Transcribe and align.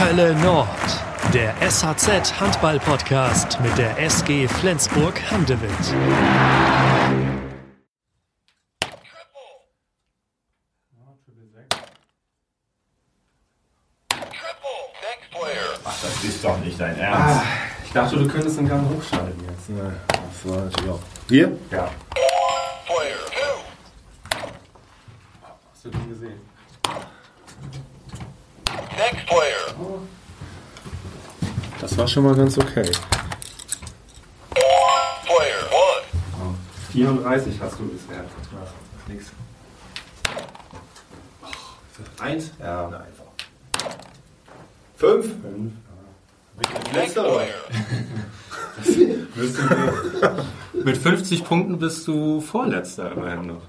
Hölle 0.00 0.34
Nord, 0.36 0.66
der 1.34 1.54
SHZ 1.60 2.40
Handball 2.40 2.80
Podcast 2.80 3.60
mit 3.60 3.76
der 3.76 3.98
SG 3.98 4.48
Flensburg 4.48 5.20
Handewitt. 5.30 5.70
Ach, 15.84 16.02
das 16.02 16.24
ist 16.24 16.42
doch 16.42 16.58
nicht 16.60 16.80
dein 16.80 16.98
Ernst. 16.98 17.20
Ah, 17.20 17.42
ich 17.84 17.92
dachte, 17.92 18.16
du 18.16 18.26
könntest 18.26 18.58
den 18.58 18.68
Gang 18.70 18.88
hochschalten 18.88 19.44
jetzt. 19.50 19.68
Ne, 19.68 20.00
das 20.08 20.50
war 20.50 20.64
natürlich 20.64 20.90
auch. 20.90 21.00
Hier? 21.28 21.58
Ja. 21.70 21.90
Hast 25.72 25.84
du 25.84 25.90
den 25.90 26.08
gesehen? 26.08 26.40
Next 28.96 29.26
player. 29.26 29.49
Das 32.00 32.06
war 32.06 32.08
schon 32.14 32.24
mal 32.24 32.34
ganz 32.34 32.56
okay. 32.56 32.90
Player 34.54 35.60
one. 35.70 36.54
34 36.92 37.60
hast 37.60 37.78
du 37.78 37.88
bisher. 37.88 38.16
Ja, 38.16 38.24
nix. 39.06 39.26
Eins? 42.18 42.52
Ja. 42.58 42.86
Einfach. 42.86 43.24
Fünf? 44.96 45.26
Fünf. 45.26 45.72
Wirst 46.94 47.16
du 47.18 48.92
sehen. 48.92 49.28
Mit 50.82 50.96
50 50.96 51.44
Punkten 51.44 51.78
bist 51.78 52.08
du 52.08 52.40
Vorletzter 52.40 53.12
immerhin 53.12 53.46
noch. 53.46 53.62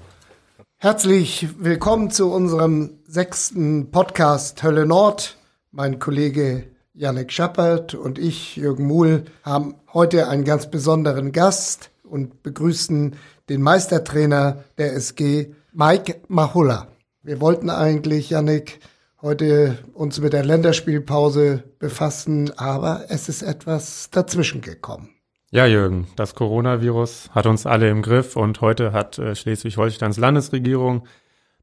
Herzlich 0.78 1.50
willkommen 1.60 2.12
zu 2.12 2.32
unserem 2.32 3.02
sechsten 3.06 3.92
Podcast 3.92 4.64
Hölle 4.64 4.86
Nord. 4.86 5.36
Mein 5.72 6.00
Kollege 6.00 6.71
Yannick 6.94 7.32
Schappert 7.32 7.96
und 7.96 8.20
ich, 8.20 8.58
Jürgen 8.58 8.86
Muhl, 8.86 9.24
haben 9.44 9.76
heute 9.94 10.28
einen 10.28 10.44
ganz 10.44 10.70
besonderen 10.70 11.32
Gast 11.32 11.90
und 12.04 12.44
begrüßen 12.44 13.16
den 13.48 13.62
Meistertrainer 13.62 14.64
der 14.78 14.94
SG, 14.94 15.54
Mike 15.72 16.22
Mahulla. 16.28 16.90
Wir 17.24 17.40
wollten 17.40 17.70
eigentlich, 17.70 18.32
Yannick, 18.32 18.82
heute 19.22 19.78
uns 19.94 20.20
mit 20.20 20.34
der 20.34 20.44
Länderspielpause 20.44 21.64
befassen, 21.80 22.52
aber 22.58 23.06
es 23.08 23.30
ist 23.30 23.42
etwas 23.42 24.10
dazwischen 24.10 24.60
gekommen. 24.62 25.10
Ja, 25.52 25.66
Jürgen, 25.66 26.08
das 26.18 26.36
Coronavirus 26.36 27.30
hat 27.32 27.46
uns 27.46 27.66
alle 27.66 27.90
im 27.90 28.02
Griff 28.02 28.36
und 28.36 28.60
heute 28.60 28.92
hat 28.92 29.18
äh, 29.18 29.36
Schleswig-Holsteins 29.36 30.18
Landesregierung 30.18 31.08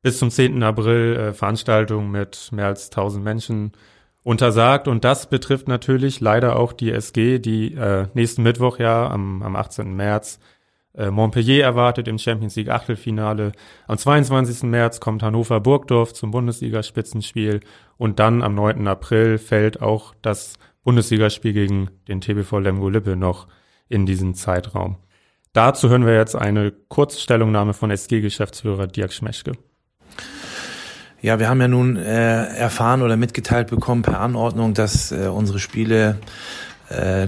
bis 0.03 0.19
zum 0.19 0.31
10. 0.31 0.63
April 0.63 1.17
äh, 1.17 1.33
Veranstaltungen 1.35 2.11
mit 2.11 2.51
mehr 2.53 2.67
als 2.67 2.91
1000 2.91 3.25
Menschen 3.25 3.73
untersagt 4.29 4.89
und 4.89 5.05
das 5.05 5.31
betrifft 5.31 5.69
natürlich 5.69 6.21
leider 6.21 6.57
auch 6.57 6.75
die 6.75 6.93
SG, 6.93 7.39
die 7.39 7.73
äh, 7.73 8.09
nächsten 8.13 8.43
Mittwoch 8.43 8.79
ja 8.79 9.09
am, 9.09 9.43
am 9.43 9.57
18. 9.57 9.97
März 9.97 10.39
äh, 10.95 11.11
Montpellier 11.11 11.65
erwartet 11.65 12.09
im 12.09 12.19
Champions 12.19 12.55
League 12.55 12.69
Achtelfinale. 12.69 13.53
Am 13.87 13.97
22. 13.97 14.65
März 14.65 15.01
kommt 15.01 15.23
Hannover 15.23 15.61
Burgdorf 15.61 16.13
zum 16.13 16.31
Bundesligaspitzenspiel 16.31 17.61
und 17.97 18.19
dann 18.19 18.43
am 18.43 18.55
9. 18.55 18.87
April 18.87 19.39
fällt 19.39 19.81
auch 19.81 20.15
das 20.21 20.59
Bundesligaspiel 20.85 21.55
gegen 21.55 21.89
den 22.07 22.21
TBV 22.21 22.59
Lemgo 22.59 22.91
Lippe 22.91 23.17
noch 23.17 23.49
in 23.89 24.05
diesen 24.05 24.35
Zeitraum. 24.35 24.99
Dazu 25.55 25.89
hören 25.89 26.05
wir 26.05 26.15
jetzt 26.15 26.37
eine 26.37 26.71
Kurzstellungnahme 26.71 27.73
von 27.73 27.91
SG-Geschäftsführer 27.91 28.89
Dirk 28.89 29.15
Schmeschke. 29.15 29.53
Ja, 31.21 31.41
wir 31.41 31.49
haben 31.49 31.61
ja 31.61 31.67
nun 31.67 31.97
äh, 31.97 32.45
erfahren 32.55 33.03
oder 33.03 33.17
mitgeteilt 33.17 33.69
bekommen 33.69 34.03
per 34.03 34.21
Anordnung, 34.21 34.73
dass 34.73 35.11
äh, 35.11 35.27
unsere 35.27 35.59
Spiele 35.59 36.19
äh, 36.91 37.27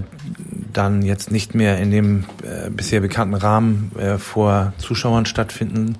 dann 0.71 1.01
jetzt 1.01 1.29
nicht 1.29 1.55
mehr 1.55 1.77
in 1.77 1.91
dem 1.91 2.23
äh, 2.41 2.69
bisher 2.69 3.01
bekannten 3.01 3.33
Rahmen 3.33 3.91
äh, 3.99 4.17
vor 4.17 4.71
Zuschauern 4.77 5.25
stattfinden 5.25 5.97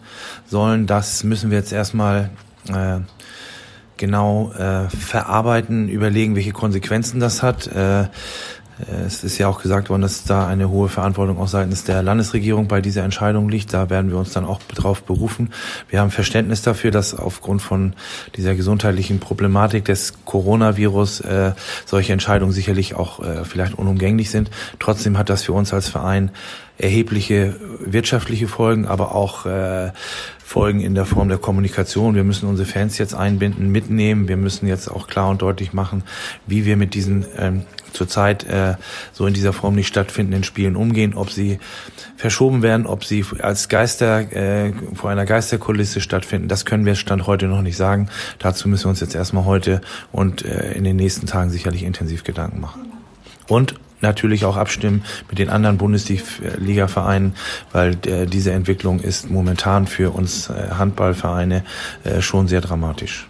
sollen. 0.48 0.88
Das 0.88 1.26
müssen 1.26 1.52
wir 1.52 1.58
jetzt 1.58 1.74
erstmal 1.74 2.30
äh, 2.70 3.02
genau 3.98 4.54
äh, 4.54 4.88
verarbeiten, 4.90 5.90
überlegen, 5.90 6.36
welche 6.36 6.54
Konsequenzen 6.54 7.20
das 7.20 7.44
hat. 7.44 7.70
Es 9.06 9.24
ist 9.24 9.38
ja 9.38 9.48
auch 9.48 9.62
gesagt 9.62 9.90
worden, 9.90 10.02
dass 10.02 10.24
da 10.24 10.48
eine 10.48 10.70
hohe 10.70 10.90
Verantwortung 10.90 11.38
auch 11.38 11.48
seitens 11.48 11.84
der 11.84 12.02
Landesregierung 12.04 12.68
bei 12.68 12.82
dieser 12.82 13.04
Entscheidung 13.04 13.50
liegt. 13.50 13.74
Da 13.74 13.90
werden 13.90 14.12
wir 14.12 14.18
uns 14.18 14.32
dann 14.32 14.46
auch 14.46 14.60
drauf 14.64 15.04
berufen. 15.04 15.52
Wir 15.90 16.00
haben 16.00 16.12
Verständnis 16.12 16.62
dafür, 16.62 16.92
dass 16.92 17.14
aufgrund 17.14 17.62
von 17.62 17.94
dieser 18.36 18.56
gesundheitlichen 18.56 19.20
Problematik 19.20 19.86
des 19.86 20.26
Coronavirus 20.26 21.22
äh, 21.22 21.54
solche 21.86 22.14
Entscheidungen 22.14 22.52
sicherlich 22.52 22.96
auch 22.96 23.24
äh, 23.24 23.46
vielleicht 23.46 23.76
unumgänglich 23.76 24.30
sind. 24.30 24.50
Trotzdem 24.80 25.18
hat 25.18 25.30
das 25.30 25.44
für 25.44 25.54
uns 25.54 25.74
als 25.74 25.90
Verein 25.90 26.32
erhebliche 26.78 27.56
wirtschaftliche 27.80 28.48
Folgen, 28.48 28.88
aber 28.88 29.14
auch 29.14 29.46
äh, 29.46 29.92
Folgen 30.44 30.82
in 30.82 30.96
der 30.96 31.06
Form 31.06 31.30
der 31.30 31.38
Kommunikation. 31.38 32.16
Wir 32.16 32.26
müssen 32.26 32.50
unsere 32.50 32.68
Fans 32.68 32.98
jetzt 32.98 33.14
einbinden, 33.14 33.72
mitnehmen. 33.72 34.28
Wir 34.28 34.36
müssen 34.36 34.68
jetzt 34.68 34.90
auch 34.90 35.08
klar 35.08 35.30
und 35.30 35.42
deutlich 35.42 35.72
machen, 35.72 36.04
wie 36.46 36.66
wir 36.66 36.76
mit 36.76 36.94
diesen 36.94 37.26
ähm, 37.38 37.62
zurzeit 37.94 38.44
äh, 38.44 38.76
so 39.14 39.26
in 39.26 39.34
dieser 39.34 39.54
Form 39.54 39.76
nicht 39.76 39.88
stattfindenden 39.88 40.44
Spielen 40.44 40.76
umgehen, 40.76 41.14
ob 41.16 41.30
sie 41.30 41.60
verschoben 42.18 42.62
werden, 42.62 42.86
ob 42.86 43.04
sie 43.04 43.26
als 43.40 43.70
Geister 43.70 44.32
äh, 44.32 44.74
vor 44.94 45.10
einer 45.10 45.26
Geisterkulisse 45.26 46.02
stattfinden. 46.02 46.48
Das 46.48 46.66
können 46.66 46.86
wir 46.86 46.96
Stand 46.96 47.28
heute 47.28 47.48
noch 47.48 47.62
nicht 47.62 47.78
sagen. 47.78 48.10
Dazu 48.40 48.70
müssen 48.70 48.86
wir 48.86 48.90
uns 48.90 49.00
jetzt 49.00 49.16
erstmal 49.16 49.46
heute 49.46 49.82
und 50.12 50.46
äh, 50.46 50.74
in 50.74 50.84
den 50.84 50.96
nächsten 50.96 51.28
Tagen 51.28 51.50
sicherlich 51.50 51.84
intensiv 51.84 52.24
Gedanken 52.24 52.60
machen. 52.60 52.92
Und 53.48 53.76
natürlich 54.02 54.46
auch 54.46 54.58
abstimmen 54.58 55.04
mit 55.30 55.40
den 55.40 55.50
anderen 55.50 55.78
Bundesliga-Vereinen, 55.78 57.34
weil 57.72 57.98
äh, 58.06 58.26
diese 58.26 58.52
Entwicklung 58.52 59.00
ist 59.00 59.30
momentan 59.30 59.88
für 59.88 60.14
uns 60.14 60.50
äh, 60.50 60.72
Handballvereine 60.72 61.64
äh, 62.04 62.22
schon 62.22 62.48
sehr 62.48 62.62
dramatisch. 62.62 63.28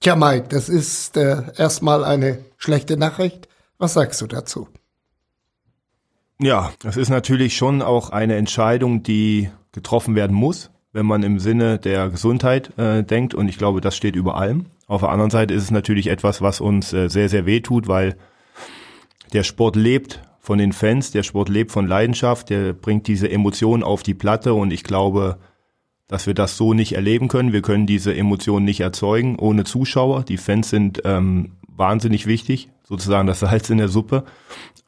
Tja, 0.00 0.14
Mike, 0.14 0.46
das 0.48 0.68
ist 0.68 1.16
äh, 1.16 1.42
erstmal 1.56 2.04
eine 2.04 2.38
schlechte 2.56 2.96
Nachricht. 2.96 3.48
Was 3.78 3.94
sagst 3.94 4.20
du 4.20 4.26
dazu? 4.28 4.68
Ja, 6.40 6.72
das 6.80 6.96
ist 6.96 7.08
natürlich 7.08 7.56
schon 7.56 7.82
auch 7.82 8.10
eine 8.10 8.36
Entscheidung, 8.36 9.02
die 9.02 9.50
getroffen 9.72 10.14
werden 10.14 10.36
muss, 10.36 10.70
wenn 10.92 11.04
man 11.04 11.24
im 11.24 11.40
Sinne 11.40 11.78
der 11.78 12.10
Gesundheit 12.10 12.78
äh, 12.78 13.02
denkt. 13.02 13.34
Und 13.34 13.48
ich 13.48 13.58
glaube, 13.58 13.80
das 13.80 13.96
steht 13.96 14.14
über 14.14 14.36
allem. 14.36 14.66
Auf 14.86 15.00
der 15.00 15.10
anderen 15.10 15.32
Seite 15.32 15.52
ist 15.52 15.64
es 15.64 15.70
natürlich 15.72 16.06
etwas, 16.06 16.40
was 16.40 16.60
uns 16.60 16.92
äh, 16.92 17.08
sehr, 17.08 17.28
sehr 17.28 17.44
weh 17.44 17.60
tut, 17.60 17.88
weil 17.88 18.16
der 19.32 19.42
Sport 19.42 19.74
lebt 19.74 20.22
von 20.38 20.58
den 20.58 20.72
Fans, 20.72 21.10
der 21.10 21.24
Sport 21.24 21.48
lebt 21.48 21.72
von 21.72 21.88
Leidenschaft, 21.88 22.50
der 22.50 22.72
bringt 22.72 23.08
diese 23.08 23.28
Emotionen 23.30 23.82
auf 23.82 24.04
die 24.04 24.14
Platte 24.14 24.54
und 24.54 24.72
ich 24.72 24.84
glaube, 24.84 25.38
dass 26.08 26.26
wir 26.26 26.34
das 26.34 26.56
so 26.56 26.74
nicht 26.74 26.94
erleben 26.94 27.28
können. 27.28 27.52
Wir 27.52 27.62
können 27.62 27.86
diese 27.86 28.16
Emotionen 28.16 28.64
nicht 28.64 28.80
erzeugen 28.80 29.36
ohne 29.36 29.64
Zuschauer. 29.64 30.24
Die 30.24 30.38
Fans 30.38 30.70
sind 30.70 31.02
ähm, 31.04 31.52
wahnsinnig 31.68 32.26
wichtig, 32.26 32.70
sozusagen 32.82 33.28
das 33.28 33.40
Salz 33.40 33.70
in 33.70 33.78
der 33.78 33.88
Suppe. 33.88 34.24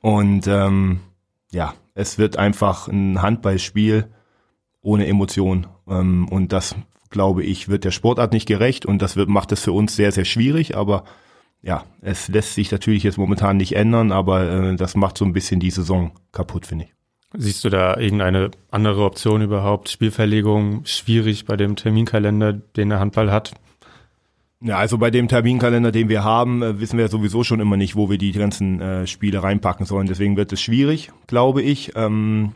Und 0.00 0.46
ähm, 0.46 1.00
ja, 1.52 1.74
es 1.94 2.18
wird 2.18 2.38
einfach 2.38 2.88
ein 2.88 3.20
Handballspiel 3.20 4.08
ohne 4.80 5.06
Emotion. 5.06 5.66
Ähm, 5.86 6.26
und 6.28 6.52
das, 6.52 6.74
glaube 7.10 7.44
ich, 7.44 7.68
wird 7.68 7.84
der 7.84 7.90
Sportart 7.90 8.32
nicht 8.32 8.46
gerecht 8.46 8.86
und 8.86 9.02
das 9.02 9.16
wird, 9.16 9.28
macht 9.28 9.52
es 9.52 9.60
für 9.60 9.72
uns 9.72 9.94
sehr, 9.94 10.12
sehr 10.12 10.24
schwierig. 10.24 10.74
Aber 10.74 11.04
ja, 11.62 11.84
es 12.00 12.28
lässt 12.28 12.54
sich 12.54 12.72
natürlich 12.72 13.02
jetzt 13.02 13.18
momentan 13.18 13.58
nicht 13.58 13.76
ändern, 13.76 14.10
aber 14.10 14.50
äh, 14.50 14.76
das 14.76 14.96
macht 14.96 15.18
so 15.18 15.26
ein 15.26 15.34
bisschen 15.34 15.60
die 15.60 15.70
Saison 15.70 16.12
kaputt, 16.32 16.66
finde 16.66 16.86
ich. 16.86 16.99
Siehst 17.36 17.64
du 17.64 17.68
da 17.68 17.96
irgendeine 17.96 18.50
andere 18.70 19.04
Option 19.04 19.42
überhaupt? 19.42 19.88
Spielverlegung 19.88 20.84
schwierig 20.84 21.44
bei 21.44 21.56
dem 21.56 21.76
Terminkalender, 21.76 22.52
den 22.52 22.88
der 22.88 22.98
Handball 22.98 23.30
hat? 23.30 23.52
Ja, 24.62 24.76
also 24.76 24.98
bei 24.98 25.10
dem 25.10 25.28
Terminkalender, 25.28 25.90
den 25.90 26.08
wir 26.08 26.22
haben, 26.22 26.62
äh, 26.62 26.80
wissen 26.80 26.98
wir 26.98 27.08
sowieso 27.08 27.44
schon 27.44 27.60
immer 27.60 27.76
nicht, 27.76 27.96
wo 27.96 28.10
wir 28.10 28.18
die 28.18 28.32
ganzen 28.32 28.80
äh, 28.80 29.06
Spiele 29.06 29.42
reinpacken 29.42 29.86
sollen. 29.86 30.06
Deswegen 30.06 30.36
wird 30.36 30.52
es 30.52 30.60
schwierig, 30.60 31.12
glaube 31.28 31.62
ich. 31.62 31.92
Ähm, 31.96 32.52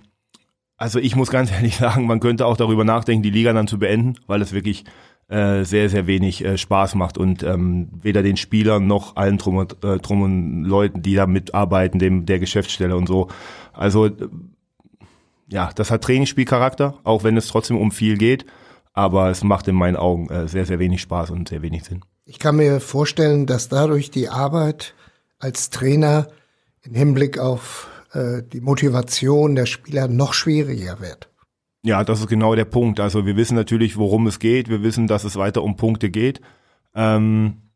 also 0.76 0.98
ich 0.98 1.16
muss 1.16 1.30
ganz 1.30 1.50
ehrlich 1.52 1.76
sagen, 1.76 2.06
man 2.06 2.20
könnte 2.20 2.44
auch 2.44 2.56
darüber 2.56 2.84
nachdenken, 2.84 3.22
die 3.22 3.30
Liga 3.30 3.52
dann 3.52 3.68
zu 3.68 3.78
beenden, 3.78 4.16
weil 4.26 4.42
es 4.42 4.52
wirklich 4.52 4.84
äh, 5.28 5.64
sehr, 5.64 5.88
sehr 5.88 6.06
wenig 6.06 6.44
äh, 6.44 6.58
Spaß 6.58 6.96
macht 6.96 7.16
und 7.16 7.42
ähm, 7.42 7.88
weder 8.02 8.22
den 8.22 8.36
Spielern 8.36 8.86
noch 8.86 9.16
allen 9.16 9.38
drum 9.38 9.56
und, 9.56 9.82
äh, 9.82 9.98
drum 9.98 10.20
und 10.20 10.64
Leuten, 10.64 11.00
die 11.00 11.14
da 11.14 11.26
mitarbeiten, 11.26 11.98
dem 11.98 12.26
der 12.26 12.38
Geschäftsstelle 12.38 12.96
und 12.96 13.06
so. 13.06 13.28
Also 13.72 14.10
ja, 15.54 15.70
das 15.72 15.92
hat 15.92 16.02
Trainingsspielcharakter, 16.02 16.98
auch 17.04 17.22
wenn 17.22 17.36
es 17.36 17.46
trotzdem 17.46 17.78
um 17.78 17.92
viel 17.92 18.18
geht. 18.18 18.44
Aber 18.92 19.30
es 19.30 19.44
macht 19.44 19.68
in 19.68 19.76
meinen 19.76 19.96
Augen 19.96 20.28
äh, 20.28 20.48
sehr, 20.48 20.66
sehr 20.66 20.80
wenig 20.80 21.00
Spaß 21.00 21.30
und 21.30 21.48
sehr 21.48 21.62
wenig 21.62 21.84
Sinn. 21.84 22.04
Ich 22.24 22.40
kann 22.40 22.56
mir 22.56 22.80
vorstellen, 22.80 23.46
dass 23.46 23.68
dadurch 23.68 24.10
die 24.10 24.28
Arbeit 24.28 24.94
als 25.38 25.70
Trainer 25.70 26.26
im 26.82 26.94
Hinblick 26.94 27.38
auf 27.38 27.88
äh, 28.12 28.42
die 28.42 28.60
Motivation 28.60 29.54
der 29.54 29.66
Spieler 29.66 30.08
noch 30.08 30.34
schwieriger 30.34 31.00
wird. 31.00 31.28
Ja, 31.84 32.02
das 32.02 32.18
ist 32.20 32.28
genau 32.28 32.56
der 32.56 32.64
Punkt. 32.64 32.98
Also 32.98 33.24
wir 33.24 33.36
wissen 33.36 33.54
natürlich, 33.54 33.96
worum 33.96 34.26
es 34.26 34.40
geht. 34.40 34.68
Wir 34.68 34.82
wissen, 34.82 35.06
dass 35.06 35.22
es 35.22 35.36
weiter 35.36 35.62
um 35.62 35.76
Punkte 35.76 36.10
geht. 36.10 36.40
Ähm, 36.96 37.70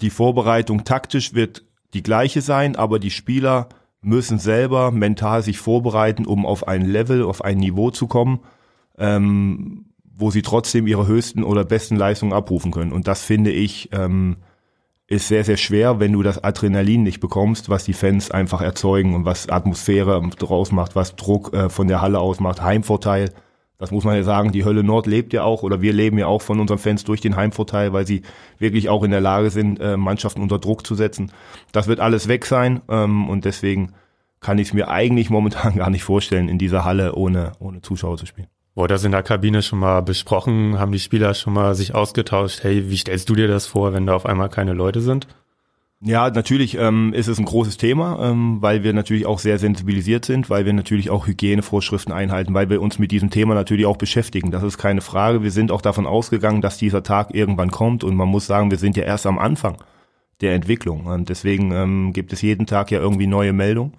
die 0.00 0.10
Vorbereitung 0.10 0.84
taktisch 0.84 1.34
wird 1.34 1.64
die 1.94 2.02
gleiche 2.02 2.42
sein, 2.42 2.76
aber 2.76 3.00
die 3.00 3.10
Spieler 3.10 3.68
müssen 4.04 4.38
selber 4.38 4.90
mental 4.90 5.42
sich 5.42 5.58
vorbereiten, 5.58 6.26
um 6.26 6.46
auf 6.46 6.68
ein 6.68 6.82
Level, 6.82 7.22
auf 7.22 7.42
ein 7.44 7.58
Niveau 7.58 7.90
zu 7.90 8.06
kommen, 8.06 8.40
ähm, 8.98 9.86
wo 10.16 10.30
sie 10.30 10.42
trotzdem 10.42 10.86
ihre 10.86 11.06
höchsten 11.06 11.42
oder 11.42 11.64
besten 11.64 11.96
Leistungen 11.96 12.32
abrufen 12.32 12.70
können. 12.70 12.92
Und 12.92 13.08
das 13.08 13.22
finde 13.22 13.50
ich 13.50 13.88
ähm, 13.92 14.36
ist 15.06 15.28
sehr, 15.28 15.44
sehr 15.44 15.58
schwer, 15.58 16.00
wenn 16.00 16.12
du 16.12 16.22
das 16.22 16.42
Adrenalin 16.42 17.02
nicht 17.02 17.20
bekommst, 17.20 17.68
was 17.68 17.84
die 17.84 17.92
Fans 17.92 18.30
einfach 18.30 18.62
erzeugen 18.62 19.14
und 19.14 19.24
was 19.24 19.48
Atmosphäre 19.48 20.22
draus 20.38 20.72
macht, 20.72 20.96
was 20.96 21.16
Druck 21.16 21.52
äh, 21.52 21.68
von 21.68 21.88
der 21.88 22.00
Halle 22.00 22.20
ausmacht, 22.20 22.62
Heimvorteil. 22.62 23.30
Das 23.84 23.90
muss 23.90 24.04
man 24.04 24.16
ja 24.16 24.22
sagen, 24.22 24.50
die 24.50 24.64
Hölle 24.64 24.82
Nord 24.82 25.06
lebt 25.06 25.34
ja 25.34 25.42
auch 25.42 25.62
oder 25.62 25.82
wir 25.82 25.92
leben 25.92 26.16
ja 26.16 26.26
auch 26.26 26.40
von 26.40 26.58
unseren 26.58 26.78
Fans 26.78 27.04
durch 27.04 27.20
den 27.20 27.36
Heimvorteil, 27.36 27.92
weil 27.92 28.06
sie 28.06 28.22
wirklich 28.58 28.88
auch 28.88 29.02
in 29.02 29.10
der 29.10 29.20
Lage 29.20 29.50
sind, 29.50 29.78
äh, 29.78 29.98
Mannschaften 29.98 30.40
unter 30.40 30.58
Druck 30.58 30.86
zu 30.86 30.94
setzen. 30.94 31.32
Das 31.70 31.86
wird 31.86 32.00
alles 32.00 32.26
weg 32.26 32.46
sein 32.46 32.80
ähm, 32.88 33.28
und 33.28 33.44
deswegen 33.44 33.92
kann 34.40 34.56
ich 34.56 34.68
es 34.68 34.72
mir 34.72 34.88
eigentlich 34.88 35.28
momentan 35.28 35.74
gar 35.76 35.90
nicht 35.90 36.02
vorstellen, 36.02 36.48
in 36.48 36.56
dieser 36.56 36.86
Halle 36.86 37.14
ohne, 37.14 37.52
ohne 37.58 37.82
Zuschauer 37.82 38.16
zu 38.16 38.24
spielen. 38.24 38.48
Wurde 38.74 38.94
das 38.94 39.04
in 39.04 39.12
der 39.12 39.22
Kabine 39.22 39.60
schon 39.60 39.80
mal 39.80 40.00
besprochen? 40.00 40.78
Haben 40.78 40.92
die 40.92 40.98
Spieler 40.98 41.34
schon 41.34 41.52
mal 41.52 41.74
sich 41.74 41.94
ausgetauscht? 41.94 42.64
Hey, 42.64 42.88
wie 42.88 42.96
stellst 42.96 43.28
du 43.28 43.34
dir 43.34 43.48
das 43.48 43.66
vor, 43.66 43.92
wenn 43.92 44.06
da 44.06 44.14
auf 44.14 44.24
einmal 44.24 44.48
keine 44.48 44.72
Leute 44.72 45.02
sind? 45.02 45.28
Ja, 46.06 46.28
natürlich 46.28 46.76
ähm, 46.76 47.14
ist 47.14 47.28
es 47.28 47.38
ein 47.38 47.46
großes 47.46 47.78
Thema, 47.78 48.30
ähm, 48.30 48.60
weil 48.60 48.82
wir 48.82 48.92
natürlich 48.92 49.24
auch 49.24 49.38
sehr 49.38 49.58
sensibilisiert 49.58 50.26
sind, 50.26 50.50
weil 50.50 50.66
wir 50.66 50.74
natürlich 50.74 51.08
auch 51.08 51.26
Hygienevorschriften 51.26 52.12
einhalten, 52.12 52.52
weil 52.52 52.68
wir 52.68 52.82
uns 52.82 52.98
mit 52.98 53.10
diesem 53.10 53.30
Thema 53.30 53.54
natürlich 53.54 53.86
auch 53.86 53.96
beschäftigen. 53.96 54.50
Das 54.50 54.62
ist 54.62 54.76
keine 54.76 55.00
Frage. 55.00 55.42
Wir 55.42 55.50
sind 55.50 55.72
auch 55.72 55.80
davon 55.80 56.06
ausgegangen, 56.06 56.60
dass 56.60 56.76
dieser 56.76 57.02
Tag 57.02 57.34
irgendwann 57.34 57.70
kommt 57.70 58.04
und 58.04 58.16
man 58.16 58.28
muss 58.28 58.46
sagen, 58.46 58.70
wir 58.70 58.76
sind 58.76 58.98
ja 58.98 59.04
erst 59.04 59.24
am 59.24 59.38
Anfang 59.38 59.78
der 60.42 60.54
Entwicklung. 60.54 61.06
Und 61.06 61.30
deswegen 61.30 61.72
ähm, 61.72 62.12
gibt 62.12 62.34
es 62.34 62.42
jeden 62.42 62.66
Tag 62.66 62.90
ja 62.90 62.98
irgendwie 62.98 63.26
neue 63.26 63.54
Meldungen. 63.54 63.94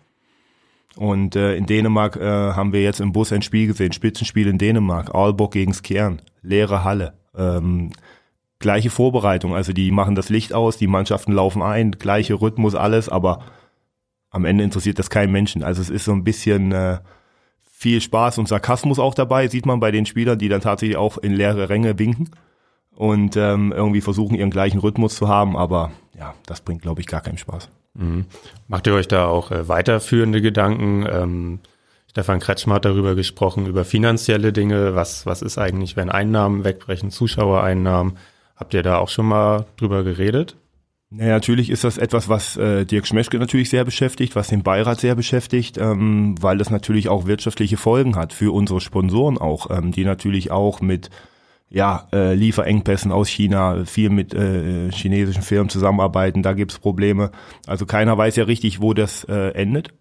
Und 0.95 1.35
äh, 1.35 1.55
in 1.55 1.65
Dänemark 1.65 2.17
äh, 2.17 2.21
haben 2.23 2.71
wir 2.71 2.83
jetzt 2.83 3.01
im 3.01 3.13
Bus 3.13 3.33
ein 3.33 3.41
Spiel 3.41 3.65
gesehen, 3.65 3.93
Spitzenspiel 3.93 4.47
in 4.47 4.59
Dänemark, 4.59 5.15
Aalborg 5.15 5.53
gegen 5.53 5.73
Skjern, 5.73 6.21
leere 6.43 6.83
Halle. 6.83 7.15
Ähm, 7.35 7.89
gleiche 8.65 8.89
Vorbereitung, 8.89 9.53
also 9.53 9.73
die 9.73 9.91
machen 9.91 10.15
das 10.15 10.29
Licht 10.29 10.51
aus, 10.51 10.77
die 10.77 10.87
Mannschaften 10.87 11.33
laufen 11.33 11.61
ein, 11.61 11.91
gleiche 11.91 12.33
Rhythmus, 12.33 12.73
alles, 12.73 13.09
aber 13.09 13.43
am 14.31 14.43
Ende 14.43 14.63
interessiert 14.63 14.97
das 14.97 15.11
keinen 15.11 15.31
Menschen. 15.31 15.63
Also 15.63 15.83
es 15.83 15.91
ist 15.91 16.05
so 16.05 16.13
ein 16.13 16.23
bisschen 16.23 16.71
äh, 16.71 16.97
viel 17.61 18.01
Spaß 18.01 18.39
und 18.39 18.47
Sarkasmus 18.47 18.97
auch 18.97 19.13
dabei, 19.13 19.47
sieht 19.49 19.67
man 19.67 19.79
bei 19.79 19.91
den 19.91 20.07
Spielern, 20.07 20.39
die 20.39 20.49
dann 20.49 20.61
tatsächlich 20.61 20.97
auch 20.97 21.19
in 21.19 21.33
leere 21.35 21.69
Ränge 21.69 21.99
winken 21.99 22.31
und 22.95 23.37
ähm, 23.37 23.71
irgendwie 23.71 24.01
versuchen, 24.01 24.33
ihren 24.33 24.49
gleichen 24.49 24.79
Rhythmus 24.79 25.15
zu 25.15 25.27
haben, 25.27 25.55
aber 25.55 25.91
ja, 26.17 26.33
das 26.47 26.61
bringt, 26.61 26.81
glaube 26.81 27.01
ich, 27.01 27.07
gar 27.07 27.21
keinen 27.21 27.37
Spaß. 27.37 27.69
Mhm. 27.93 28.25
Macht 28.67 28.87
ihr 28.87 28.95
euch 28.95 29.07
da 29.07 29.27
auch 29.27 29.51
äh, 29.51 29.67
weiterführende 29.67 30.41
Gedanken? 30.41 31.05
Ähm, 31.07 31.59
Stefan 32.09 32.39
Kretschmer 32.39 32.75
hat 32.75 32.85
darüber 32.85 33.13
gesprochen, 33.13 33.67
über 33.67 33.85
finanzielle 33.85 34.51
Dinge. 34.51 34.95
Was, 34.95 35.27
was 35.27 35.43
ist 35.43 35.59
eigentlich, 35.59 35.95
wenn 35.95 36.09
Einnahmen 36.09 36.63
wegbrechen, 36.63 37.11
Zuschauereinnahmen? 37.11 38.17
Habt 38.55 38.73
ihr 38.73 38.83
da 38.83 38.97
auch 38.97 39.09
schon 39.09 39.27
mal 39.27 39.65
drüber 39.77 40.03
geredet? 40.03 40.57
Ja, 41.11 41.27
natürlich 41.27 41.69
ist 41.69 41.83
das 41.83 41.97
etwas, 41.97 42.29
was 42.29 42.57
äh, 42.57 42.85
Dirk 42.85 43.07
Schmeschke 43.07 43.37
natürlich 43.37 43.69
sehr 43.69 43.85
beschäftigt, 43.85 44.35
was 44.35 44.47
den 44.47 44.63
Beirat 44.63 44.99
sehr 44.99 45.15
beschäftigt, 45.15 45.77
ähm, 45.77 46.35
weil 46.41 46.57
das 46.57 46.69
natürlich 46.69 47.09
auch 47.09 47.25
wirtschaftliche 47.25 47.77
Folgen 47.77 48.15
hat 48.15 48.33
für 48.33 48.53
unsere 48.53 48.81
Sponsoren 48.81 49.37
auch, 49.37 49.69
ähm, 49.69 49.91
die 49.91 50.03
natürlich 50.03 50.51
auch 50.51 50.81
mit 50.81 51.09
ja, 51.69 52.07
äh, 52.13 52.33
Lieferengpässen 52.33 53.11
aus 53.11 53.27
China, 53.27 53.85
viel 53.85 54.09
mit 54.09 54.33
äh, 54.33 54.91
chinesischen 54.91 55.41
Firmen 55.41 55.69
zusammenarbeiten, 55.69 56.43
da 56.43 56.53
gibt's 56.53 56.79
Probleme. 56.79 57.31
Also 57.65 57.85
keiner 57.85 58.17
weiß 58.17 58.35
ja 58.35 58.45
richtig, 58.45 58.81
wo 58.81 58.93
das 58.93 59.23
äh, 59.25 59.49
endet. 59.51 59.93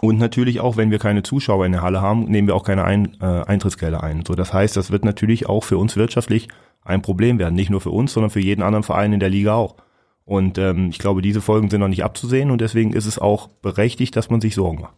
Und 0.00 0.18
natürlich 0.18 0.60
auch, 0.60 0.76
wenn 0.76 0.90
wir 0.90 0.98
keine 0.98 1.22
Zuschauer 1.22 1.64
in 1.64 1.72
der 1.72 1.82
Halle 1.82 2.00
haben, 2.00 2.24
nehmen 2.24 2.48
wir 2.48 2.56
auch 2.56 2.64
keine 2.64 2.84
ein, 2.84 3.16
äh, 3.20 3.24
Eintrittsgelder 3.24 4.02
ein. 4.02 4.24
So, 4.26 4.34
das 4.34 4.52
heißt, 4.52 4.76
das 4.76 4.90
wird 4.90 5.04
natürlich 5.04 5.48
auch 5.48 5.62
für 5.62 5.78
uns 5.78 5.96
wirtschaftlich 5.96 6.48
ein 6.84 7.02
Problem 7.02 7.38
werden. 7.38 7.54
Nicht 7.54 7.70
nur 7.70 7.80
für 7.80 7.90
uns, 7.90 8.12
sondern 8.12 8.30
für 8.30 8.40
jeden 8.40 8.62
anderen 8.62 8.82
Verein 8.82 9.12
in 9.12 9.20
der 9.20 9.28
Liga 9.28 9.54
auch. 9.54 9.76
Und 10.24 10.56
ähm, 10.58 10.90
ich 10.90 10.98
glaube, 10.98 11.22
diese 11.22 11.40
Folgen 11.40 11.68
sind 11.68 11.80
noch 11.80 11.88
nicht 11.88 12.04
abzusehen 12.04 12.50
und 12.50 12.60
deswegen 12.60 12.92
ist 12.92 13.06
es 13.06 13.18
auch 13.18 13.48
berechtigt, 13.48 14.14
dass 14.16 14.30
man 14.30 14.40
sich 14.40 14.54
Sorgen 14.54 14.80
macht. 14.80 14.94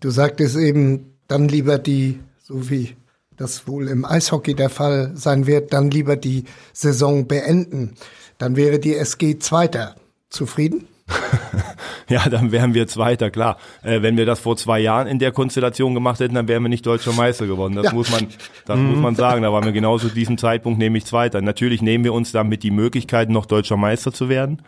Du 0.00 0.10
sagtest 0.10 0.56
eben, 0.56 1.12
dann 1.28 1.48
lieber 1.48 1.78
die, 1.78 2.20
so 2.42 2.70
wie 2.70 2.96
das 3.36 3.66
wohl 3.66 3.88
im 3.88 4.04
Eishockey 4.04 4.54
der 4.54 4.70
Fall 4.70 5.12
sein 5.14 5.46
wird, 5.46 5.72
dann 5.72 5.90
lieber 5.90 6.16
die 6.16 6.44
Saison 6.72 7.26
beenden. 7.26 7.94
Dann 8.38 8.56
wäre 8.56 8.78
die 8.78 8.96
SG 8.96 9.38
Zweiter. 9.38 9.96
Zufrieden? 10.30 10.86
ja, 12.08 12.28
dann 12.28 12.52
wären 12.52 12.74
wir 12.74 12.86
Zweiter, 12.86 13.30
klar. 13.30 13.58
Äh, 13.82 14.02
wenn 14.02 14.16
wir 14.16 14.26
das 14.26 14.40
vor 14.40 14.56
zwei 14.56 14.80
Jahren 14.80 15.06
in 15.06 15.18
der 15.18 15.32
Konstellation 15.32 15.94
gemacht 15.94 16.20
hätten, 16.20 16.34
dann 16.34 16.48
wären 16.48 16.62
wir 16.62 16.68
nicht 16.68 16.86
deutscher 16.86 17.12
Meister 17.12 17.46
geworden. 17.46 17.74
Das 17.74 17.86
Ja. 17.86 17.92
muss 17.92 18.10
man, 18.10 18.28
das 18.66 18.78
muss 18.78 18.98
man 18.98 19.14
sagen. 19.14 19.42
Da 19.42 19.52
waren 19.52 19.64
wir 19.64 19.72
genauso 19.72 20.08
zu 20.08 20.14
diesem 20.14 20.38
Zeitpunkt 20.38 20.78
nämlich 20.78 21.04
Zweiter. 21.04 21.40
Natürlich 21.42 21.82
nehmen 21.82 22.04
wir 22.04 22.12
uns 22.12 22.32
damit 22.32 22.62
die 22.62 22.70
Möglichkeit, 22.70 23.30
noch 23.30 23.46
deutscher 23.46 23.76
Meister 23.76 24.12
zu 24.12 24.28
werden. 24.28 24.62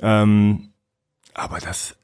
Ähm, 0.00 0.70
aber 1.34 1.58
das, 1.58 1.96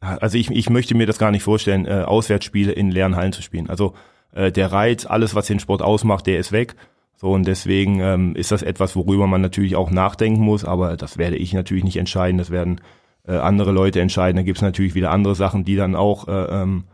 also 0.00 0.38
ich, 0.38 0.50
ich 0.50 0.70
möchte 0.70 0.94
mir 0.94 1.06
das 1.06 1.18
gar 1.18 1.30
nicht 1.30 1.42
vorstellen, 1.42 1.86
äh, 1.86 2.02
Auswärtsspiele 2.06 2.72
in 2.72 2.90
leeren 2.90 3.16
Hallen 3.16 3.32
zu 3.32 3.42
spielen. 3.42 3.68
Also 3.70 3.94
äh, 4.32 4.50
der 4.52 4.72
Reiz, 4.72 5.06
alles, 5.06 5.34
was 5.34 5.46
den 5.46 5.60
Sport 5.60 5.82
ausmacht, 5.82 6.26
der 6.26 6.38
ist 6.38 6.52
weg. 6.52 6.74
So 7.16 7.32
und 7.32 7.46
deswegen 7.46 8.00
ähm, 8.00 8.34
ist 8.34 8.50
das 8.50 8.62
etwas, 8.62 8.96
worüber 8.96 9.26
man 9.26 9.42
natürlich 9.42 9.76
auch 9.76 9.90
nachdenken 9.90 10.40
muss, 10.40 10.64
aber 10.64 10.96
das 10.96 11.18
werde 11.18 11.36
ich 11.36 11.52
natürlich 11.52 11.84
nicht 11.84 11.98
entscheiden, 11.98 12.38
das 12.38 12.50
werden 12.50 12.80
äh, 13.26 13.36
andere 13.36 13.72
Leute 13.72 14.00
entscheiden. 14.00 14.36
Da 14.36 14.42
gibt 14.42 14.58
es 14.58 14.62
natürlich 14.62 14.94
wieder 14.94 15.10
andere 15.10 15.34
Sachen, 15.34 15.64
die 15.64 15.76
dann 15.76 15.94
auch 15.94 16.28
äh, 16.28 16.62
ähm, 16.62 16.84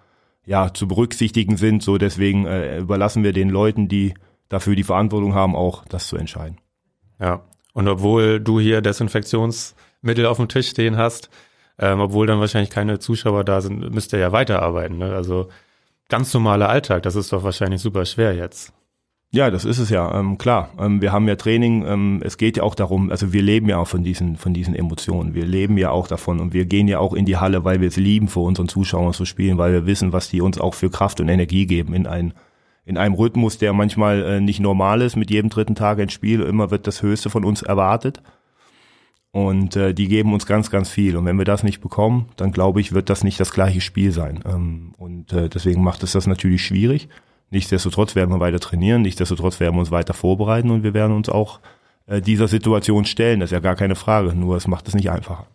ja 0.44 0.72
zu 0.72 0.88
berücksichtigen 0.88 1.56
sind. 1.56 1.82
So 1.82 1.98
deswegen 1.98 2.46
äh, 2.46 2.78
überlassen 2.78 3.24
wir 3.24 3.32
den 3.32 3.50
Leuten, 3.50 3.88
die 3.88 4.14
dafür 4.48 4.76
die 4.76 4.84
Verantwortung 4.84 5.34
haben, 5.34 5.56
auch 5.56 5.84
das 5.86 6.08
zu 6.08 6.16
entscheiden. 6.16 6.58
Ja. 7.20 7.42
Und 7.72 7.88
obwohl 7.88 8.40
du 8.40 8.58
hier 8.58 8.80
Desinfektionsmittel 8.80 10.26
auf 10.26 10.38
dem 10.38 10.48
Tisch 10.48 10.70
stehen 10.70 10.96
hast, 10.96 11.28
ähm, 11.78 12.00
obwohl 12.00 12.26
dann 12.26 12.40
wahrscheinlich 12.40 12.70
keine 12.70 12.98
Zuschauer 12.98 13.44
da 13.44 13.60
sind, 13.60 13.92
müsst 13.92 14.12
ihr 14.14 14.18
ja 14.18 14.32
weiterarbeiten. 14.32 14.96
Ne? 14.96 15.14
Also 15.14 15.48
ganz 16.08 16.32
normaler 16.32 16.68
Alltag, 16.68 17.02
das 17.02 17.16
ist 17.16 17.32
doch 17.32 17.42
wahrscheinlich 17.42 17.82
super 17.82 18.06
schwer 18.06 18.34
jetzt. 18.34 18.72
Ja, 19.32 19.50
das 19.50 19.64
ist 19.64 19.78
es 19.78 19.90
ja, 19.90 20.18
ähm, 20.18 20.38
klar. 20.38 20.70
Ähm, 20.78 21.02
wir 21.02 21.12
haben 21.12 21.26
ja 21.28 21.36
Training, 21.36 21.84
ähm, 21.86 22.20
es 22.24 22.38
geht 22.38 22.56
ja 22.56 22.62
auch 22.62 22.74
darum, 22.74 23.10
also 23.10 23.32
wir 23.32 23.42
leben 23.42 23.68
ja 23.68 23.78
auch 23.78 23.88
von 23.88 24.04
diesen, 24.04 24.36
von 24.36 24.54
diesen 24.54 24.74
Emotionen. 24.74 25.34
Wir 25.34 25.44
leben 25.44 25.76
ja 25.76 25.90
auch 25.90 26.06
davon 26.06 26.40
und 26.40 26.54
wir 26.54 26.64
gehen 26.64 26.88
ja 26.88 27.00
auch 27.00 27.12
in 27.12 27.26
die 27.26 27.36
Halle, 27.36 27.64
weil 27.64 27.80
wir 27.80 27.88
es 27.88 27.96
lieben, 27.96 28.28
vor 28.28 28.44
unseren 28.44 28.68
Zuschauern 28.68 29.12
zu 29.12 29.24
spielen, 29.24 29.58
weil 29.58 29.72
wir 29.72 29.84
wissen, 29.86 30.12
was 30.12 30.28
die 30.28 30.40
uns 30.40 30.60
auch 30.60 30.74
für 30.74 30.90
Kraft 30.90 31.20
und 31.20 31.28
Energie 31.28 31.66
geben 31.66 31.92
in 31.92 32.06
ein, 32.06 32.34
in 32.84 32.96
einem 32.96 33.14
Rhythmus, 33.14 33.58
der 33.58 33.72
manchmal 33.72 34.22
äh, 34.22 34.40
nicht 34.40 34.60
normal 34.60 35.02
ist, 35.02 35.16
mit 35.16 35.30
jedem 35.30 35.50
dritten 35.50 35.74
Tag 35.74 35.98
ein 35.98 36.08
Spiel, 36.08 36.40
immer 36.42 36.70
wird 36.70 36.86
das 36.86 37.02
Höchste 37.02 37.28
von 37.28 37.44
uns 37.44 37.62
erwartet. 37.62 38.22
Und 39.32 39.76
äh, 39.76 39.92
die 39.92 40.08
geben 40.08 40.32
uns 40.32 40.46
ganz, 40.46 40.70
ganz 40.70 40.88
viel. 40.88 41.14
Und 41.14 41.26
wenn 41.26 41.36
wir 41.36 41.44
das 41.44 41.62
nicht 41.62 41.82
bekommen, 41.82 42.30
dann 42.36 42.52
glaube 42.52 42.80
ich, 42.80 42.92
wird 42.92 43.10
das 43.10 43.22
nicht 43.22 43.38
das 43.38 43.52
gleiche 43.52 43.82
Spiel 43.82 44.12
sein. 44.12 44.40
Ähm, 44.46 44.94
und 44.96 45.32
äh, 45.34 45.50
deswegen 45.50 45.82
macht 45.84 46.02
es 46.04 46.12
das 46.12 46.26
natürlich 46.26 46.64
schwierig. 46.64 47.10
Nichtsdestotrotz 47.50 48.14
werden 48.14 48.30
wir 48.30 48.40
weiter 48.40 48.60
trainieren, 48.60 49.02
nichtsdestotrotz 49.02 49.60
werden 49.60 49.74
wir 49.76 49.80
uns 49.80 49.90
weiter 49.90 50.14
vorbereiten 50.14 50.70
und 50.70 50.82
wir 50.82 50.94
werden 50.94 51.14
uns 51.14 51.28
auch 51.28 51.60
äh, 52.06 52.20
dieser 52.20 52.48
Situation 52.48 53.04
stellen. 53.04 53.40
Das 53.40 53.48
ist 53.48 53.54
ja 53.54 53.60
gar 53.60 53.76
keine 53.76 53.94
Frage, 53.94 54.34
nur 54.34 54.56
es 54.56 54.66
macht 54.66 54.88
es 54.88 54.94
nicht 54.94 55.10
einfacher. 55.10 55.46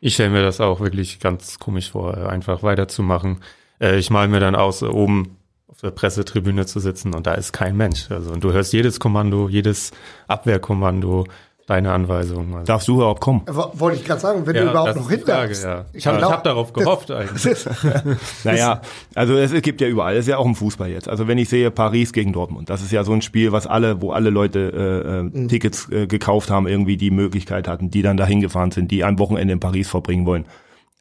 Ich 0.00 0.14
stelle 0.14 0.30
mir 0.30 0.42
das 0.42 0.60
auch 0.60 0.80
wirklich 0.80 1.20
ganz 1.20 1.58
komisch 1.58 1.90
vor, 1.90 2.16
äh, 2.16 2.26
einfach 2.26 2.62
weiterzumachen. 2.62 3.38
Äh, 3.80 3.98
ich 3.98 4.10
mal 4.10 4.28
mir 4.28 4.40
dann 4.40 4.54
aus, 4.54 4.82
äh, 4.82 4.86
oben 4.86 5.36
auf 5.68 5.80
der 5.80 5.90
Pressetribüne 5.90 6.66
zu 6.66 6.80
sitzen 6.80 7.14
und 7.14 7.26
da 7.26 7.34
ist 7.34 7.52
kein 7.52 7.76
Mensch. 7.76 8.10
Also 8.10 8.32
und 8.32 8.44
du 8.44 8.52
hörst 8.52 8.72
jedes 8.72 9.00
Kommando, 9.00 9.48
jedes 9.48 9.92
Abwehrkommando, 10.28 11.26
deine 11.66 11.92
Anweisung. 11.92 12.52
Also, 12.54 12.66
Darfst 12.66 12.88
du 12.88 12.94
überhaupt 12.96 13.20
kommen? 13.20 13.42
W- 13.46 13.78
Wollte 13.78 13.98
ich 13.98 14.04
gerade 14.04 14.20
sagen, 14.20 14.46
wenn 14.46 14.54
ja, 14.56 14.64
du 14.64 14.70
überhaupt 14.70 14.96
noch 14.96 15.10
Frage, 15.10 15.48
bist. 15.48 15.64
ja. 15.64 15.84
Ich 15.92 16.06
habe 16.06 16.18
glaub- 16.18 16.32
hab 16.32 16.44
darauf 16.44 16.72
gehofft 16.72 17.10
eigentlich. 17.10 17.44
Naja, 18.44 18.80
also 19.14 19.34
es 19.36 19.52
gibt 19.62 19.80
ja 19.80 19.88
überall, 19.88 20.14
es 20.14 20.20
ist 20.20 20.28
ja 20.28 20.38
auch 20.38 20.46
im 20.46 20.54
Fußball 20.54 20.88
jetzt. 20.90 21.08
Also 21.08 21.28
wenn 21.28 21.38
ich 21.38 21.48
sehe 21.48 21.70
Paris 21.70 22.12
gegen 22.12 22.32
Dortmund, 22.32 22.68
das 22.70 22.82
ist 22.82 22.90
ja 22.92 23.04
so 23.04 23.12
ein 23.12 23.22
Spiel, 23.22 23.52
was 23.52 23.66
alle, 23.66 24.02
wo 24.02 24.10
alle 24.12 24.30
Leute 24.30 25.30
äh, 25.34 25.42
äh, 25.42 25.46
Tickets 25.48 25.88
äh, 25.90 26.06
gekauft 26.06 26.50
haben, 26.50 26.66
irgendwie 26.66 26.96
die 26.96 27.10
Möglichkeit 27.10 27.68
hatten, 27.68 27.90
die 27.90 28.02
dann 28.02 28.16
dahin 28.16 28.40
gefahren 28.40 28.70
sind, 28.70 28.90
die 28.90 29.04
ein 29.04 29.18
Wochenende 29.18 29.52
in 29.52 29.60
Paris 29.60 29.88
verbringen 29.88 30.26
wollen 30.26 30.44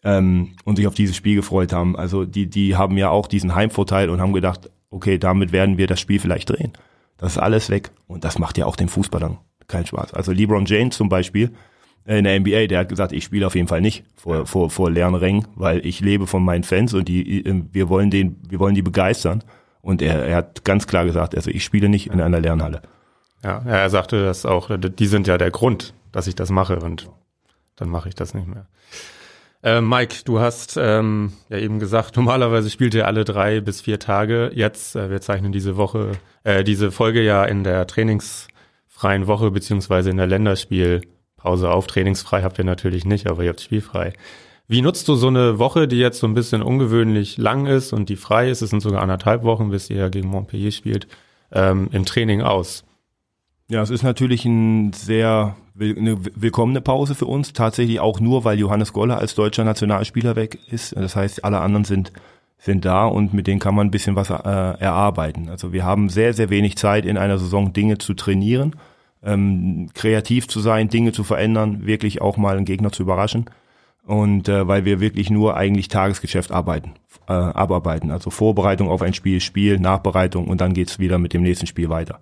ähm, 0.03 0.55
und 0.65 0.75
sich 0.77 0.87
auf 0.87 0.93
dieses 0.93 1.15
Spiel 1.15 1.35
gefreut 1.35 1.73
haben. 1.73 1.95
Also 1.95 2.25
die, 2.25 2.49
die 2.49 2.75
haben 2.75 2.97
ja 2.97 3.09
auch 3.09 3.27
diesen 3.27 3.55
Heimvorteil 3.55 4.09
und 4.09 4.21
haben 4.21 4.33
gedacht, 4.33 4.69
okay, 4.89 5.17
damit 5.17 5.51
werden 5.51 5.77
wir 5.77 5.87
das 5.87 5.99
Spiel 5.99 6.19
vielleicht 6.19 6.49
drehen. 6.49 6.73
Das 7.17 7.33
ist 7.33 7.37
alles 7.37 7.69
weg 7.69 7.91
und 8.07 8.23
das 8.23 8.39
macht 8.39 8.57
ja 8.57 8.65
auch 8.65 8.75
den 8.75 8.89
Fußball 8.89 9.19
dann 9.21 9.37
keinen 9.71 9.85
Spaß. 9.85 10.13
Also 10.13 10.31
LeBron 10.31 10.65
James 10.65 10.95
zum 10.95 11.09
Beispiel 11.09 11.51
äh, 12.05 12.19
in 12.19 12.23
der 12.23 12.39
NBA, 12.39 12.67
der 12.67 12.79
hat 12.79 12.89
gesagt, 12.89 13.11
ich 13.11 13.23
spiele 13.23 13.47
auf 13.47 13.55
jeden 13.55 13.67
Fall 13.67 13.81
nicht 13.81 14.03
vor, 14.15 14.45
vor, 14.45 14.69
vor 14.69 14.91
leeren 14.91 15.15
Rängen, 15.15 15.47
weil 15.55 15.85
ich 15.85 15.99
lebe 15.99 16.27
von 16.27 16.43
meinen 16.43 16.63
Fans 16.63 16.93
und 16.93 17.07
die, 17.07 17.45
äh, 17.45 17.63
wir 17.71 17.89
wollen 17.89 18.09
den, 18.09 18.37
wir 18.47 18.59
wollen 18.59 18.75
die 18.75 18.81
begeistern. 18.81 19.43
Und 19.81 20.01
er, 20.01 20.25
er 20.25 20.35
hat 20.35 20.63
ganz 20.63 20.85
klar 20.85 21.05
gesagt, 21.05 21.35
also 21.35 21.49
ich 21.49 21.63
spiele 21.63 21.89
nicht 21.89 22.07
in 22.07 22.21
einer 22.21 22.39
leeren 22.39 22.61
Halle. 22.61 22.83
Ja, 23.43 23.63
er 23.65 23.89
sagte 23.89 24.23
das 24.23 24.45
auch, 24.45 24.69
die 24.77 25.07
sind 25.07 25.25
ja 25.25 25.39
der 25.39 25.49
Grund, 25.49 25.95
dass 26.11 26.27
ich 26.27 26.35
das 26.35 26.51
mache 26.51 26.79
und 26.79 27.09
dann 27.75 27.89
mache 27.89 28.07
ich 28.07 28.13
das 28.13 28.35
nicht 28.35 28.47
mehr. 28.47 28.67
Äh, 29.63 29.81
Mike, 29.81 30.17
du 30.25 30.39
hast 30.39 30.77
ähm, 30.77 31.33
ja 31.49 31.57
eben 31.57 31.79
gesagt, 31.79 32.15
normalerweise 32.17 32.69
spielt 32.69 32.93
ihr 32.93 33.07
alle 33.07 33.25
drei 33.25 33.59
bis 33.59 33.81
vier 33.81 33.99
Tage. 33.99 34.51
Jetzt, 34.53 34.95
äh, 34.95 35.09
wir 35.09 35.21
zeichnen 35.21 35.51
diese 35.51 35.77
Woche, 35.77 36.11
äh, 36.43 36.63
diese 36.63 36.91
Folge 36.91 37.21
ja 37.21 37.43
in 37.45 37.63
der 37.63 37.87
trainingsfreien 39.01 39.27
Woche 39.27 39.51
beziehungsweise 39.51 40.09
in 40.09 40.17
der 40.17 40.27
Länderspielpause 40.27 41.71
auf. 41.71 41.87
Trainingsfrei 41.87 42.43
habt 42.43 42.59
ihr 42.59 42.65
natürlich 42.65 43.05
nicht, 43.05 43.27
aber 43.27 43.43
ihr 43.43 43.49
habt 43.49 43.61
spielfrei. 43.61 44.13
Wie 44.67 44.81
nutzt 44.81 45.07
du 45.07 45.15
so 45.15 45.27
eine 45.27 45.59
Woche, 45.59 45.87
die 45.87 45.97
jetzt 45.97 46.19
so 46.19 46.27
ein 46.27 46.33
bisschen 46.33 46.61
ungewöhnlich 46.61 47.37
lang 47.37 47.65
ist 47.65 47.93
und 47.93 48.09
die 48.09 48.15
frei 48.15 48.49
ist, 48.49 48.61
es 48.61 48.69
sind 48.69 48.81
sogar 48.81 49.01
anderthalb 49.01 49.43
Wochen, 49.43 49.69
bis 49.69 49.89
ihr 49.89 50.09
gegen 50.09 50.29
Montpellier 50.29 50.71
spielt, 50.71 51.07
ähm, 51.51 51.89
im 51.91 52.05
Training 52.05 52.41
aus? 52.41 52.85
Ja, 53.67 53.81
es 53.81 53.89
ist 53.89 54.03
natürlich 54.03 54.45
ein 54.45 54.93
sehr 54.93 55.55
eine 55.79 56.17
willkommene 56.35 56.81
Pause 56.81 57.15
für 57.15 57.25
uns. 57.25 57.53
Tatsächlich 57.53 57.99
auch 57.99 58.19
nur, 58.19 58.43
weil 58.43 58.59
Johannes 58.59 58.93
Goller 58.93 59.17
als 59.17 59.33
deutscher 59.33 59.63
Nationalspieler 59.63 60.35
weg 60.35 60.59
ist. 60.69 60.95
Das 60.95 61.15
heißt, 61.15 61.43
alle 61.43 61.59
anderen 61.59 61.85
sind 61.85 62.11
sind 62.63 62.85
da 62.85 63.05
und 63.07 63.33
mit 63.33 63.47
denen 63.47 63.59
kann 63.59 63.73
man 63.73 63.87
ein 63.87 63.91
bisschen 63.91 64.15
was 64.15 64.29
äh, 64.29 64.33
erarbeiten. 64.33 65.49
Also 65.49 65.73
wir 65.73 65.83
haben 65.83 66.09
sehr, 66.09 66.33
sehr 66.33 66.51
wenig 66.51 66.77
Zeit 66.77 67.05
in 67.05 67.17
einer 67.17 67.39
Saison 67.39 67.73
Dinge 67.73 67.97
zu 67.97 68.13
trainieren, 68.13 68.75
ähm, 69.23 69.89
kreativ 69.93 70.47
zu 70.47 70.59
sein, 70.59 70.89
Dinge 70.89 71.11
zu 71.11 71.23
verändern, 71.23 71.85
wirklich 71.85 72.21
auch 72.21 72.37
mal 72.37 72.57
einen 72.57 72.65
Gegner 72.65 72.91
zu 72.91 73.03
überraschen. 73.03 73.45
Und 74.05 74.49
äh, 74.49 74.67
weil 74.67 74.83
wir 74.85 74.99
wirklich 74.99 75.29
nur 75.29 75.55
eigentlich 75.55 75.87
Tagesgeschäft 75.87 76.51
arbeiten, 76.51 76.93
äh, 77.27 77.33
abarbeiten. 77.33 78.09
Also 78.09 78.31
Vorbereitung 78.31 78.89
auf 78.89 79.01
ein 79.01 79.13
Spiel, 79.13 79.39
Spiel, 79.39 79.79
Nachbereitung 79.79 80.47
und 80.47 80.59
dann 80.59 80.73
geht's 80.73 80.97
wieder 80.97 81.19
mit 81.19 81.33
dem 81.33 81.43
nächsten 81.43 81.67
Spiel 81.67 81.89
weiter. 81.89 82.19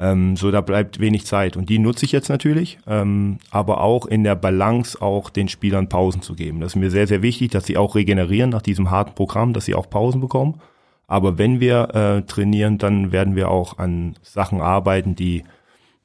Ähm, 0.00 0.36
so, 0.36 0.52
da 0.52 0.60
bleibt 0.60 1.00
wenig 1.00 1.26
Zeit. 1.26 1.56
Und 1.56 1.68
die 1.68 1.80
nutze 1.80 2.04
ich 2.04 2.12
jetzt 2.12 2.28
natürlich, 2.28 2.78
ähm, 2.86 3.38
aber 3.50 3.80
auch 3.80 4.06
in 4.06 4.22
der 4.22 4.36
Balance 4.36 5.02
auch 5.02 5.28
den 5.28 5.48
Spielern 5.48 5.88
Pausen 5.88 6.22
zu 6.22 6.34
geben. 6.34 6.60
Das 6.60 6.72
ist 6.72 6.76
mir 6.76 6.90
sehr, 6.90 7.08
sehr 7.08 7.22
wichtig, 7.22 7.50
dass 7.50 7.66
sie 7.66 7.76
auch 7.76 7.96
regenerieren 7.96 8.50
nach 8.50 8.62
diesem 8.62 8.90
harten 8.90 9.14
Programm, 9.14 9.52
dass 9.52 9.64
sie 9.64 9.74
auch 9.74 9.90
Pausen 9.90 10.20
bekommen. 10.20 10.60
Aber 11.08 11.38
wenn 11.38 11.58
wir 11.58 11.94
äh, 11.94 12.22
trainieren, 12.22 12.78
dann 12.78 13.10
werden 13.10 13.34
wir 13.34 13.50
auch 13.50 13.78
an 13.78 14.14
Sachen 14.22 14.60
arbeiten, 14.60 15.16
die, 15.16 15.42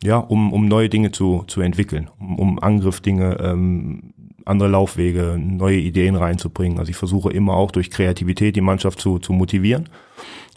ja, 0.03 0.17
um, 0.17 0.51
um 0.53 0.67
neue 0.67 0.89
Dinge 0.89 1.12
zu, 1.12 1.43
zu 1.48 1.62
entwickeln, 1.62 2.10
um, 2.19 2.38
um 2.38 2.60
Angriffdinge, 2.60 3.38
ähm, 3.39 4.13
andere 4.45 4.69
Laufwege, 4.69 5.39
neue 5.39 5.77
Ideen 5.77 6.15
reinzubringen. 6.15 6.77
Also 6.77 6.89
ich 6.89 6.98
versuche 6.98 7.31
immer 7.31 7.53
auch 7.53 7.72
durch 7.72 7.89
Kreativität 7.89 8.55
die 8.55 8.62
Mannschaft 8.62 9.00
zu, 9.00 9.19
zu 9.19 9.31
motivieren. 9.31 9.88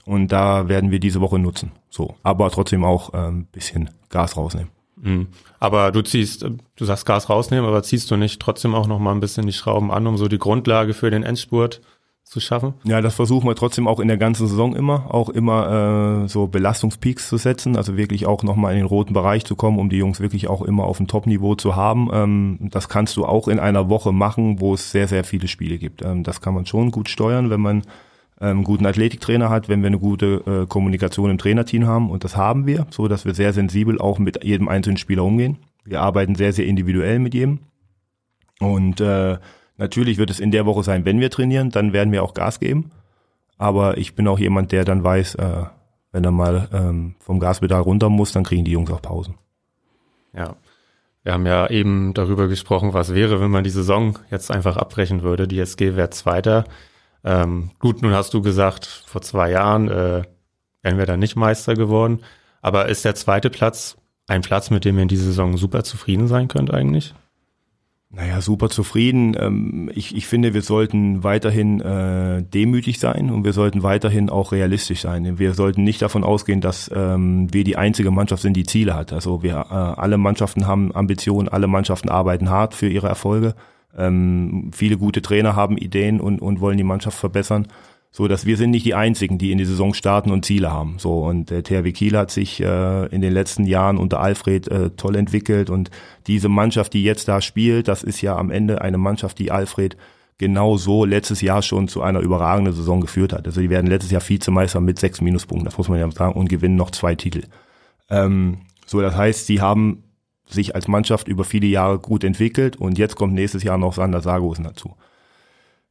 Und 0.05 0.33
da 0.33 0.69
werden 0.69 0.91
wir 0.91 1.00
diese 1.00 1.21
Woche 1.21 1.38
nutzen. 1.38 1.73
So, 1.88 2.15
aber 2.23 2.50
trotzdem 2.50 2.85
auch 2.85 3.12
ein 3.12 3.29
ähm, 3.29 3.47
bisschen 3.53 3.91
Gas 4.09 4.37
rausnehmen. 4.37 4.71
Mhm. 4.97 5.29
Aber 5.61 5.93
du 5.93 6.03
ziehst, 6.03 6.43
du 6.43 6.85
sagst 6.85 7.07
Gas 7.07 7.29
rausnehmen, 7.29 7.67
aber 7.67 7.83
ziehst 7.83 8.11
du 8.11 8.17
nicht 8.17 8.41
trotzdem 8.41 8.75
auch 8.75 8.87
noch 8.87 8.99
mal 8.99 9.12
ein 9.12 9.21
bisschen 9.21 9.47
die 9.47 9.53
Schrauben 9.53 9.91
an, 9.91 10.07
um 10.07 10.17
so 10.17 10.26
die 10.29 10.38
Grundlage 10.38 10.95
für 10.95 11.11
den 11.11 11.23
Endspurt 11.23 11.81
zu 12.26 12.40
schaffen? 12.40 12.75
Ja, 12.83 13.00
das 13.00 13.14
versuchen 13.14 13.49
wir 13.49 13.54
trotzdem 13.54 13.87
auch 13.87 14.00
in 14.00 14.09
der 14.09 14.16
ganzen 14.16 14.49
Saison 14.49 14.75
immer, 14.75 15.14
auch 15.14 15.28
immer 15.28 16.25
äh, 16.25 16.28
so 16.28 16.49
Belastungspeaks 16.49 17.28
zu 17.28 17.37
setzen, 17.37 17.76
also 17.76 17.97
wirklich 17.97 18.26
auch 18.26 18.42
nochmal 18.42 18.73
in 18.73 18.80
den 18.80 18.87
roten 18.87 19.14
Bereich 19.14 19.45
zu 19.45 19.54
kommen, 19.54 19.78
um 19.78 19.88
die 19.88 19.99
Jungs 19.99 20.18
wirklich 20.18 20.49
auch 20.49 20.62
immer 20.62 20.85
auf 20.85 20.97
dem 20.97 21.06
Top-Niveau 21.06 21.54
zu 21.54 21.76
haben. 21.76 22.11
Ähm, 22.12 22.59
das 22.73 22.88
kannst 22.88 23.16
du 23.16 23.25
auch 23.25 23.47
in 23.47 23.61
einer 23.61 23.88
Woche 23.88 24.12
machen, 24.12 24.61
wo 24.61 24.75
es 24.75 24.90
sehr, 24.90 25.06
sehr 25.06 25.23
viele 25.23 25.47
Spiele 25.47 25.78
gibt. 25.78 26.02
Ähm, 26.02 26.25
das 26.25 26.40
kann 26.40 26.52
man 26.52 26.66
schon 26.66 26.90
gut 26.90 27.09
steuern, 27.09 27.49
wenn 27.49 27.61
man 27.61 27.83
einen 28.38 28.64
guten 28.64 28.85
Athletiktrainer 28.85 29.49
hat, 29.49 29.68
wenn 29.68 29.80
wir 29.80 29.87
eine 29.87 29.99
gute 29.99 30.42
äh, 30.47 30.66
Kommunikation 30.66 31.30
im 31.30 31.38
Trainerteam 31.38 31.87
haben 31.87 32.11
und 32.11 32.23
das 32.23 32.37
haben 32.37 32.66
wir, 32.66 32.87
so 32.90 33.09
dass 33.09 33.25
wir 33.25 33.33
sehr 33.33 33.54
sensibel 33.54 33.99
auch 33.99 34.18
mit 34.18 34.45
jedem 34.45 34.68
einzelnen 34.68 34.99
Spieler 34.99 35.25
umgehen. 35.25 35.59
Wir 35.85 36.02
arbeiten 36.02 36.35
sehr, 36.35 36.52
sehr 36.52 36.66
individuell 36.66 37.18
mit 37.18 37.33
jedem 37.33 37.61
und 38.61 39.00
äh, 39.00 39.38
natürlich 39.76 40.18
wird 40.18 40.30
es 40.30 40.40
in 40.40 40.50
der 40.50 40.66
Woche 40.66 40.83
sein, 40.83 41.04
wenn 41.04 41.21
wir 41.21 41.30
trainieren, 41.30 41.71
dann 41.71 41.92
werden 41.92 42.12
wir 42.12 42.23
auch 42.23 42.35
Gas 42.35 42.61
geben. 42.61 42.90
Aber 43.59 43.97
ich 43.99 44.14
bin 44.14 44.28
auch 44.28 44.38
jemand, 44.38 44.73
der 44.73 44.85
dann 44.85 45.02
weiß, 45.02 45.37
äh, 45.37 45.64
wenn 46.12 46.25
er 46.25 46.30
mal 46.30 46.68
ähm, 46.73 47.14
vom 47.18 47.40
Gaspedal 47.40 47.80
runter 47.80 48.09
muss, 48.09 48.33
dann 48.33 48.45
kriegen 48.45 48.64
die 48.64 48.73
Jungs 48.73 48.90
auch 48.90 49.02
Pausen. 49.02 49.35
Ja. 50.35 50.56
Wir 51.23 51.33
haben 51.33 51.47
ja 51.47 51.68
eben 51.68 52.14
darüber 52.14 52.47
gesprochen, 52.47 52.95
was 52.95 53.12
wäre, 53.12 53.40
wenn 53.40 53.50
man 53.50 53.64
die 53.64 53.71
Saison 53.71 54.16
jetzt 54.30 54.50
einfach 54.52 54.76
abbrechen 54.76 55.23
würde. 55.23 55.49
Die 55.49 55.59
SG 55.59 55.97
wäre 55.97 56.11
Zweiter. 56.11 56.64
Ähm, 57.25 57.73
gut, 57.80 58.00
nun 58.00 58.12
hast 58.12 58.33
du 58.33 58.42
gesagt, 58.42 58.87
vor 59.06 59.23
zwei 59.23 59.50
Jahren 59.50 59.88
äh, 59.88 60.23
wären 60.83 60.99
wir 60.99 61.06
da 61.06 61.16
nicht 61.16 61.35
Meister 61.35 61.75
geworden. 61.75 62.21
Aber 62.62 62.88
ist 62.88 63.04
der 63.04 63.16
zweite 63.16 63.50
Platz 63.50 63.97
ein 64.28 64.42
Platz, 64.42 64.71
mit 64.71 64.85
dem 64.85 64.97
ihr 64.97 65.02
in 65.02 65.09
dieser 65.09 65.26
Saison 65.26 65.56
super 65.56 65.83
zufrieden 65.83 66.28
sein 66.28 66.47
könnt 66.49 66.73
eigentlich? 66.73 67.14
Naja, 68.16 68.40
super 68.40 68.70
zufrieden. 68.70 69.37
Ähm, 69.38 69.90
ich, 69.94 70.16
ich 70.16 70.26
finde, 70.26 70.54
wir 70.54 70.62
sollten 70.62 71.23
weiterhin 71.23 71.82
äh, 71.82 72.42
demütig 72.42 72.99
sein 72.99 73.30
und 73.30 73.44
wir 73.44 73.52
sollten 73.52 73.82
weiterhin 73.82 74.30
auch 74.30 74.52
realistisch 74.52 75.02
sein. 75.02 75.38
Wir 75.38 75.52
sollten 75.52 75.85
nicht 75.85 76.00
davon 76.00 76.25
ausgehen, 76.25 76.62
dass 76.62 76.90
ähm, 76.94 77.52
wir 77.52 77.62
die 77.62 77.76
einzige 77.76 78.11
Mannschaft 78.11 78.40
sind, 78.40 78.56
die 78.56 78.64
Ziele 78.64 78.94
hat. 78.94 79.12
Also 79.12 79.42
wir 79.42 79.66
äh, 79.70 79.75
alle 79.75 80.16
Mannschaften 80.16 80.66
haben 80.66 80.96
Ambitionen, 80.96 81.50
alle 81.50 81.66
Mannschaften 81.66 82.08
arbeiten 82.08 82.49
hart 82.49 82.73
für 82.73 82.88
ihre 82.88 83.06
Erfolge. 83.06 83.54
Ähm, 83.94 84.70
viele 84.73 84.96
gute 84.96 85.20
Trainer 85.20 85.54
haben 85.54 85.76
Ideen 85.76 86.18
und, 86.18 86.40
und 86.40 86.61
wollen 86.61 86.78
die 86.78 86.85
Mannschaft 86.85 87.18
verbessern. 87.18 87.66
So, 88.16 88.28
dass 88.28 88.46
wir 88.46 88.56
sind 88.56 88.70
nicht 88.70 88.87
die 88.87 88.94
einzigen, 88.94 89.37
die 89.37 89.52
in 89.52 89.58
die 89.58 89.66
Saison 89.66 89.92
starten 89.92 90.30
und 90.30 90.42
Ziele 90.42 90.73
haben. 90.73 90.94
So, 90.99 91.18
und 91.26 91.50
der 91.50 91.62
THW 91.62 91.92
Kiel 91.92 92.16
hat 92.16 92.30
sich 92.30 92.62
äh, 92.62 93.06
in 93.08 93.20
den 93.20 93.30
letzten 93.30 93.64
Jahren 93.64 93.99
unter 93.99 94.20
Alfred 94.20 94.68
äh, 94.68 94.88
toll 94.96 95.16
entwickelt 95.16 95.68
und 95.68 95.90
diese 96.26 96.49
Mannschaft, 96.49 96.94
die 96.94 97.04
jetzt 97.04 97.28
da 97.28 97.42
spielt, 97.42 97.88
das 97.88 98.02
ist 98.02 98.23
ja 98.23 98.35
am 98.35 98.50
Ende 98.50 98.80
eine 98.80 98.96
Mannschaft, 98.96 99.38
die 99.38 99.50
Alfred 99.50 99.99
genau 100.38 100.78
so 100.78 101.04
letztes 101.04 101.42
Jahr 101.42 101.61
schon 101.61 101.88
zu 101.88 102.00
einer 102.00 102.20
überragenden 102.20 102.73
Saison 102.73 103.02
geführt 103.02 103.35
hat. 103.35 103.44
Also 103.44 103.61
die 103.61 103.68
werden 103.68 103.87
letztes 103.87 104.12
Jahr 104.12 104.26
Vizemeister 104.26 104.80
mit 104.80 104.99
sechs 104.99 105.20
Minuspunkten, 105.20 105.66
das 105.66 105.76
muss 105.76 105.90
man 105.90 105.99
ja 105.99 106.11
sagen, 106.11 106.40
und 106.40 106.49
gewinnen 106.49 106.76
noch 106.76 106.92
zwei 106.92 107.16
Titel. 107.16 107.42
Ähm, 108.08 108.61
so, 108.87 109.02
das 109.02 109.14
heißt, 109.14 109.44
sie 109.44 109.61
haben 109.61 110.04
sich 110.49 110.75
als 110.75 110.88
Mannschaft 110.88 111.28
über 111.28 111.44
viele 111.44 111.66
Jahre 111.66 111.99
gut 111.99 112.25
entwickelt 112.25 112.76
und 112.76 112.96
jetzt 112.96 113.16
kommt 113.16 113.35
nächstes 113.35 113.62
Jahr 113.62 113.76
noch 113.76 113.92
Sander 113.92 114.23
Sargosen 114.23 114.64
dazu. 114.64 114.94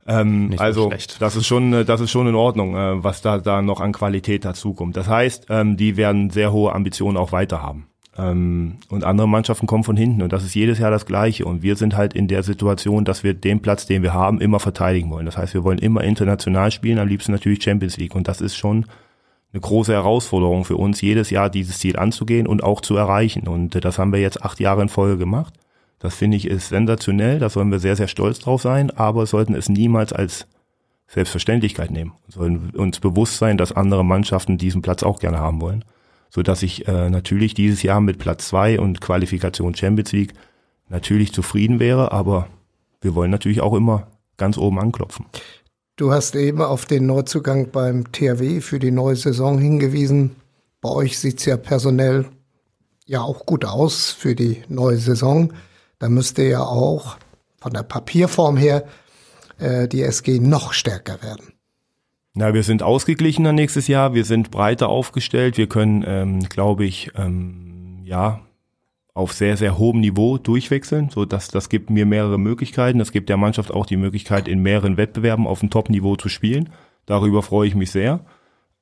Ähm, 0.08 0.54
also 0.58 0.92
das 1.20 1.36
ist 1.36 1.48
schon, 1.48 1.72
das 1.86 2.00
ist 2.00 2.12
schon 2.12 2.28
in 2.28 2.36
Ordnung, 2.36 2.76
äh, 2.76 3.04
was 3.04 3.22
da, 3.22 3.40
da 3.40 3.62
noch 3.62 3.82
an 3.82 3.92
Qualität 3.92 4.46
dazukommt. 4.46 4.96
Das 4.96 5.08
heißt, 5.08 5.48
ähm, 5.50 5.78
die 5.78 5.98
werden 5.98 6.30
sehr 6.30 6.52
hohe 6.52 6.74
Ambitionen 6.74 7.18
auch 7.18 7.32
weiter 7.32 7.62
haben. 7.62 7.88
Ähm, 8.18 8.78
und 8.90 9.04
andere 9.04 9.28
Mannschaften 9.28 9.68
kommen 9.68 9.84
von 9.84 9.98
hinten 9.98 10.22
und 10.22 10.32
das 10.32 10.44
ist 10.44 10.54
jedes 10.54 10.80
Jahr 10.80 10.92
das 10.92 11.06
Gleiche. 11.06 11.46
Und 11.46 11.64
wir 11.64 11.76
sind 11.76 11.98
halt 11.98 12.14
in 12.14 12.28
der 12.28 12.44
Situation, 12.44 13.04
dass 13.04 13.24
wir 13.24 13.34
den 13.34 13.62
Platz, 13.62 13.88
den 13.88 14.04
wir 14.04 14.14
haben, 14.14 14.40
immer 14.40 14.60
verteidigen 14.60 15.10
wollen. 15.10 15.26
Das 15.26 15.38
heißt, 15.38 15.54
wir 15.54 15.64
wollen 15.64 15.80
immer 15.80 16.04
international 16.04 16.72
spielen, 16.72 17.00
am 17.00 17.08
liebsten 17.08 17.32
natürlich 17.32 17.64
Champions 17.64 17.98
League. 17.98 18.16
Und 18.16 18.28
das 18.28 18.42
ist 18.42 18.56
schon 18.56 18.86
eine 19.52 19.62
große 19.62 19.94
Herausforderung 19.94 20.66
für 20.66 20.78
uns, 20.78 21.02
jedes 21.02 21.30
Jahr 21.30 21.50
dieses 21.50 21.80
Ziel 21.80 21.98
anzugehen 21.98 22.46
und 22.46 22.64
auch 22.64 22.82
zu 22.82 22.96
erreichen. 22.96 23.48
Und 23.48 23.76
äh, 23.76 23.82
das 23.82 23.98
haben 23.98 24.14
wir 24.14 24.20
jetzt 24.20 24.44
acht 24.44 24.60
Jahre 24.60 24.82
in 24.82 24.90
Folge 24.90 25.18
gemacht. 25.18 25.54
Das 26.06 26.14
finde 26.14 26.38
ich 26.38 26.46
ist 26.46 26.70
sensationell, 26.70 27.40
da 27.40 27.50
sollen 27.50 27.72
wir 27.72 27.80
sehr, 27.80 27.96
sehr 27.96 28.08
stolz 28.08 28.38
drauf 28.38 28.62
sein, 28.62 28.92
aber 28.92 29.26
sollten 29.26 29.56
es 29.56 29.70
niemals 29.70 30.14
als 30.14 30.46
Selbstverständlichkeit 31.08 31.90
nehmen. 31.90 32.14
Sollen 32.28 32.70
uns 32.76 33.00
bewusst 33.00 33.40
sein, 33.40 33.58
dass 33.58 33.72
andere 33.72 34.06
Mannschaften 34.06 34.60
diesen 34.60 34.84
Platz 34.84 35.02
auch 35.02 35.18
gerne 35.20 35.40
haben 35.40 35.62
wollen. 35.62 35.84
So 36.30 36.44
dass 36.44 36.62
ich 36.62 36.88
äh, 36.88 37.10
natürlich 37.10 37.56
dieses 37.56 37.82
Jahr 37.82 38.02
mit 38.02 38.20
Platz 38.20 38.50
zwei 38.50 38.80
und 38.80 39.02
Qualifikation 39.02 39.74
Champions 39.74 40.12
League 40.12 40.34
natürlich 40.90 41.34
zufrieden 41.34 41.80
wäre, 41.80 42.12
aber 42.12 42.50
wir 43.02 43.16
wollen 43.16 43.32
natürlich 43.32 43.62
auch 43.62 43.74
immer 43.74 44.06
ganz 44.38 44.60
oben 44.60 44.80
anklopfen. 44.80 45.26
Du 45.96 46.12
hast 46.12 46.36
eben 46.36 46.62
auf 46.62 46.86
den 46.86 47.08
Neuzugang 47.08 47.72
beim 47.72 48.12
THW 48.12 48.62
für 48.62 48.78
die 48.78 48.92
neue 48.92 49.16
Saison 49.16 49.58
hingewiesen. 49.58 50.36
Bei 50.82 50.90
euch 50.90 51.18
sieht's 51.18 51.46
ja 51.46 51.58
personell 51.58 52.26
ja 53.08 53.22
auch 53.22 53.48
gut 53.48 53.66
aus 53.66 54.12
für 54.12 54.36
die 54.36 54.62
neue 54.70 54.98
Saison. 54.98 55.52
Da 56.00 56.10
müsste 56.10 56.44
ja 56.44 56.62
auch 56.62 57.18
von 57.60 57.74
der 57.74 57.84
Papierform 57.84 58.58
her 58.58 58.86
äh, 59.58 59.88
die 59.88 60.04
SG 60.04 60.40
noch 60.40 60.74
stärker 60.74 61.22
werden. 61.22 61.54
Na, 62.34 62.54
wir 62.54 62.64
sind 62.64 62.84
ausgeglichener 62.84 63.54
nächstes 63.54 63.88
Jahr, 63.88 64.14
wir 64.14 64.26
sind 64.26 64.52
breiter 64.52 64.90
aufgestellt, 64.90 65.58
wir 65.58 65.68
können, 65.68 66.04
ähm, 66.06 66.40
glaube 66.50 66.84
ich, 66.84 67.12
ähm, 67.16 68.02
ja, 68.04 68.42
auf 69.14 69.32
sehr, 69.32 69.56
sehr 69.56 69.78
hohem 69.78 70.02
Niveau 70.02 70.38
durchwechseln. 70.38 71.10
So, 71.10 71.24
dass 71.24 71.48
das 71.48 71.70
gibt 71.70 71.90
mir 71.90 72.06
mehrere 72.06 72.38
Möglichkeiten. 72.38 73.00
Das 73.00 73.14
gibt 73.14 73.30
der 73.30 73.38
Mannschaft 73.38 73.72
auch 73.72 73.86
die 73.86 73.96
Möglichkeit, 73.96 74.50
in 74.50 74.60
mehreren 74.60 74.98
Wettbewerben 74.98 75.48
auf 75.48 75.62
dem 75.62 75.70
Top-Niveau 75.70 76.18
zu 76.18 76.28
spielen. 76.28 76.70
Darüber 77.06 77.42
freue 77.42 77.68
ich 77.70 77.76
mich 77.76 77.92
sehr. 77.92 78.20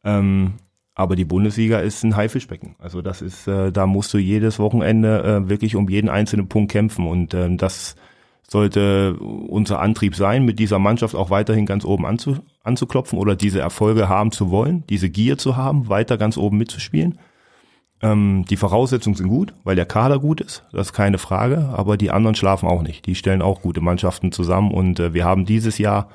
Ähm, 0.03 0.55
aber 0.95 1.15
die 1.15 1.25
Bundesliga 1.25 1.79
ist 1.79 2.03
ein 2.03 2.15
Haifischbecken. 2.15 2.75
Also 2.79 3.01
das 3.01 3.21
ist, 3.21 3.47
äh, 3.47 3.71
da 3.71 3.87
musst 3.87 4.13
du 4.13 4.17
jedes 4.17 4.59
Wochenende 4.59 5.23
äh, 5.23 5.49
wirklich 5.49 5.75
um 5.75 5.89
jeden 5.89 6.09
einzelnen 6.09 6.47
Punkt 6.47 6.71
kämpfen. 6.71 7.07
Und 7.07 7.33
ähm, 7.33 7.57
das 7.57 7.95
sollte 8.47 9.15
unser 9.15 9.79
Antrieb 9.79 10.15
sein, 10.15 10.45
mit 10.45 10.59
dieser 10.59 10.77
Mannschaft 10.77 11.15
auch 11.15 11.29
weiterhin 11.29 11.65
ganz 11.65 11.85
oben 11.85 12.05
anzu, 12.05 12.37
anzuklopfen 12.63 13.17
oder 13.17 13.35
diese 13.35 13.59
Erfolge 13.59 14.09
haben 14.09 14.31
zu 14.31 14.51
wollen, 14.51 14.83
diese 14.89 15.09
Gier 15.09 15.37
zu 15.37 15.57
haben, 15.57 15.89
weiter 15.89 16.17
ganz 16.17 16.37
oben 16.37 16.57
mitzuspielen. 16.57 17.17
Ähm, 18.03 18.45
die 18.47 18.57
Voraussetzungen 18.57 19.15
sind 19.15 19.29
gut, 19.29 19.53
weil 19.63 19.75
der 19.75 19.87
Kader 19.87 20.19
gut 20.19 20.41
ist, 20.41 20.65
das 20.71 20.87
ist 20.87 20.93
keine 20.93 21.17
Frage, 21.17 21.69
aber 21.73 21.97
die 21.97 22.11
anderen 22.11 22.35
schlafen 22.35 22.67
auch 22.67 22.83
nicht. 22.83 23.07
Die 23.07 23.15
stellen 23.15 23.41
auch 23.41 23.61
gute 23.61 23.81
Mannschaften 23.81 24.31
zusammen 24.31 24.71
und 24.71 24.99
äh, 24.99 25.13
wir 25.15 25.25
haben 25.25 25.45
dieses 25.45 25.79
Jahr 25.79 26.09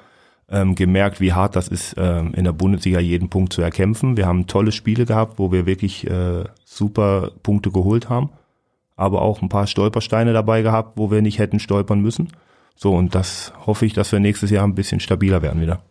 ähm, 0.51 0.75
gemerkt, 0.75 1.21
wie 1.21 1.33
hart 1.33 1.57
das 1.57 1.69
ist, 1.69 1.95
ähm, 1.99 2.33
in 2.35 2.45
der 2.45 2.53
Bundesliga 2.53 3.01
jeden 3.01 3.29
Punkt 3.29 3.53
zu 3.53 3.63
erkämpfen. 3.63 4.17
Wir 4.17 4.27
haben 4.27 4.47
tolle 4.47 4.73
Spiele 4.73 5.05
gehabt, 5.05 5.39
wo 5.39 5.53
wir 5.53 5.67
wirklich 5.67 6.07
äh, 6.09 6.45
super 6.65 7.33
Punkte 7.43 7.71
geholt 7.71 8.09
haben, 8.09 8.31
aber 8.97 9.23
auch 9.23 9.43
ein 9.43 9.49
paar 9.49 9.67
Stolpersteine 9.67 10.33
dabei 10.33 10.63
gehabt, 10.63 10.97
wo 10.97 11.11
wir 11.11 11.23
nicht 11.23 11.39
hätten 11.39 11.61
stolpern 11.61 12.01
müssen. 12.01 12.33
So, 12.75 12.95
und 12.95 13.15
das 13.15 13.53
hoffe 13.67 13.87
ich, 13.87 13.93
dass 13.93 14.13
wir 14.13 14.21
nächstes 14.21 14.51
Jahr 14.51 14.67
ein 14.67 14.75
bisschen 14.75 15.01
stabiler 15.01 15.43
werden 15.43 15.61
wieder. 15.61 15.83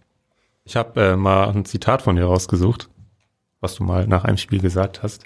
Ich 0.64 0.76
habe 0.76 1.02
äh, 1.02 1.16
mal 1.16 1.50
ein 1.50 1.66
Zitat 1.66 2.02
von 2.02 2.16
dir 2.16 2.26
rausgesucht, 2.26 2.90
was 3.62 3.76
du 3.76 3.84
mal 3.84 4.08
nach 4.08 4.24
einem 4.24 4.38
Spiel 4.38 4.60
gesagt 4.60 5.04
hast. 5.04 5.24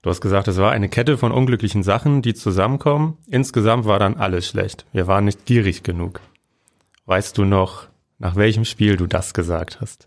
Du 0.00 0.10
hast 0.10 0.20
gesagt, 0.20 0.48
es 0.48 0.58
war 0.58 0.72
eine 0.72 0.88
Kette 0.88 1.16
von 1.16 1.30
unglücklichen 1.30 1.84
Sachen, 1.84 2.22
die 2.22 2.34
zusammenkommen. 2.34 3.18
Insgesamt 3.28 3.84
war 3.84 4.00
dann 4.00 4.16
alles 4.16 4.48
schlecht. 4.48 4.84
Wir 4.92 5.06
waren 5.06 5.26
nicht 5.26 5.44
gierig 5.46 5.84
genug. 5.84 6.20
Weißt 7.06 7.38
du 7.38 7.44
noch, 7.44 7.88
nach 8.22 8.36
welchem 8.36 8.64
Spiel 8.64 8.96
du 8.96 9.08
das 9.08 9.34
gesagt 9.34 9.80
hast? 9.80 10.06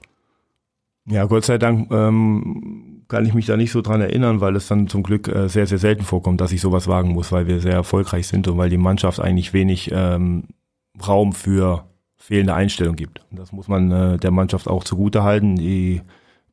Ja, 1.06 1.26
Gott 1.26 1.44
sei 1.44 1.58
Dank 1.58 1.92
ähm, 1.92 3.04
kann 3.10 3.26
ich 3.26 3.34
mich 3.34 3.46
da 3.46 3.58
nicht 3.58 3.74
so 3.74 3.82
dran 3.82 4.00
erinnern, 4.00 4.40
weil 4.40 4.56
es 4.56 4.68
dann 4.68 4.88
zum 4.88 5.04
Glück 5.04 5.28
äh, 5.28 5.50
sehr, 5.50 5.68
sehr 5.68 5.78
selten 5.78 6.04
vorkommt, 6.04 6.40
dass 6.40 6.54
ich 6.54 6.62
sowas 6.62 6.88
wagen 6.88 7.12
muss, 7.12 7.34
weil 7.34 7.46
wir 7.46 7.60
sehr 7.60 7.74
erfolgreich 7.74 8.28
sind 8.28 8.48
und 8.48 8.58
weil 8.58 8.70
die 8.70 8.78
Mannschaft 8.78 9.20
eigentlich 9.20 9.52
wenig 9.52 9.92
ähm, 9.94 10.46
Raum 11.06 11.34
für 11.34 11.84
fehlende 12.16 12.56
Einstellung 12.56 12.96
gibt. 12.96 13.22
Und 13.30 13.38
das 13.38 13.52
muss 13.52 13.68
man 13.68 13.92
äh, 13.92 14.18
der 14.18 14.32
Mannschaft 14.32 14.70
auch 14.70 14.86
zugute 14.86 15.24
halten. 15.24 15.58
Die 15.58 16.02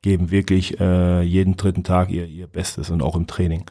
geben 0.03 0.33
wirklich 0.33 0.81
äh, 0.81 1.23
jeden 1.23 1.57
dritten 1.57 1.85
Tag 1.85 2.11
ihr, 2.11 2.27
ihr 2.27 2.49
Bestes 2.49 2.91
und 2.91 3.03
auch 3.03 3.15
im 3.15 3.29
Training. 3.29 3.65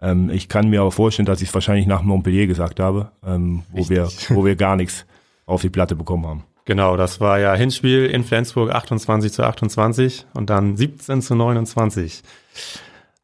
Ähm, 0.00 0.30
ich 0.30 0.48
kann 0.48 0.70
mir 0.70 0.80
aber 0.80 0.92
vorstellen, 0.92 1.26
dass 1.26 1.42
ich 1.42 1.48
es 1.48 1.54
wahrscheinlich 1.54 1.88
nach 1.88 2.02
Montpellier 2.02 2.46
gesagt 2.46 2.78
habe, 2.78 3.10
ähm, 3.26 3.64
wo, 3.72 3.88
wir, 3.88 4.08
wo 4.28 4.44
wir 4.44 4.54
gar 4.54 4.76
nichts 4.76 5.06
auf 5.44 5.60
die 5.60 5.70
Platte 5.70 5.96
bekommen 5.96 6.24
haben. 6.24 6.44
Genau, 6.64 6.96
das 6.96 7.20
war 7.20 7.40
ja 7.40 7.54
Hinspiel 7.54 8.06
in 8.06 8.22
Flensburg 8.22 8.70
28 8.70 9.32
zu 9.32 9.42
28 9.42 10.26
und 10.34 10.48
dann 10.48 10.76
17 10.76 11.20
zu 11.20 11.34
29. 11.34 12.22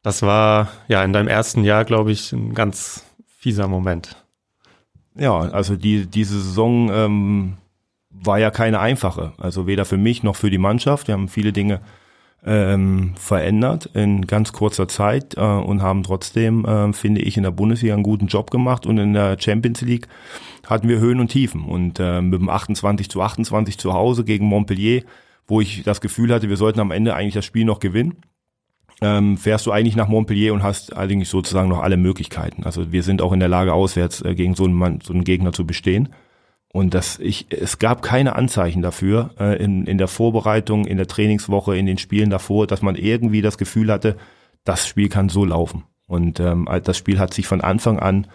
Das 0.03 0.21
war 0.21 0.69
ja 0.87 1.03
in 1.03 1.13
deinem 1.13 1.27
ersten 1.27 1.63
Jahr, 1.63 1.85
glaube 1.85 2.11
ich, 2.11 2.33
ein 2.33 2.53
ganz 2.53 3.05
fieser 3.37 3.67
Moment. 3.67 4.17
Ja, 5.15 5.37
also 5.39 5.75
die, 5.75 6.05
diese 6.05 6.39
Saison 6.39 6.91
ähm, 6.91 7.57
war 8.09 8.39
ja 8.39 8.51
keine 8.51 8.79
einfache. 8.79 9.33
Also 9.37 9.67
weder 9.67 9.85
für 9.85 9.97
mich 9.97 10.23
noch 10.23 10.35
für 10.35 10.49
die 10.49 10.57
Mannschaft. 10.57 11.07
Wir 11.07 11.13
haben 11.13 11.29
viele 11.29 11.53
Dinge 11.53 11.81
ähm, 12.45 13.13
verändert 13.15 13.89
in 13.93 14.25
ganz 14.25 14.53
kurzer 14.53 14.87
Zeit 14.87 15.35
äh, 15.35 15.41
und 15.41 15.81
haben 15.81 16.03
trotzdem, 16.03 16.65
äh, 16.65 16.93
finde 16.93 17.21
ich, 17.21 17.37
in 17.37 17.43
der 17.43 17.51
Bundesliga 17.51 17.93
einen 17.93 18.03
guten 18.03 18.27
Job 18.27 18.49
gemacht 18.51 18.85
und 18.85 18.97
in 18.97 19.13
der 19.13 19.37
Champions 19.39 19.81
League 19.81 20.07
hatten 20.65 20.87
wir 20.87 20.99
Höhen 20.99 21.19
und 21.19 21.29
Tiefen 21.29 21.65
und 21.65 21.99
äh, 21.99 22.21
mit 22.21 22.39
dem 22.39 22.49
28 22.49 23.09
zu 23.09 23.21
28 23.21 23.77
zu 23.77 23.93
Hause 23.93 24.23
gegen 24.23 24.45
Montpellier, 24.45 25.03
wo 25.47 25.59
ich 25.59 25.83
das 25.83 25.99
Gefühl 25.99 26.33
hatte, 26.33 26.49
wir 26.49 26.57
sollten 26.57 26.79
am 26.79 26.91
Ende 26.91 27.15
eigentlich 27.15 27.33
das 27.33 27.45
Spiel 27.45 27.65
noch 27.65 27.79
gewinnen, 27.79 28.17
ähm, 29.01 29.37
fährst 29.37 29.65
du 29.65 29.71
eigentlich 29.71 29.95
nach 29.95 30.07
Montpellier 30.07 30.53
und 30.53 30.63
hast 30.63 30.95
eigentlich 30.95 31.29
sozusagen 31.29 31.69
noch 31.69 31.81
alle 31.81 31.97
Möglichkeiten. 31.97 32.63
Also 32.63 32.91
wir 32.91 33.03
sind 33.03 33.21
auch 33.21 33.33
in 33.33 33.39
der 33.39 33.49
Lage, 33.49 33.73
auswärts 33.73 34.21
äh, 34.21 34.35
gegen 34.35 34.55
so 34.55 34.65
einen, 34.65 34.73
Mann, 34.73 34.99
so 35.01 35.13
einen 35.13 35.23
Gegner 35.23 35.51
zu 35.51 35.65
bestehen. 35.65 36.09
Und 36.71 36.93
das, 36.93 37.17
ich, 37.19 37.47
es 37.49 37.79
gab 37.79 38.01
keine 38.03 38.35
Anzeichen 38.35 38.81
dafür 38.81 39.31
äh, 39.39 39.61
in, 39.63 39.85
in 39.87 39.97
der 39.97 40.07
Vorbereitung, 40.07 40.85
in 40.85 40.97
der 40.97 41.07
Trainingswoche, 41.07 41.75
in 41.75 41.87
den 41.87 41.97
Spielen 41.97 42.29
davor, 42.29 42.67
dass 42.67 42.83
man 42.83 42.95
irgendwie 42.95 43.41
das 43.41 43.57
Gefühl 43.57 43.91
hatte, 43.91 44.17
das 44.65 44.87
Spiel 44.87 45.09
kann 45.09 45.29
so 45.29 45.45
laufen. 45.45 45.83
Und 46.05 46.39
ähm, 46.39 46.67
das 46.83 46.97
Spiel 46.97 47.19
hat 47.19 47.33
sich 47.33 47.47
von 47.47 47.61
Anfang 47.61 47.99
an 47.99 48.27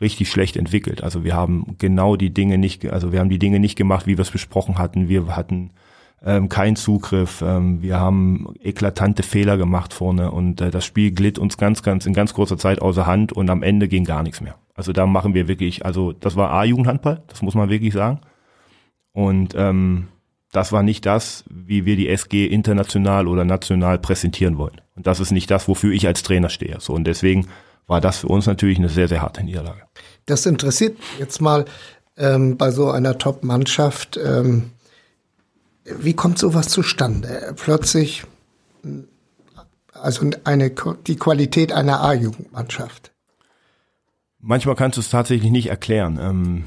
richtig 0.00 0.30
schlecht 0.30 0.56
entwickelt. 0.56 1.02
Also 1.02 1.24
wir 1.24 1.34
haben 1.34 1.76
genau 1.78 2.16
die 2.16 2.34
Dinge 2.34 2.58
nicht, 2.58 2.84
also 2.90 3.12
wir 3.12 3.20
haben 3.20 3.30
die 3.30 3.38
Dinge 3.38 3.60
nicht 3.60 3.76
gemacht, 3.76 4.06
wie 4.06 4.18
wir 4.18 4.22
es 4.22 4.30
besprochen 4.30 4.76
hatten. 4.78 5.08
Wir 5.08 5.34
hatten 5.34 5.70
ähm, 6.24 6.48
keinen 6.48 6.76
Zugriff, 6.76 7.42
ähm, 7.42 7.80
wir 7.80 7.98
haben 7.98 8.54
eklatante 8.60 9.22
Fehler 9.22 9.56
gemacht 9.56 9.94
vorne 9.94 10.30
und 10.30 10.60
äh, 10.60 10.70
das 10.70 10.84
Spiel 10.84 11.12
glitt 11.12 11.38
uns 11.38 11.56
ganz, 11.56 11.82
ganz 11.82 12.04
in 12.04 12.12
ganz 12.12 12.34
kurzer 12.34 12.58
Zeit 12.58 12.82
außer 12.82 13.06
Hand 13.06 13.32
und 13.32 13.48
am 13.48 13.62
Ende 13.62 13.88
ging 13.88 14.04
gar 14.04 14.22
nichts 14.22 14.40
mehr. 14.40 14.56
Also 14.74 14.92
da 14.92 15.06
machen 15.06 15.34
wir 15.34 15.48
wirklich, 15.48 15.84
also 15.84 16.12
das 16.12 16.36
war 16.36 16.50
A-Jugendhandball, 16.52 17.22
das 17.28 17.42
muss 17.42 17.54
man 17.54 17.68
wirklich 17.68 17.92
sagen. 17.92 18.20
Und 19.12 19.54
ähm, 19.54 20.08
das 20.52 20.72
war 20.72 20.82
nicht 20.82 21.04
das, 21.06 21.44
wie 21.50 21.84
wir 21.84 21.96
die 21.96 22.08
SG 22.08 22.46
international 22.46 23.26
oder 23.26 23.44
national 23.44 23.98
präsentieren 23.98 24.58
wollen. 24.58 24.80
Und 24.96 25.06
das 25.06 25.20
ist 25.20 25.30
nicht 25.30 25.50
das, 25.50 25.68
wofür 25.68 25.92
ich 25.92 26.06
als 26.06 26.22
Trainer 26.22 26.48
stehe. 26.48 26.78
So 26.80 26.92
und 26.94 27.04
deswegen 27.04 27.48
war 27.86 28.00
das 28.00 28.18
für 28.18 28.28
uns 28.28 28.46
natürlich 28.46 28.78
eine 28.78 28.88
sehr, 28.88 29.08
sehr 29.08 29.22
harte 29.22 29.42
Niederlage. 29.42 29.82
Das 30.26 30.46
interessiert 30.46 30.96
jetzt 31.18 31.40
mal 31.40 31.64
ähm, 32.16 32.56
bei 32.56 32.70
so 32.70 32.90
einer 32.90 33.18
Top-Mannschaft. 33.18 34.18
Ähm, 34.22 34.70
wie 35.84 36.14
kommt 36.14 36.38
sowas 36.38 36.68
zustande? 36.68 37.54
Plötzlich, 37.56 38.24
also 39.92 40.30
eine, 40.44 40.70
die 41.06 41.16
Qualität 41.16 41.72
einer 41.72 42.02
A-Jugendmannschaft. 42.02 43.11
Manchmal 44.42 44.74
kannst 44.74 44.96
du 44.96 45.00
es 45.00 45.08
tatsächlich 45.08 45.52
nicht 45.52 45.68
erklären. 45.68 46.18
Ähm, 46.20 46.64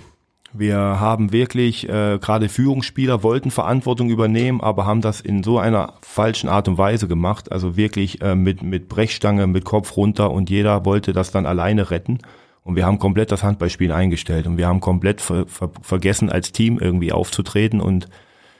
wir 0.54 0.78
haben 0.78 1.34
wirklich, 1.34 1.90
äh, 1.90 2.18
gerade 2.20 2.48
Führungsspieler 2.48 3.22
wollten 3.22 3.52
Verantwortung 3.52 4.10
übernehmen, 4.10 4.62
aber 4.62 4.86
haben 4.86 5.02
das 5.02 5.20
in 5.20 5.44
so 5.44 5.60
einer 5.60 5.96
falschen 6.02 6.48
Art 6.48 6.70
und 6.70 6.78
Weise 6.78 7.10
gemacht. 7.10 7.52
Also 7.52 7.76
wirklich 7.76 8.22
äh, 8.22 8.36
mit, 8.36 8.64
mit 8.64 8.88
Brechstange, 8.88 9.48
mit 9.48 9.66
Kopf 9.66 9.98
runter 9.98 10.32
und 10.32 10.50
jeder 10.50 10.86
wollte 10.86 11.12
das 11.12 11.32
dann 11.32 11.46
alleine 11.46 11.92
retten. 11.92 12.20
Und 12.64 12.78
wir 12.78 12.86
haben 12.86 12.98
komplett 12.98 13.34
das 13.34 13.44
Handballspiel 13.44 13.92
eingestellt 13.92 14.48
und 14.48 14.58
wir 14.58 14.68
haben 14.68 14.80
komplett 14.80 15.20
ver 15.20 15.46
ver 15.46 15.70
vergessen, 15.82 16.30
als 16.30 16.54
Team 16.54 16.80
irgendwie 16.80 17.12
aufzutreten 17.12 17.82
und 17.82 18.08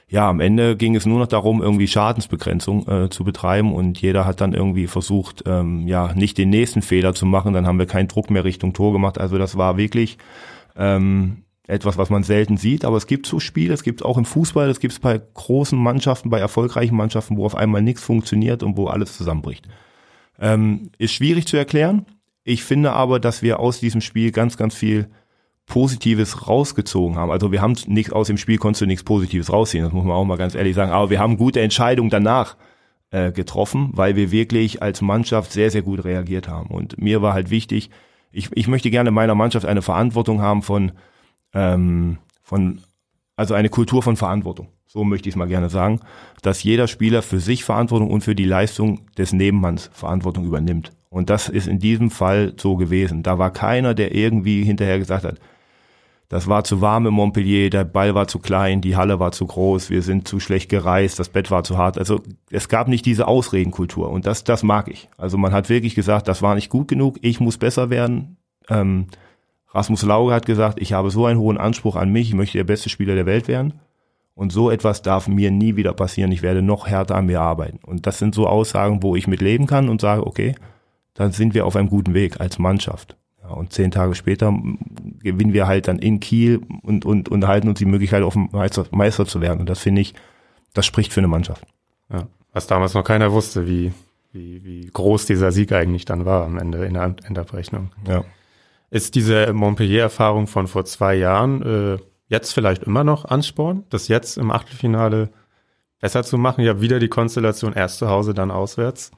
ja, 0.08 0.28
am 0.28 0.38
Ende 0.38 0.76
ging 0.76 0.94
es 0.94 1.04
nur 1.04 1.18
noch 1.18 1.26
darum, 1.26 1.60
irgendwie 1.60 1.88
Schadensbegrenzung 1.88 2.86
äh, 2.86 3.10
zu 3.10 3.24
betreiben 3.24 3.74
und 3.74 4.00
jeder 4.00 4.24
hat 4.24 4.40
dann 4.40 4.52
irgendwie 4.52 4.86
versucht, 4.86 5.42
ähm, 5.46 5.88
ja, 5.88 6.12
nicht 6.14 6.38
den 6.38 6.50
nächsten 6.50 6.80
Fehler 6.80 7.12
zu 7.12 7.26
machen. 7.26 7.52
Dann 7.52 7.66
haben 7.66 7.78
wir 7.80 7.86
keinen 7.86 8.06
Druck 8.06 8.30
mehr 8.30 8.44
Richtung 8.44 8.72
Tor 8.72 8.92
gemacht. 8.92 9.18
Also 9.18 9.36
das 9.36 9.56
war 9.56 9.76
wirklich 9.76 10.18
ähm, 10.76 11.42
etwas, 11.66 11.98
was 11.98 12.08
man 12.08 12.22
selten 12.22 12.56
sieht. 12.56 12.84
Aber 12.84 12.96
es 12.96 13.08
gibt 13.08 13.26
so 13.26 13.40
Spiele, 13.40 13.74
es 13.74 13.82
gibt 13.82 14.04
auch 14.04 14.16
im 14.16 14.24
Fußball, 14.24 14.70
es 14.70 14.78
gibt 14.78 14.92
es 14.92 15.00
bei 15.00 15.20
großen 15.34 15.76
Mannschaften, 15.76 16.30
bei 16.30 16.38
erfolgreichen 16.38 16.96
Mannschaften, 16.96 17.36
wo 17.36 17.44
auf 17.44 17.56
einmal 17.56 17.82
nichts 17.82 18.02
funktioniert 18.02 18.62
und 18.62 18.76
wo 18.76 18.86
alles 18.86 19.16
zusammenbricht. 19.16 19.66
Ähm, 20.38 20.90
ist 20.98 21.14
schwierig 21.14 21.48
zu 21.48 21.56
erklären. 21.56 22.06
Ich 22.44 22.62
finde 22.62 22.92
aber, 22.92 23.18
dass 23.18 23.42
wir 23.42 23.58
aus 23.58 23.80
diesem 23.80 24.00
Spiel 24.00 24.30
ganz, 24.30 24.56
ganz 24.56 24.76
viel 24.76 25.08
Positives 25.66 26.48
rausgezogen 26.48 27.16
haben. 27.16 27.30
Also 27.30 27.52
wir 27.52 27.60
haben 27.60 27.74
nichts 27.86 28.12
aus 28.12 28.28
dem 28.28 28.38
Spiel, 28.38 28.58
konntest 28.58 28.82
du 28.82 28.86
nichts 28.86 29.04
Positives 29.04 29.52
rausziehen, 29.52 29.84
das 29.84 29.92
muss 29.92 30.04
man 30.04 30.16
auch 30.16 30.24
mal 30.24 30.38
ganz 30.38 30.54
ehrlich 30.54 30.74
sagen. 30.74 30.92
Aber 30.92 31.10
wir 31.10 31.18
haben 31.18 31.36
gute 31.36 31.60
Entscheidungen 31.60 32.08
danach 32.08 32.56
äh, 33.10 33.32
getroffen, 33.32 33.90
weil 33.92 34.16
wir 34.16 34.30
wirklich 34.30 34.82
als 34.82 35.02
Mannschaft 35.02 35.52
sehr, 35.52 35.70
sehr 35.70 35.82
gut 35.82 36.04
reagiert 36.04 36.48
haben. 36.48 36.70
Und 36.70 37.00
mir 37.00 37.20
war 37.20 37.34
halt 37.34 37.50
wichtig, 37.50 37.90
ich, 38.30 38.50
ich 38.54 38.68
möchte 38.68 38.90
gerne 38.90 39.10
meiner 39.10 39.34
Mannschaft 39.34 39.66
eine 39.66 39.82
Verantwortung 39.82 40.40
haben 40.40 40.62
von, 40.62 40.92
ähm, 41.52 42.18
von, 42.42 42.80
also 43.34 43.54
eine 43.54 43.68
Kultur 43.68 44.02
von 44.02 44.16
Verantwortung. 44.16 44.68
So 44.86 45.04
möchte 45.04 45.28
ich 45.28 45.34
es 45.34 45.36
mal 45.36 45.48
gerne 45.48 45.68
sagen, 45.68 46.00
dass 46.42 46.62
jeder 46.62 46.86
Spieler 46.86 47.22
für 47.22 47.40
sich 47.40 47.64
Verantwortung 47.64 48.10
und 48.10 48.22
für 48.22 48.34
die 48.34 48.44
Leistung 48.44 49.00
des 49.18 49.32
Nebenmanns 49.32 49.90
Verantwortung 49.92 50.44
übernimmt. 50.44 50.92
Und 51.10 51.28
das 51.28 51.48
ist 51.48 51.66
in 51.66 51.78
diesem 51.78 52.10
Fall 52.10 52.54
so 52.56 52.76
gewesen. 52.76 53.22
Da 53.22 53.38
war 53.38 53.52
keiner, 53.52 53.94
der 53.94 54.14
irgendwie 54.14 54.64
hinterher 54.64 54.98
gesagt 54.98 55.24
hat, 55.24 55.40
das 56.28 56.48
war 56.48 56.64
zu 56.64 56.80
warm 56.80 57.06
in 57.06 57.14
Montpellier, 57.14 57.70
der 57.70 57.84
Ball 57.84 58.14
war 58.14 58.26
zu 58.26 58.40
klein, 58.40 58.80
die 58.80 58.96
Halle 58.96 59.20
war 59.20 59.30
zu 59.30 59.46
groß, 59.46 59.90
wir 59.90 60.02
sind 60.02 60.26
zu 60.26 60.40
schlecht 60.40 60.68
gereist, 60.68 61.20
das 61.20 61.28
Bett 61.28 61.50
war 61.50 61.62
zu 61.62 61.78
hart. 61.78 61.98
Also 61.98 62.20
es 62.50 62.68
gab 62.68 62.88
nicht 62.88 63.06
diese 63.06 63.28
Ausredenkultur 63.28 64.10
und 64.10 64.26
das, 64.26 64.42
das 64.42 64.62
mag 64.62 64.88
ich. 64.88 65.08
Also 65.16 65.38
man 65.38 65.52
hat 65.52 65.68
wirklich 65.68 65.94
gesagt, 65.94 66.26
das 66.26 66.42
war 66.42 66.56
nicht 66.56 66.68
gut 66.68 66.88
genug, 66.88 67.18
ich 67.22 67.38
muss 67.38 67.58
besser 67.58 67.90
werden. 67.90 68.38
Ähm, 68.68 69.06
Rasmus 69.68 70.02
Lauge 70.02 70.32
hat 70.32 70.46
gesagt, 70.46 70.80
ich 70.80 70.92
habe 70.92 71.10
so 71.10 71.26
einen 71.26 71.38
hohen 71.38 71.58
Anspruch 71.58 71.96
an 71.96 72.10
mich, 72.10 72.28
ich 72.28 72.34
möchte 72.34 72.58
der 72.58 72.64
beste 72.64 72.88
Spieler 72.88 73.14
der 73.14 73.26
Welt 73.26 73.46
werden. 73.46 73.74
Und 74.34 74.52
so 74.52 74.70
etwas 74.70 75.00
darf 75.00 75.28
mir 75.28 75.50
nie 75.50 75.76
wieder 75.76 75.94
passieren. 75.94 76.30
Ich 76.30 76.42
werde 76.42 76.60
noch 76.60 76.86
härter 76.86 77.14
an 77.14 77.24
mir 77.24 77.40
arbeiten. 77.40 77.78
Und 77.86 78.06
das 78.06 78.18
sind 78.18 78.34
so 78.34 78.46
Aussagen, 78.46 79.02
wo 79.02 79.16
ich 79.16 79.26
mit 79.26 79.40
leben 79.40 79.66
kann 79.66 79.88
und 79.88 80.02
sage, 80.02 80.26
okay, 80.26 80.54
dann 81.14 81.32
sind 81.32 81.54
wir 81.54 81.64
auf 81.64 81.74
einem 81.74 81.88
guten 81.88 82.12
Weg 82.12 82.38
als 82.38 82.58
Mannschaft. 82.58 83.16
Ja, 83.48 83.54
und 83.54 83.72
zehn 83.72 83.90
Tage 83.90 84.14
später 84.14 84.52
gewinnen 85.22 85.52
wir 85.52 85.66
halt 85.66 85.88
dann 85.88 85.98
in 85.98 86.20
Kiel 86.20 86.62
und, 86.82 87.04
und, 87.04 87.28
und 87.28 87.46
halten 87.46 87.68
uns 87.68 87.78
die 87.78 87.84
Möglichkeit, 87.86 88.22
auf 88.22 88.34
Meister, 88.34 88.86
Meister 88.90 89.26
zu 89.26 89.40
werden. 89.40 89.60
Und 89.60 89.68
das 89.68 89.78
finde 89.78 90.00
ich, 90.00 90.14
das 90.74 90.86
spricht 90.86 91.12
für 91.12 91.20
eine 91.20 91.28
Mannschaft. 91.28 91.64
Ja, 92.12 92.26
was 92.52 92.66
damals 92.66 92.94
noch 92.94 93.04
keiner 93.04 93.32
wusste, 93.32 93.66
wie, 93.66 93.92
wie, 94.32 94.64
wie 94.64 94.86
groß 94.86 95.26
dieser 95.26 95.52
Sieg 95.52 95.72
eigentlich 95.72 96.04
dann 96.04 96.24
war 96.24 96.44
am 96.44 96.58
Ende 96.58 96.84
in 96.84 96.94
der 96.94 97.14
Endabrechnung. 97.24 97.90
Ja. 98.06 98.24
Ist 98.90 99.14
diese 99.14 99.52
Montpellier-Erfahrung 99.52 100.46
von 100.46 100.66
vor 100.66 100.84
zwei 100.84 101.16
Jahren 101.16 101.62
äh, 101.62 101.98
jetzt 102.28 102.52
vielleicht 102.52 102.84
immer 102.84 103.04
noch 103.04 103.24
Ansporn, 103.24 103.84
das 103.90 104.08
jetzt 104.08 104.38
im 104.38 104.50
Achtelfinale 104.50 105.30
besser 106.00 106.22
zu 106.22 106.38
machen? 106.38 106.64
Ja, 106.64 106.80
wieder 106.80 106.98
die 106.98 107.08
Konstellation 107.08 107.72
erst 107.72 107.98
zu 107.98 108.08
Hause, 108.08 108.34
dann 108.34 108.50
auswärts. 108.50 109.10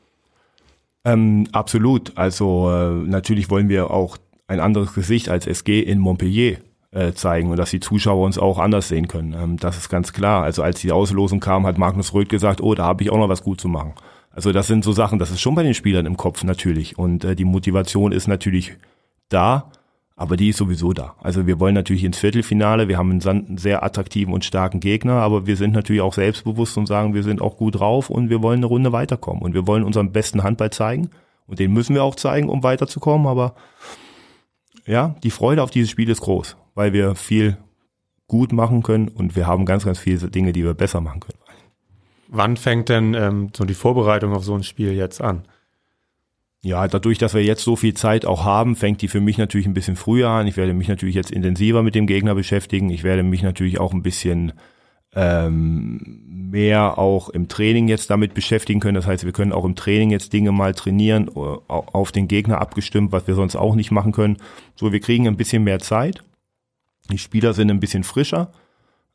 Ähm, 1.05 1.47
absolut. 1.53 2.17
Also 2.17 2.71
äh, 2.71 2.91
natürlich 3.09 3.51
wollen 3.51 3.69
wir 3.69 3.91
auch 3.91 4.19
ein 4.47 4.61
anderes 4.61 4.95
Gesicht 4.95 5.29
als 5.29 5.47
SG 5.47 5.81
in 5.81 5.99
Montpellier 5.99 6.59
äh, 6.91 7.13
zeigen 7.13 7.51
und 7.51 7.59
dass 7.59 7.71
die 7.71 7.81
Zuschauer 7.81 8.25
uns 8.25 8.39
auch 8.39 8.59
anders 8.59 8.89
sehen 8.89 9.09
können. 9.09 9.35
Ähm, 9.35 9.57
das 9.59 9.77
ist 9.77 9.89
ganz 9.89 10.13
klar. 10.13 10.43
Also 10.43 10.63
als 10.63 10.81
die 10.81 10.93
Auslosung 10.93 11.41
kam, 11.41 11.67
hat 11.67 11.79
Magnus 11.79 12.15
Röth 12.15 12.29
gesagt, 12.29 12.61
oh, 12.63 12.75
da 12.75 12.85
habe 12.85 13.03
ich 13.03 13.11
auch 13.11 13.19
noch 13.19 13.29
was 13.29 13.43
gut 13.43 13.61
zu 13.61 13.69
machen. 13.69 13.95
Also 14.31 14.53
das 14.53 14.67
sind 14.67 14.85
so 14.85 14.93
Sachen, 14.93 15.19
das 15.19 15.31
ist 15.31 15.41
schon 15.41 15.55
bei 15.55 15.63
den 15.63 15.75
Spielern 15.75 16.07
im 16.07 16.17
Kopf 16.17 16.45
natürlich. 16.45 16.99
Und 16.99 17.25
äh, 17.25 17.35
die 17.35 17.45
Motivation 17.45 18.13
ist 18.13 18.29
natürlich 18.29 18.77
da, 19.29 19.71
aber 20.19 20.37
die 20.37 20.49
ist 20.49 20.57
sowieso 20.57 20.93
da. 20.93 21.15
Also 21.23 21.47
wir 21.47 21.61
wollen 21.61 21.77
natürlich 21.77 22.03
ins 22.03 22.19
Viertelfinale, 22.19 22.89
wir 22.89 22.99
haben 22.99 23.21
einen, 23.25 23.57
sehr 23.57 23.85
attraktiven 23.85 24.35
und 24.35 24.45
starken 24.45 24.81
Gegner, 24.81 25.15
aber 25.15 25.47
wir 25.47 25.57
sind 25.57 25.73
natürlich 25.73 26.03
auch 26.03 26.13
selbstbewusst 26.13 26.77
und 26.77 26.87
sagen, 26.87 27.15
wir 27.15 27.23
sind 27.23 27.41
auch 27.41 27.57
gut 27.57 27.79
drauf 27.79 28.11
und 28.11 28.29
wir 28.29 28.43
wollen 28.43 28.59
eine 28.59 28.67
Runde 28.67 28.91
weiterkommen. 28.91 29.43
Und 29.43 29.55
wir 29.55 29.69
wollen 29.69 29.85
unseren 29.85 30.11
besten 30.11 30.43
Handball 30.43 30.71
zeigen. 30.71 31.11
Und 31.47 31.61
den 31.61 31.73
müssen 31.73 31.95
wir 31.95 32.03
auch 32.03 32.17
zeigen, 32.17 32.49
um 32.49 32.65
weiterzukommen. 32.65 33.29
Aber 33.29 33.55
ja, 34.87 35.15
die 35.23 35.31
Freude 35.31 35.63
auf 35.63 35.71
dieses 35.71 35.89
Spiel 35.89 36.11
ist 36.11 36.21
groß, 36.21 36.57
weil 36.75 36.93
wir 36.93 37.15
viel 37.15 37.57
gut 38.27 38.53
machen 38.53 38.83
können 38.83 39.07
und 39.07 39.37
wir 39.37 39.47
haben 39.47 39.67
ganz, 39.67 39.85
ganz 39.85 40.01
viele 40.01 40.29
Dinge, 40.31 40.53
die 40.53 40.65
wir 40.65 40.75
besser 40.75 41.01
machen 41.01 41.21
können. 41.21 41.39
Wann 42.27 42.57
fängt 42.57 42.89
denn 42.89 43.15
ähm, 43.15 43.51
so 43.57 43.65
die 43.65 43.75
Vorbereitung 43.75 44.33
auf 44.33 44.43
so 44.43 44.55
ein 44.55 44.65
Spiel 44.65 44.93
jetzt 44.95 45.23
an? 45.23 45.45
Ja, 46.63 46.89
dadurch, 46.89 47.19
dass 47.19 47.35
wir 47.35 47.45
jetzt 47.45 47.63
so 47.63 47.77
viel 47.77 47.95
Zeit 47.95 48.27
auch 48.27 48.45
haben, 48.45 48.75
fängt 48.75 49.01
die 49.01 49.09
für 49.09 49.21
mich 49.21 49.39
natürlich 49.39 49.67
ein 49.67 49.75
bisschen 49.75 49.95
früher 49.97 50.29
an. 50.29 50.47
Ich 50.49 50.57
werde 50.57 50.75
mich 50.75 50.89
natürlich 50.89 51.15
jetzt 51.15 51.31
intensiver 51.31 51.83
mit 51.85 51.95
dem 51.95 52.07
Gegner 52.07 52.35
beschäftigen. 52.35 52.91
Ich 52.91 53.05
werde 53.05 53.23
mich 53.23 53.43
natürlich 53.43 53.79
auch 53.79 53.93
ein 53.93 54.03
bisschen 54.03 54.53
ähm, 55.15 56.01
mehr 56.51 56.99
auch 56.99 57.29
im 57.29 57.47
Training 57.49 57.87
jetzt 57.87 58.11
damit 58.11 58.35
beschäftigen 58.35 58.81
können. 58.81 58.97
Das 58.97 59.07
heißt, 59.07 59.25
wir 59.25 59.33
können 59.33 59.53
auch 59.53 59.65
im 59.65 59.77
Training 59.77 60.11
jetzt 60.11 60.33
Dinge 60.33 60.51
mal 60.51 60.75
trainieren, 60.75 61.29
äh, 61.29 61.31
au- 61.39 61.61
auf 61.69 62.11
den 62.11 62.27
Gegner 62.27 62.61
abgestimmt, 62.61 63.13
was 63.13 63.27
wir 63.29 63.35
sonst 63.35 63.55
auch 63.55 63.77
nicht 63.77 63.93
machen 63.93 64.13
können. 64.13 64.37
So, 64.75 64.93
wir 64.93 65.01
kriegen 65.01 65.29
ein 65.29 65.37
bisschen 65.37 65.63
mehr 65.63 65.79
Zeit. 65.79 66.25
Die 67.11 67.19
Spieler 67.19 67.55
sind 67.55 67.71
ein 67.71 67.81
bisschen 67.81 68.03
frischer. 68.03 68.53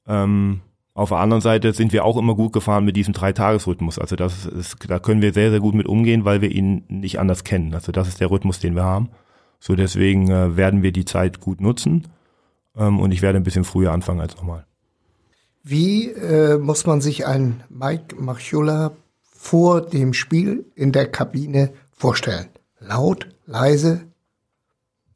Ähm, 0.07 0.61
auf 0.95 1.09
der 1.09 1.17
anderen 1.17 1.41
Seite 1.41 1.73
sind 1.73 1.91
wir 1.91 2.05
auch 2.05 2.17
immer 2.17 2.35
gut 2.35 2.53
gefahren 2.53 2.85
mit 2.85 2.95
diesem 2.95 3.13
Dreitagesrhythmus. 3.13 3.97
Also 3.97 4.15
das 4.15 4.45
ist, 4.45 4.77
da 4.87 4.99
können 4.99 5.23
wir 5.23 5.33
sehr, 5.33 5.49
sehr 5.49 5.59
gut 5.59 5.73
mit 5.73 5.87
umgehen, 5.87 6.23
weil 6.23 6.41
wir 6.41 6.51
ihn 6.51 6.83
nicht 6.87 7.19
anders 7.19 7.43
kennen. 7.43 7.73
Also 7.73 7.91
das 7.91 8.07
ist 8.07 8.19
der 8.19 8.29
Rhythmus, 8.29 8.59
den 8.59 8.75
wir 8.75 8.83
haben. 8.83 9.09
So 9.59 9.75
deswegen 9.75 10.29
äh, 10.29 10.55
werden 10.55 10.83
wir 10.83 10.91
die 10.91 11.05
Zeit 11.05 11.39
gut 11.39 11.61
nutzen 11.61 12.07
ähm, 12.77 12.99
und 12.99 13.11
ich 13.11 13.21
werde 13.21 13.37
ein 13.37 13.43
bisschen 13.43 13.63
früher 13.63 13.91
anfangen 13.91 14.21
als 14.21 14.35
normal. 14.35 14.65
Wie 15.63 16.09
äh, 16.09 16.57
muss 16.57 16.85
man 16.85 17.01
sich 17.01 17.25
ein 17.25 17.63
Mike 17.69 18.15
Machula 18.17 18.91
vor 19.21 19.81
dem 19.81 20.13
Spiel 20.13 20.65
in 20.75 20.91
der 20.91 21.09
Kabine 21.09 21.71
vorstellen? 21.91 22.49
Laut, 22.79 23.29
leise? 23.45 24.01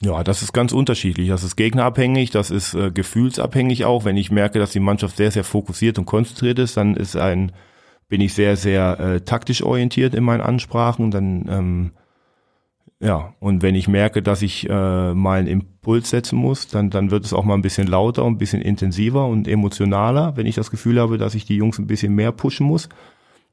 Ja, 0.00 0.22
das 0.22 0.42
ist 0.42 0.52
ganz 0.52 0.72
unterschiedlich. 0.72 1.28
Das 1.28 1.42
ist 1.42 1.56
gegnerabhängig, 1.56 2.30
das 2.30 2.50
ist 2.50 2.74
äh, 2.74 2.90
gefühlsabhängig 2.90 3.84
auch. 3.84 4.04
Wenn 4.04 4.16
ich 4.16 4.30
merke, 4.30 4.58
dass 4.58 4.70
die 4.70 4.80
Mannschaft 4.80 5.16
sehr, 5.16 5.30
sehr 5.30 5.44
fokussiert 5.44 5.98
und 5.98 6.06
konzentriert 6.06 6.58
ist, 6.60 6.76
dann 6.76 6.94
ist 6.94 7.16
ein, 7.16 7.52
bin 8.08 8.20
ich 8.20 8.32
sehr, 8.32 8.56
sehr 8.56 9.00
äh, 9.00 9.20
taktisch 9.20 9.62
orientiert 9.62 10.14
in 10.14 10.22
meinen 10.22 10.40
Ansprachen. 10.40 11.10
Dann 11.10 11.46
ähm, 11.48 11.90
ja, 13.00 13.34
und 13.38 13.62
wenn 13.62 13.76
ich 13.76 13.86
merke, 13.86 14.22
dass 14.22 14.42
ich 14.42 14.68
äh, 14.68 15.14
mal 15.14 15.38
einen 15.38 15.46
Impuls 15.46 16.10
setzen 16.10 16.36
muss, 16.36 16.66
dann, 16.66 16.90
dann 16.90 17.12
wird 17.12 17.24
es 17.24 17.32
auch 17.32 17.44
mal 17.44 17.54
ein 17.54 17.62
bisschen 17.62 17.86
lauter, 17.86 18.24
ein 18.24 18.38
bisschen 18.38 18.60
intensiver 18.60 19.26
und 19.26 19.46
emotionaler, 19.46 20.36
wenn 20.36 20.46
ich 20.46 20.56
das 20.56 20.70
Gefühl 20.70 21.00
habe, 21.00 21.16
dass 21.16 21.36
ich 21.36 21.44
die 21.44 21.56
Jungs 21.56 21.78
ein 21.78 21.86
bisschen 21.86 22.14
mehr 22.14 22.32
pushen 22.32 22.66
muss. 22.66 22.88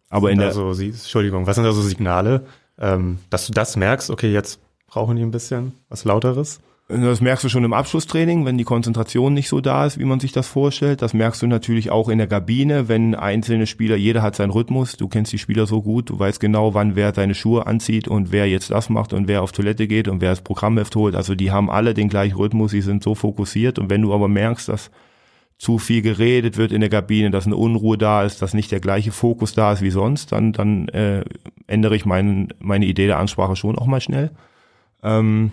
Aber 0.09 0.31
in 0.31 0.39
der, 0.39 0.47
also, 0.47 0.73
Sie, 0.73 0.87
Entschuldigung, 0.87 1.45
was 1.45 1.55
sind 1.55 1.63
da 1.63 1.73
so 1.73 1.81
Signale, 1.81 2.45
ähm, 2.79 3.19
dass 3.29 3.45
du 3.45 3.53
das 3.53 3.75
merkst, 3.75 4.09
okay, 4.09 4.31
jetzt 4.31 4.59
brauchen 4.95 5.17
die 5.17 5.23
ein 5.23 5.31
bisschen 5.31 5.73
was 5.89 6.05
Lauteres? 6.05 6.61
Das 6.87 7.19
merkst 7.19 7.43
du 7.43 7.49
schon 7.49 7.65
im 7.65 7.73
Abschlusstraining, 7.73 8.45
wenn 8.45 8.57
die 8.57 8.63
Konzentration 8.63 9.33
nicht 9.33 9.49
so 9.49 9.59
da 9.59 9.85
ist, 9.85 9.99
wie 9.99 10.05
man 10.05 10.21
sich 10.21 10.31
das 10.31 10.47
vorstellt. 10.47 11.01
Das 11.01 11.13
merkst 11.13 11.41
du 11.41 11.47
natürlich 11.47 11.91
auch 11.91 12.07
in 12.07 12.17
der 12.17 12.27
Kabine, 12.27 12.87
wenn 12.87 13.13
einzelne 13.13 13.67
Spieler, 13.67 13.97
jeder 13.97 14.21
hat 14.21 14.35
seinen 14.37 14.51
Rhythmus, 14.51 14.95
du 14.95 15.09
kennst 15.09 15.33
die 15.33 15.37
Spieler 15.37 15.65
so 15.65 15.81
gut, 15.81 16.11
du 16.11 16.17
weißt 16.17 16.39
genau, 16.39 16.75
wann 16.75 16.95
wer 16.95 17.13
seine 17.13 17.35
Schuhe 17.35 17.67
anzieht 17.67 18.07
und 18.07 18.31
wer 18.31 18.47
jetzt 18.47 18.71
das 18.71 18.89
macht 18.89 19.11
und 19.11 19.27
wer 19.27 19.41
auf 19.41 19.51
Toilette 19.51 19.87
geht 19.87 20.07
und 20.07 20.21
wer 20.21 20.29
das 20.29 20.41
Programmheft 20.41 20.95
holt. 20.95 21.15
Also 21.15 21.35
die 21.35 21.51
haben 21.51 21.69
alle 21.69 21.93
den 21.93 22.07
gleichen 22.07 22.37
Rhythmus, 22.37 22.71
die 22.71 22.81
sind 22.81 23.03
so 23.03 23.15
fokussiert 23.15 23.79
und 23.79 23.89
wenn 23.89 24.01
du 24.01 24.13
aber 24.13 24.29
merkst, 24.29 24.69
dass 24.69 24.91
zu 25.57 25.77
viel 25.77 26.01
geredet 26.01 26.55
wird 26.55 26.71
in 26.71 26.81
der 26.81 26.89
Kabine, 26.89 27.31
dass 27.31 27.47
eine 27.47 27.57
Unruhe 27.57 27.97
da 27.97 28.23
ist, 28.23 28.41
dass 28.41 28.53
nicht 28.53 28.71
der 28.71 28.79
gleiche 28.79 29.11
Fokus 29.11 29.53
da 29.53 29.73
ist 29.73 29.81
wie 29.81 29.89
sonst, 29.89 30.31
dann, 30.31 30.53
dann 30.53 30.87
äh, 30.89 31.25
ändere 31.67 31.95
ich 31.97 32.05
mein, 32.05 32.49
meine 32.59 32.85
Idee 32.85 33.07
der 33.07 33.19
Ansprache 33.19 33.55
schon 33.55 33.77
auch 33.77 33.87
mal 33.87 34.01
schnell. 34.01 34.31
Ähm, 35.03 35.51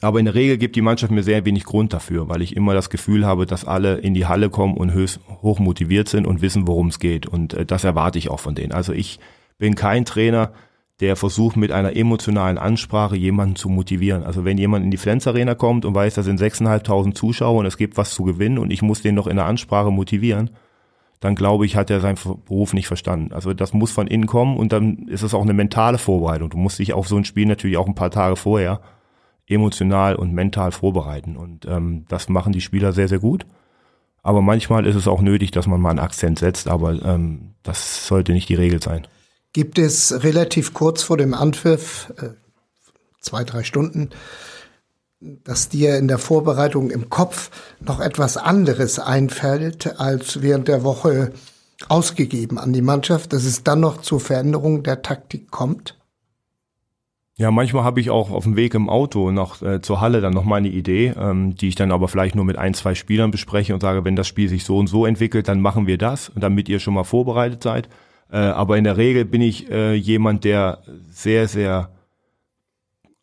aber 0.00 0.20
in 0.20 0.24
der 0.24 0.34
Regel 0.34 0.56
gibt 0.56 0.76
die 0.76 0.82
Mannschaft 0.82 1.10
mir 1.10 1.24
sehr 1.24 1.44
wenig 1.44 1.64
Grund 1.64 1.92
dafür, 1.92 2.28
weil 2.28 2.42
ich 2.42 2.54
immer 2.54 2.74
das 2.74 2.90
Gefühl 2.90 3.26
habe, 3.26 3.44
dass 3.44 3.64
alle 3.64 3.96
in 3.96 4.14
die 4.14 4.26
Halle 4.26 4.48
kommen 4.48 4.76
und 4.76 4.92
höchst 4.92 5.20
hoch 5.42 5.58
motiviert 5.58 6.08
sind 6.08 6.26
und 6.26 6.42
wissen, 6.42 6.68
worum 6.68 6.88
es 6.88 7.00
geht. 7.00 7.26
Und 7.26 7.54
äh, 7.54 7.66
das 7.66 7.84
erwarte 7.84 8.18
ich 8.18 8.30
auch 8.30 8.40
von 8.40 8.54
denen. 8.54 8.72
Also 8.72 8.92
ich 8.92 9.18
bin 9.58 9.74
kein 9.74 10.04
Trainer, 10.04 10.52
der 11.00 11.16
versucht 11.16 11.56
mit 11.56 11.72
einer 11.72 11.96
emotionalen 11.96 12.58
Ansprache 12.58 13.16
jemanden 13.16 13.56
zu 13.56 13.68
motivieren. 13.68 14.22
Also 14.22 14.44
wenn 14.44 14.58
jemand 14.58 14.84
in 14.84 14.90
die 14.90 14.96
Flens 14.96 15.26
Arena 15.26 15.54
kommt 15.54 15.84
und 15.84 15.94
weiß, 15.94 16.14
da 16.14 16.22
sind 16.22 16.40
6.500 16.40 17.14
Zuschauer 17.14 17.58
und 17.58 17.66
es 17.66 17.78
gibt 17.78 17.96
was 17.96 18.12
zu 18.12 18.22
gewinnen 18.22 18.58
und 18.58 18.70
ich 18.70 18.82
muss 18.82 19.02
den 19.02 19.14
noch 19.14 19.26
in 19.26 19.36
der 19.36 19.46
Ansprache 19.46 19.90
motivieren, 19.90 20.50
dann 21.20 21.34
glaube 21.34 21.66
ich, 21.66 21.76
hat 21.76 21.90
er 21.90 22.00
seinen 22.00 22.18
Beruf 22.46 22.72
nicht 22.72 22.86
verstanden. 22.86 23.32
Also 23.32 23.52
das 23.52 23.72
muss 23.74 23.92
von 23.92 24.06
innen 24.06 24.26
kommen 24.26 24.56
und 24.56 24.72
dann 24.72 25.06
ist 25.08 25.22
es 25.22 25.34
auch 25.34 25.42
eine 25.42 25.52
mentale 25.52 25.98
Vorbereitung. 25.98 26.50
Du 26.50 26.56
musst 26.56 26.78
dich 26.78 26.94
auf 26.94 27.06
so 27.06 27.16
ein 27.16 27.24
Spiel 27.24 27.46
natürlich 27.46 27.76
auch 27.76 27.86
ein 27.86 27.94
paar 27.94 28.10
Tage 28.10 28.36
vorher 28.36 28.80
emotional 29.46 30.16
und 30.16 30.32
mental 30.32 30.72
vorbereiten. 30.72 31.36
Und 31.36 31.66
ähm, 31.66 32.06
das 32.08 32.28
machen 32.28 32.52
die 32.52 32.60
Spieler 32.60 32.92
sehr, 32.92 33.08
sehr 33.08 33.18
gut. 33.18 33.44
Aber 34.22 34.42
manchmal 34.42 34.86
ist 34.86 34.96
es 34.96 35.08
auch 35.08 35.20
nötig, 35.20 35.50
dass 35.50 35.66
man 35.66 35.80
mal 35.80 35.90
einen 35.90 35.98
Akzent 35.98 36.38
setzt, 36.38 36.68
aber 36.68 37.02
ähm, 37.02 37.54
das 37.62 38.06
sollte 38.06 38.32
nicht 38.32 38.48
die 38.48 38.54
Regel 38.54 38.82
sein. 38.82 39.06
Gibt 39.52 39.78
es 39.78 40.22
relativ 40.22 40.74
kurz 40.74 41.02
vor 41.02 41.16
dem 41.16 41.34
Anpfiff, 41.34 42.12
äh, 42.18 42.28
zwei, 43.20 43.44
drei 43.44 43.64
Stunden, 43.64 44.10
dass 45.20 45.68
dir 45.68 45.98
in 45.98 46.08
der 46.08 46.18
Vorbereitung 46.18 46.90
im 46.90 47.10
Kopf 47.10 47.50
noch 47.80 48.00
etwas 48.00 48.36
anderes 48.36 48.98
einfällt, 48.98 50.00
als 50.00 50.40
während 50.42 50.68
der 50.68 50.82
Woche 50.82 51.32
ausgegeben 51.88 52.58
an 52.58 52.72
die 52.72 52.82
Mannschaft, 52.82 53.32
dass 53.32 53.44
es 53.44 53.62
dann 53.62 53.80
noch 53.80 54.00
zur 54.00 54.20
Veränderung 54.20 54.82
der 54.82 55.02
Taktik 55.02 55.50
kommt? 55.50 55.96
Ja, 57.36 57.50
manchmal 57.50 57.84
habe 57.84 58.00
ich 58.00 58.10
auch 58.10 58.30
auf 58.30 58.44
dem 58.44 58.56
Weg 58.56 58.74
im 58.74 58.90
Auto 58.90 59.30
noch 59.30 59.62
äh, 59.62 59.80
zur 59.80 60.02
Halle 60.02 60.20
dann 60.20 60.34
noch 60.34 60.44
mal 60.44 60.56
eine 60.56 60.68
Idee, 60.68 61.14
ähm, 61.18 61.56
die 61.56 61.68
ich 61.68 61.74
dann 61.74 61.90
aber 61.90 62.06
vielleicht 62.06 62.34
nur 62.34 62.44
mit 62.44 62.58
ein, 62.58 62.74
zwei 62.74 62.94
Spielern 62.94 63.30
bespreche 63.30 63.72
und 63.72 63.80
sage, 63.80 64.04
wenn 64.04 64.14
das 64.14 64.28
Spiel 64.28 64.50
sich 64.50 64.64
so 64.64 64.76
und 64.76 64.88
so 64.88 65.06
entwickelt, 65.06 65.48
dann 65.48 65.62
machen 65.62 65.86
wir 65.86 65.96
das, 65.96 66.32
damit 66.36 66.68
ihr 66.68 66.80
schon 66.80 66.92
mal 66.92 67.04
vorbereitet 67.04 67.62
seid. 67.62 67.88
Äh, 68.30 68.36
aber 68.36 68.76
in 68.76 68.84
der 68.84 68.98
Regel 68.98 69.24
bin 69.24 69.40
ich 69.40 69.70
äh, 69.70 69.94
jemand, 69.94 70.44
der 70.44 70.82
sehr, 71.10 71.48
sehr, 71.48 71.88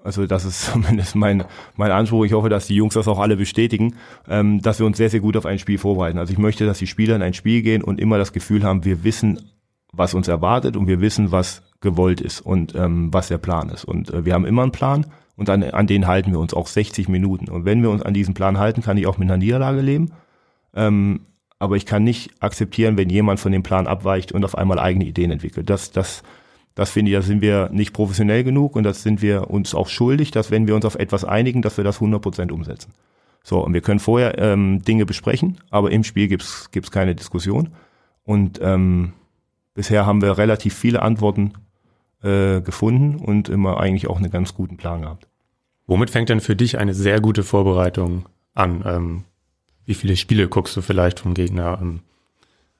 also 0.08 0.26
das 0.26 0.46
ist 0.46 0.66
zumindest 0.72 1.16
mein, 1.16 1.44
mein 1.76 1.92
Anspruch, 1.92 2.26
ich 2.26 2.32
hoffe, 2.32 2.50
dass 2.50 2.66
die 2.66 2.76
Jungs 2.76 2.96
das 2.96 3.08
auch 3.08 3.20
alle 3.20 3.36
bestätigen, 3.36 3.96
ähm, 4.28 4.62
dass 4.62 4.80
wir 4.80 4.86
uns 4.86 4.98
sehr, 4.98 5.10
sehr 5.10 5.20
gut 5.20 5.36
auf 5.36 5.46
ein 5.46 5.60
Spiel 5.60 5.78
vorbereiten. 5.78 6.18
Also 6.18 6.32
ich 6.32 6.40
möchte, 6.40 6.66
dass 6.66 6.80
die 6.80 6.88
Spieler 6.88 7.16
in 7.18 7.22
ein 7.22 7.34
Spiel 7.34 7.62
gehen 7.62 7.84
und 7.84 8.00
immer 8.00 8.18
das 8.18 8.32
Gefühl 8.32 8.64
haben, 8.64 8.86
wir 8.86 9.04
wissen, 9.04 9.52
was 9.92 10.14
uns 10.14 10.30
erwartet 10.30 10.78
und 10.78 10.88
wir 10.88 11.02
wissen, 11.02 11.32
was 11.32 11.62
gewollt 11.82 12.22
ist 12.22 12.40
und 12.40 12.74
ähm, 12.74 13.14
was 13.14 13.28
der 13.28 13.38
Plan 13.38 13.70
ist. 13.70 13.84
Und 13.84 14.10
äh, 14.12 14.24
wir 14.26 14.34
haben 14.34 14.46
immer 14.46 14.64
einen 14.64 14.72
Plan 14.72 15.06
und 15.36 15.50
an, 15.50 15.62
an 15.64 15.88
den 15.88 16.08
halten 16.08 16.32
wir 16.32 16.40
uns 16.40 16.54
auch 16.54 16.68
60 16.68 17.10
Minuten. 17.10 17.50
Und 17.50 17.66
wenn 17.66 17.82
wir 17.82 17.90
uns 17.90 18.02
an 18.02 18.14
diesen 18.14 18.34
Plan 18.34 18.58
halten, 18.58 18.82
kann 18.82 18.98
ich 18.98 19.08
auch 19.08 19.18
mit 19.18 19.28
einer 19.28 19.38
Niederlage 19.38 19.82
leben. 19.82 20.14
Ähm, 20.74 21.22
aber 21.60 21.76
ich 21.76 21.86
kann 21.86 22.04
nicht 22.04 22.32
akzeptieren, 22.42 22.98
wenn 22.98 23.10
jemand 23.10 23.40
von 23.42 23.52
dem 23.52 23.64
Plan 23.64 23.88
abweicht 23.88 24.32
und 24.32 24.46
auf 24.46 24.58
einmal 24.58 24.80
eigene 24.80 25.06
Ideen 25.06 25.32
entwickelt. 25.32 25.70
Das, 25.70 25.92
das, 25.92 26.24
das 26.78 26.92
finde 26.92 27.10
ich, 27.10 27.18
da 27.18 27.24
sind 27.24 27.42
wir 27.42 27.70
nicht 27.72 27.92
professionell 27.92 28.44
genug 28.44 28.76
und 28.76 28.84
das 28.84 29.02
sind 29.02 29.24
wir 29.24 29.50
uns 29.50 29.74
auch 29.74 29.90
schuldig, 29.90 30.30
dass 30.30 30.52
wenn 30.52 30.68
wir 30.68 30.76
uns 30.76 30.86
auf 30.86 30.94
etwas 30.94 31.26
einigen, 31.26 31.64
dass 31.64 31.78
wir 31.78 31.84
das 31.84 32.00
100% 32.00 32.52
umsetzen. 32.52 32.94
So, 33.44 33.66
und 33.66 33.74
wir 33.74 33.82
können 33.82 34.00
vorher 34.00 34.38
ähm, 34.38 34.84
Dinge 34.84 35.08
besprechen, 35.08 35.58
aber 35.72 35.90
im 35.90 36.04
Spiel 36.04 36.28
gibt's 36.28 36.70
gibt's 36.70 36.92
keine 36.92 37.16
Diskussion. 37.16 37.70
Und 38.24 38.60
ähm, 38.62 39.14
bisher 39.74 40.06
haben 40.06 40.22
wir 40.22 40.38
relativ 40.38 40.76
viele 40.76 41.02
Antworten 41.02 41.54
äh, 42.22 42.62
gefunden 42.62 43.16
und 43.16 43.50
immer 43.50 43.80
eigentlich 43.80 44.08
auch 44.08 44.18
einen 44.18 44.30
ganz 44.30 44.54
guten 44.54 44.78
Plan 44.78 45.02
gehabt. 45.02 45.28
Womit 45.88 46.12
fängt 46.12 46.30
denn 46.30 46.42
für 46.42 46.56
dich 46.56 46.78
eine 46.78 46.94
sehr 46.94 47.20
gute 47.22 47.42
Vorbereitung 47.42 48.28
an? 48.54 48.84
Ähm, 48.86 49.24
wie 49.86 49.96
viele 49.96 50.16
Spiele 50.16 50.48
guckst 50.48 50.78
du 50.78 50.84
vielleicht 50.84 51.22
vom 51.22 51.34
Gegner? 51.34 51.80
Ähm, 51.82 52.02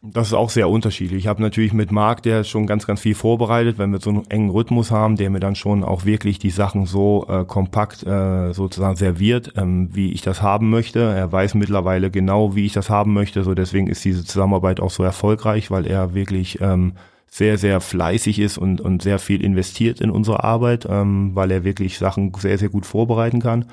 Das 0.04 0.28
ist 0.28 0.34
auch 0.34 0.52
sehr 0.52 0.70
unterschiedlich. 0.70 1.24
Ich 1.24 1.28
habe 1.28 1.42
natürlich 1.42 1.74
mit 1.74 1.92
Marc, 1.92 2.22
der 2.22 2.44
schon 2.44 2.68
ganz, 2.68 2.86
ganz 2.86 3.02
viel 3.02 3.16
vorbereitet, 3.16 3.80
wenn 3.80 3.92
wir 3.92 4.00
so 4.00 4.12
einen 4.12 4.30
engen 4.30 4.52
Rhythmus 4.52 4.92
haben, 4.92 5.18
der 5.18 5.32
mir 5.32 5.40
dann 5.40 5.56
schon 5.56 5.84
auch 5.84 6.06
wirklich 6.06 6.38
die 6.38 6.52
Sachen 6.52 6.86
so 6.86 7.26
äh, 7.28 7.46
kompakt 7.46 8.06
äh, 8.06 8.54
sozusagen 8.54 8.96
serviert, 8.96 9.54
ähm, 9.58 9.90
wie 9.94 10.12
ich 10.12 10.22
das 10.22 10.44
haben 10.44 10.70
möchte. 10.70 11.00
Er 11.00 11.32
weiß 11.32 11.56
mittlerweile 11.56 12.12
genau, 12.12 12.56
wie 12.56 12.68
ich 12.68 12.74
das 12.74 12.92
haben 12.92 13.14
möchte. 13.14 13.44
So 13.44 13.56
deswegen 13.56 13.88
ist 13.88 14.06
diese 14.06 14.24
Zusammenarbeit 14.24 14.80
auch 14.80 14.92
so 14.92 15.02
erfolgreich, 15.02 15.72
weil 15.72 15.88
er 15.88 16.14
wirklich 16.14 16.62
ähm, 16.62 16.94
sehr, 17.26 17.58
sehr 17.58 17.82
fleißig 17.82 18.38
ist 18.38 18.60
und, 18.60 18.80
und 18.80 19.02
sehr 19.02 19.18
viel 19.18 19.44
investiert 19.44 20.00
in 20.00 20.12
unsere 20.12 20.44
Arbeit, 20.44 20.88
ähm, 20.88 21.32
weil 21.34 21.50
er 21.50 21.64
wirklich 21.64 21.98
Sachen 21.98 22.32
sehr, 22.38 22.60
sehr 22.60 22.70
gut 22.70 22.86
vorbereiten 22.86 23.42
kann. 23.42 23.66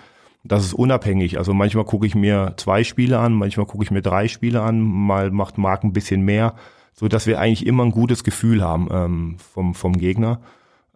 Das 0.44 0.64
ist 0.64 0.74
unabhängig. 0.74 1.38
Also 1.38 1.54
manchmal 1.54 1.84
gucke 1.84 2.06
ich 2.06 2.14
mir 2.14 2.52
zwei 2.58 2.84
Spiele 2.84 3.18
an, 3.18 3.32
manchmal 3.32 3.64
gucke 3.64 3.82
ich 3.82 3.90
mir 3.90 4.02
drei 4.02 4.28
Spiele 4.28 4.60
an, 4.60 4.80
mal 4.80 5.30
macht 5.30 5.56
Marc 5.56 5.84
ein 5.84 5.94
bisschen 5.94 6.22
mehr, 6.22 6.54
so 6.92 7.08
dass 7.08 7.26
wir 7.26 7.40
eigentlich 7.40 7.66
immer 7.66 7.84
ein 7.84 7.90
gutes 7.90 8.24
Gefühl 8.24 8.62
haben 8.62 8.88
ähm, 8.92 9.36
vom, 9.38 9.74
vom 9.74 9.94
Gegner. 9.94 10.40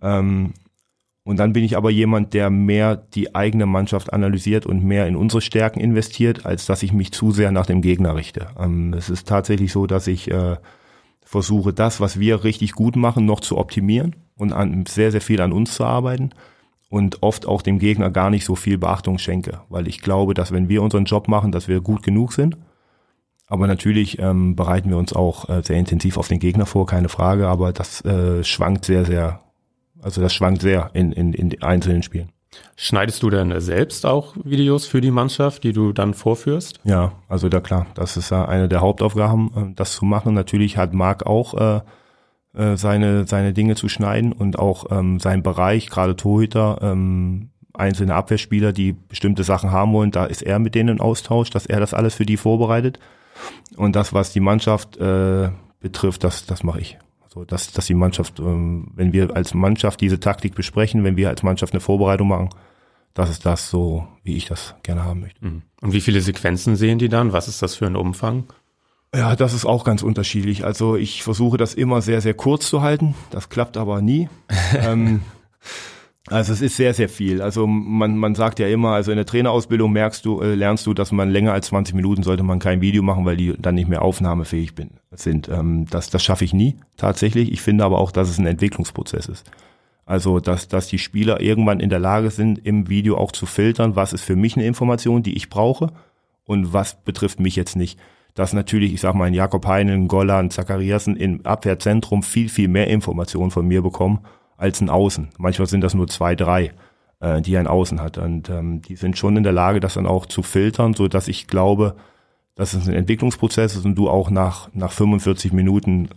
Ähm, 0.02 0.52
und 1.24 1.38
dann 1.38 1.54
bin 1.54 1.64
ich 1.64 1.76
aber 1.76 1.90
jemand, 1.90 2.34
der 2.34 2.50
mehr 2.50 2.96
die 2.96 3.34
eigene 3.34 3.66
Mannschaft 3.66 4.12
analysiert 4.12 4.66
und 4.66 4.84
mehr 4.84 5.06
in 5.06 5.16
unsere 5.16 5.40
Stärken 5.40 5.80
investiert, 5.80 6.44
als 6.44 6.66
dass 6.66 6.82
ich 6.82 6.92
mich 6.92 7.12
zu 7.12 7.32
sehr 7.32 7.50
nach 7.50 7.66
dem 7.66 7.80
Gegner 7.80 8.16
richte. 8.16 8.48
Ähm, 8.58 8.92
es 8.92 9.08
ist 9.08 9.28
tatsächlich 9.28 9.72
so, 9.72 9.86
dass 9.86 10.06
ich 10.06 10.30
äh, 10.30 10.56
versuche, 11.22 11.72
das, 11.72 12.00
was 12.00 12.20
wir 12.20 12.44
richtig 12.44 12.72
gut 12.72 12.96
machen, 12.96 13.24
noch 13.24 13.40
zu 13.40 13.56
optimieren 13.56 14.14
und 14.36 14.52
an, 14.52 14.84
sehr, 14.86 15.10
sehr 15.10 15.22
viel 15.22 15.40
an 15.40 15.52
uns 15.52 15.74
zu 15.74 15.84
arbeiten 15.84 16.30
und 16.88 17.22
oft 17.22 17.46
auch 17.46 17.62
dem 17.62 17.78
Gegner 17.78 18.10
gar 18.10 18.30
nicht 18.30 18.44
so 18.44 18.54
viel 18.54 18.78
Beachtung 18.78 19.18
schenke, 19.18 19.60
weil 19.68 19.88
ich 19.88 20.00
glaube, 20.00 20.34
dass 20.34 20.52
wenn 20.52 20.68
wir 20.68 20.82
unseren 20.82 21.04
Job 21.04 21.28
machen, 21.28 21.52
dass 21.52 21.68
wir 21.68 21.80
gut 21.80 22.02
genug 22.02 22.32
sind. 22.32 22.56
Aber 23.46 23.66
natürlich 23.66 24.18
ähm, 24.18 24.56
bereiten 24.56 24.90
wir 24.90 24.98
uns 24.98 25.14
auch 25.14 25.48
äh, 25.48 25.62
sehr 25.62 25.78
intensiv 25.78 26.18
auf 26.18 26.28
den 26.28 26.38
Gegner 26.38 26.66
vor, 26.66 26.86
keine 26.86 27.08
Frage, 27.08 27.48
aber 27.48 27.72
das 27.72 28.04
äh, 28.04 28.44
schwankt 28.44 28.84
sehr, 28.84 29.06
sehr, 29.06 29.40
also 30.02 30.20
das 30.20 30.34
schwankt 30.34 30.60
sehr 30.60 30.90
in, 30.92 31.12
in, 31.12 31.32
in 31.32 31.62
einzelnen 31.62 32.02
Spielen. 32.02 32.30
Schneidest 32.76 33.22
du 33.22 33.30
denn 33.30 33.58
selbst 33.60 34.06
auch 34.06 34.34
Videos 34.42 34.86
für 34.86 35.00
die 35.00 35.10
Mannschaft, 35.10 35.64
die 35.64 35.72
du 35.72 35.92
dann 35.92 36.14
vorführst? 36.14 36.80
Ja, 36.84 37.12
also 37.28 37.48
da 37.48 37.60
klar, 37.60 37.86
das 37.94 38.16
ist 38.16 38.30
ja 38.30 38.46
eine 38.46 38.68
der 38.68 38.80
Hauptaufgaben, 38.80 39.50
äh, 39.56 39.74
das 39.74 39.94
zu 39.94 40.04
machen. 40.04 40.34
Natürlich 40.34 40.76
hat 40.76 40.92
Marc 40.92 41.26
auch 41.26 41.54
äh, 41.54 41.80
äh, 42.58 42.76
seine, 42.76 43.26
seine 43.26 43.52
Dinge 43.52 43.76
zu 43.76 43.88
schneiden 43.88 44.32
und 44.32 44.58
auch 44.58 44.86
ähm, 44.90 45.20
sein 45.20 45.42
Bereich, 45.42 45.88
gerade 45.88 46.16
Torhüter, 46.16 46.78
ähm, 46.82 47.50
einzelne 47.72 48.14
Abwehrspieler, 48.14 48.72
die 48.72 48.92
bestimmte 48.92 49.44
Sachen 49.44 49.70
haben 49.70 49.92
wollen, 49.92 50.10
da 50.10 50.26
ist 50.26 50.42
er 50.42 50.58
mit 50.58 50.74
denen 50.74 50.96
in 50.96 51.00
Austausch, 51.00 51.50
dass 51.50 51.66
er 51.66 51.78
das 51.78 51.94
alles 51.94 52.14
für 52.14 52.26
die 52.26 52.36
vorbereitet. 52.36 52.98
Und 53.76 53.94
das, 53.94 54.12
was 54.12 54.32
die 54.32 54.40
Mannschaft 54.40 54.96
äh, 54.96 55.50
betrifft, 55.80 56.24
das, 56.24 56.46
das 56.46 56.64
mache 56.64 56.80
ich. 56.80 56.98
Also 57.22 57.44
dass, 57.44 57.70
dass 57.72 57.86
die 57.86 57.94
Mannschaft, 57.94 58.40
ähm, 58.40 58.90
wenn 58.94 59.12
wir 59.12 59.36
als 59.36 59.54
Mannschaft 59.54 60.00
diese 60.00 60.18
Taktik 60.18 60.54
besprechen, 60.54 61.04
wenn 61.04 61.16
wir 61.16 61.28
als 61.28 61.44
Mannschaft 61.44 61.72
eine 61.72 61.80
Vorbereitung 61.80 62.28
machen, 62.28 62.48
das 63.14 63.30
ist 63.30 63.46
das 63.46 63.70
so, 63.70 64.06
wie 64.24 64.36
ich 64.36 64.46
das 64.46 64.74
gerne 64.82 65.04
haben 65.04 65.20
möchte. 65.20 65.44
Mhm. 65.44 65.62
Und 65.80 65.92
wie 65.92 66.00
viele 66.00 66.20
Sequenzen 66.20 66.74
sehen 66.74 66.98
die 66.98 67.08
dann? 67.08 67.32
Was 67.32 67.46
ist 67.46 67.62
das 67.62 67.76
für 67.76 67.86
ein 67.86 67.96
Umfang? 67.96 68.44
Ja, 69.14 69.36
das 69.36 69.54
ist 69.54 69.64
auch 69.64 69.84
ganz 69.84 70.02
unterschiedlich. 70.02 70.64
Also 70.64 70.96
ich 70.96 71.22
versuche 71.22 71.56
das 71.56 71.74
immer 71.74 72.02
sehr, 72.02 72.20
sehr 72.20 72.34
kurz 72.34 72.68
zu 72.68 72.82
halten. 72.82 73.14
Das 73.30 73.48
klappt 73.48 73.76
aber 73.76 74.02
nie. 74.02 74.28
ähm, 74.74 75.22
also 76.26 76.52
es 76.52 76.60
ist 76.60 76.76
sehr, 76.76 76.92
sehr 76.92 77.08
viel. 77.08 77.40
Also 77.40 77.66
man, 77.66 78.18
man 78.18 78.34
sagt 78.34 78.58
ja 78.58 78.68
immer, 78.68 78.90
also 78.90 79.10
in 79.10 79.16
der 79.16 79.24
Trainerausbildung 79.24 79.90
merkst 79.92 80.24
du, 80.26 80.42
äh, 80.42 80.54
lernst 80.54 80.86
du, 80.86 80.92
dass 80.92 81.10
man 81.10 81.30
länger 81.30 81.54
als 81.54 81.68
20 81.68 81.94
Minuten 81.94 82.22
sollte 82.22 82.42
man 82.42 82.58
kein 82.58 82.82
Video 82.82 83.02
machen, 83.02 83.24
weil 83.24 83.38
die 83.38 83.54
dann 83.58 83.76
nicht 83.76 83.88
mehr 83.88 84.02
aufnahmefähig 84.02 84.74
bin, 84.74 84.90
sind. 85.10 85.48
Ähm, 85.48 85.86
das 85.90 86.10
das 86.10 86.22
schaffe 86.22 86.44
ich 86.44 86.52
nie 86.52 86.76
tatsächlich. 86.98 87.50
Ich 87.50 87.62
finde 87.62 87.84
aber 87.84 87.98
auch, 87.98 88.12
dass 88.12 88.28
es 88.28 88.38
ein 88.38 88.46
Entwicklungsprozess 88.46 89.26
ist. 89.26 89.50
Also 90.04 90.38
dass, 90.38 90.68
dass 90.68 90.86
die 90.86 90.98
Spieler 90.98 91.40
irgendwann 91.40 91.80
in 91.80 91.90
der 91.90 91.98
Lage 91.98 92.30
sind, 92.30 92.64
im 92.64 92.88
Video 92.90 93.16
auch 93.16 93.32
zu 93.32 93.46
filtern, 93.46 93.96
was 93.96 94.12
ist 94.12 94.22
für 94.22 94.36
mich 94.36 94.56
eine 94.56 94.66
Information, 94.66 95.22
die 95.22 95.34
ich 95.34 95.48
brauche 95.48 95.92
und 96.44 96.74
was 96.74 97.02
betrifft 97.02 97.40
mich 97.40 97.56
jetzt 97.56 97.76
nicht 97.76 97.98
dass 98.38 98.52
natürlich, 98.52 98.94
ich 98.94 99.00
sag 99.00 99.16
mal, 99.16 99.24
ein 99.24 99.34
Jakob 99.34 99.66
Heinen, 99.66 100.06
Golland, 100.06 100.52
Zachariasen 100.52 101.16
im 101.16 101.44
Abwehrzentrum 101.44 102.22
viel, 102.22 102.48
viel 102.48 102.68
mehr 102.68 102.86
Informationen 102.86 103.50
von 103.50 103.66
mir 103.66 103.82
bekommen 103.82 104.20
als 104.56 104.80
ein 104.80 104.90
Außen. 104.90 105.30
Manchmal 105.38 105.66
sind 105.66 105.80
das 105.80 105.94
nur 105.94 106.06
zwei, 106.06 106.36
drei, 106.36 106.72
äh, 107.18 107.42
die 107.42 107.56
ein 107.56 107.66
Außen 107.66 108.00
hat. 108.00 108.16
Und 108.16 108.48
ähm, 108.48 108.80
die 108.80 108.94
sind 108.94 109.18
schon 109.18 109.36
in 109.36 109.42
der 109.42 109.52
Lage, 109.52 109.80
das 109.80 109.94
dann 109.94 110.06
auch 110.06 110.24
zu 110.24 110.44
filtern, 110.44 110.94
so 110.94 111.08
dass 111.08 111.26
ich 111.26 111.48
glaube, 111.48 111.96
dass 112.54 112.74
es 112.74 112.86
ein 112.86 112.94
Entwicklungsprozess 112.94 113.74
ist 113.74 113.84
und 113.84 113.96
du 113.96 114.08
auch 114.08 114.30
nach, 114.30 114.68
nach 114.72 114.92
45 114.92 115.52
Minuten 115.52 116.08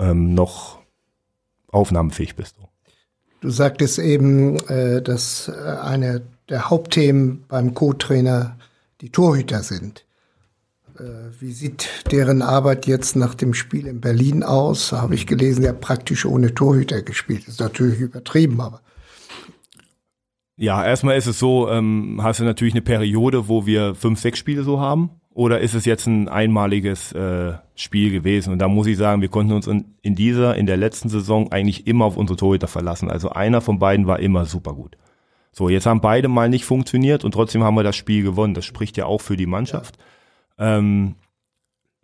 ähm, 0.00 0.34
noch 0.34 0.80
aufnahmefähig 1.68 2.34
bist. 2.34 2.56
Du 3.40 3.50
sagtest 3.50 4.00
eben, 4.00 4.56
äh, 4.68 5.00
dass 5.00 5.46
äh, 5.46 5.76
eine 5.80 6.22
der 6.48 6.70
Hauptthemen 6.70 7.44
beim 7.46 7.72
Co-Trainer 7.72 8.56
die 9.00 9.10
Torhüter 9.10 9.62
sind. 9.62 10.04
Äh, 10.98 11.40
wie 11.40 11.52
sieht 11.52 11.88
deren 12.10 12.42
Arbeit 12.42 12.86
jetzt 12.86 13.16
nach 13.16 13.34
dem 13.34 13.54
Spiel 13.54 13.86
in 13.86 14.00
Berlin 14.00 14.42
aus? 14.42 14.92
Habe 14.92 15.14
ich 15.14 15.26
gelesen, 15.26 15.62
der 15.62 15.72
praktisch 15.72 16.24
ohne 16.26 16.54
Torhüter 16.54 17.02
gespielt. 17.02 17.48
ist 17.48 17.60
natürlich 17.60 18.00
übertrieben, 18.00 18.60
aber. 18.60 18.80
Ja, 20.56 20.84
erstmal 20.84 21.16
ist 21.16 21.26
es 21.26 21.38
so, 21.38 21.68
ähm, 21.68 22.20
hast 22.22 22.40
du 22.40 22.44
natürlich 22.44 22.74
eine 22.74 22.82
Periode, 22.82 23.48
wo 23.48 23.66
wir 23.66 23.94
fünf, 23.94 24.20
sechs 24.20 24.38
Spiele 24.38 24.62
so 24.62 24.80
haben. 24.80 25.10
Oder 25.34 25.60
ist 25.60 25.74
es 25.74 25.86
jetzt 25.86 26.06
ein 26.06 26.28
einmaliges 26.28 27.12
äh, 27.12 27.54
Spiel 27.74 28.10
gewesen? 28.10 28.52
Und 28.52 28.58
da 28.58 28.68
muss 28.68 28.86
ich 28.86 28.98
sagen, 28.98 29.22
wir 29.22 29.28
konnten 29.28 29.52
uns 29.52 29.66
in, 29.66 29.94
in 30.02 30.14
dieser, 30.14 30.56
in 30.56 30.66
der 30.66 30.76
letzten 30.76 31.08
Saison 31.08 31.50
eigentlich 31.50 31.86
immer 31.86 32.04
auf 32.04 32.18
unsere 32.18 32.36
Torhüter 32.36 32.68
verlassen. 32.68 33.10
Also 33.10 33.30
einer 33.30 33.62
von 33.62 33.78
beiden 33.78 34.06
war 34.06 34.20
immer 34.20 34.44
super 34.44 34.74
gut. 34.74 34.98
So, 35.50 35.68
jetzt 35.68 35.86
haben 35.86 36.02
beide 36.02 36.28
mal 36.28 36.50
nicht 36.50 36.64
funktioniert 36.64 37.24
und 37.24 37.32
trotzdem 37.32 37.62
haben 37.62 37.74
wir 37.74 37.82
das 37.82 37.96
Spiel 37.96 38.22
gewonnen. 38.22 38.54
Das 38.54 38.66
spricht 38.66 38.96
ja 38.98 39.06
auch 39.06 39.22
für 39.22 39.36
die 39.36 39.46
Mannschaft. 39.46 39.96
Ja. 39.96 40.04
Ähm, 40.58 41.14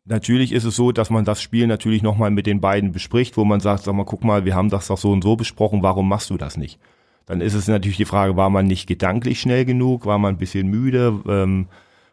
natürlich 0.04 0.52
ist 0.52 0.64
es 0.64 0.76
so, 0.76 0.92
dass 0.92 1.10
man 1.10 1.24
das 1.24 1.42
Spiel 1.42 1.66
natürlich 1.66 2.02
nochmal 2.02 2.30
mit 2.30 2.46
den 2.46 2.60
beiden 2.60 2.92
bespricht, 2.92 3.36
wo 3.36 3.44
man 3.44 3.60
sagt, 3.60 3.84
sag 3.84 3.94
mal, 3.94 4.04
guck 4.04 4.24
mal, 4.24 4.44
wir 4.44 4.54
haben 4.54 4.70
das 4.70 4.88
doch 4.88 4.98
so 4.98 5.12
und 5.12 5.22
so 5.22 5.36
besprochen, 5.36 5.82
warum 5.82 6.08
machst 6.08 6.30
du 6.30 6.36
das 6.36 6.56
nicht? 6.56 6.78
Dann 7.26 7.40
ist 7.42 7.54
es 7.54 7.68
natürlich 7.68 7.98
die 7.98 8.06
Frage, 8.06 8.36
war 8.36 8.48
man 8.48 8.66
nicht 8.66 8.86
gedanklich 8.86 9.40
schnell 9.40 9.64
genug, 9.66 10.06
war 10.06 10.18
man 10.18 10.34
ein 10.34 10.38
bisschen 10.38 10.68
müde, 10.68 11.20
ähm, 11.28 11.68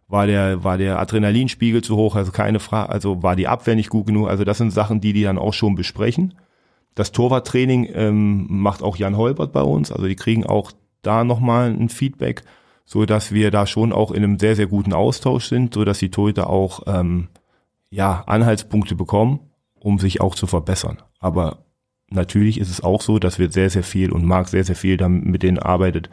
war 0.07 0.27
der, 0.27 0.63
war 0.63 0.77
der 0.77 0.99
Adrenalinspiegel 0.99 1.81
zu 1.81 1.95
hoch, 1.95 2.15
also 2.15 2.31
keine 2.31 2.59
Frage, 2.59 2.89
also 2.89 3.23
war 3.23 3.35
die 3.35 3.47
Abwehr 3.47 3.75
nicht 3.75 3.89
gut 3.89 4.07
genug, 4.07 4.27
also 4.27 4.43
das 4.43 4.57
sind 4.57 4.71
Sachen, 4.71 4.99
die 4.99 5.13
die 5.13 5.23
dann 5.23 5.37
auch 5.37 5.53
schon 5.53 5.75
besprechen. 5.75 6.33
Das 6.95 7.11
Torwarttraining 7.11 7.89
ähm, 7.93 8.45
macht 8.49 8.83
auch 8.83 8.97
Jan 8.97 9.17
Holbert 9.17 9.51
bei 9.51 9.61
uns, 9.61 9.91
also 9.91 10.05
die 10.05 10.15
kriegen 10.15 10.45
auch 10.45 10.73
da 11.01 11.23
nochmal 11.23 11.69
ein 11.71 11.89
Feedback 11.89 12.43
so 12.85 13.05
dass 13.05 13.31
wir 13.31 13.51
da 13.51 13.65
schon 13.67 13.91
auch 13.91 14.11
in 14.11 14.23
einem 14.23 14.39
sehr, 14.39 14.55
sehr 14.55 14.67
guten 14.67 14.93
Austausch 14.93 15.47
sind, 15.47 15.73
so 15.73 15.83
dass 15.83 15.99
die 15.99 16.11
Torhüter 16.11 16.49
auch 16.49 16.83
ähm, 16.85 17.27
ja, 17.89 18.23
Anhaltspunkte 18.27 18.95
bekommen, 18.95 19.39
um 19.73 19.99
sich 19.99 20.21
auch 20.21 20.35
zu 20.35 20.47
verbessern. 20.47 21.01
Aber 21.19 21.65
natürlich 22.09 22.59
ist 22.59 22.69
es 22.69 22.83
auch 22.83 23.01
so, 23.01 23.19
dass 23.19 23.39
wir 23.39 23.51
sehr, 23.51 23.69
sehr 23.69 23.83
viel 23.83 24.11
und 24.11 24.25
Marc 24.25 24.49
sehr, 24.49 24.63
sehr 24.63 24.75
viel 24.75 24.97
damit 24.97 25.25
mit 25.25 25.43
denen 25.43 25.59
arbeitet, 25.59 26.09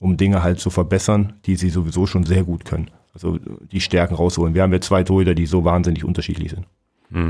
um 0.00 0.16
Dinge 0.16 0.42
halt 0.42 0.60
zu 0.60 0.70
verbessern, 0.70 1.34
die 1.44 1.56
sie 1.56 1.70
sowieso 1.70 2.06
schon 2.06 2.24
sehr 2.24 2.44
gut 2.44 2.64
können. 2.64 2.90
Also 3.12 3.38
die 3.70 3.80
Stärken 3.80 4.14
rausholen. 4.14 4.54
Wir 4.54 4.62
haben 4.62 4.72
ja 4.72 4.80
zwei 4.80 5.04
Torhüter, 5.04 5.34
die 5.34 5.46
so 5.46 5.64
wahnsinnig 5.64 6.04
unterschiedlich 6.04 6.50
sind. 6.50 6.66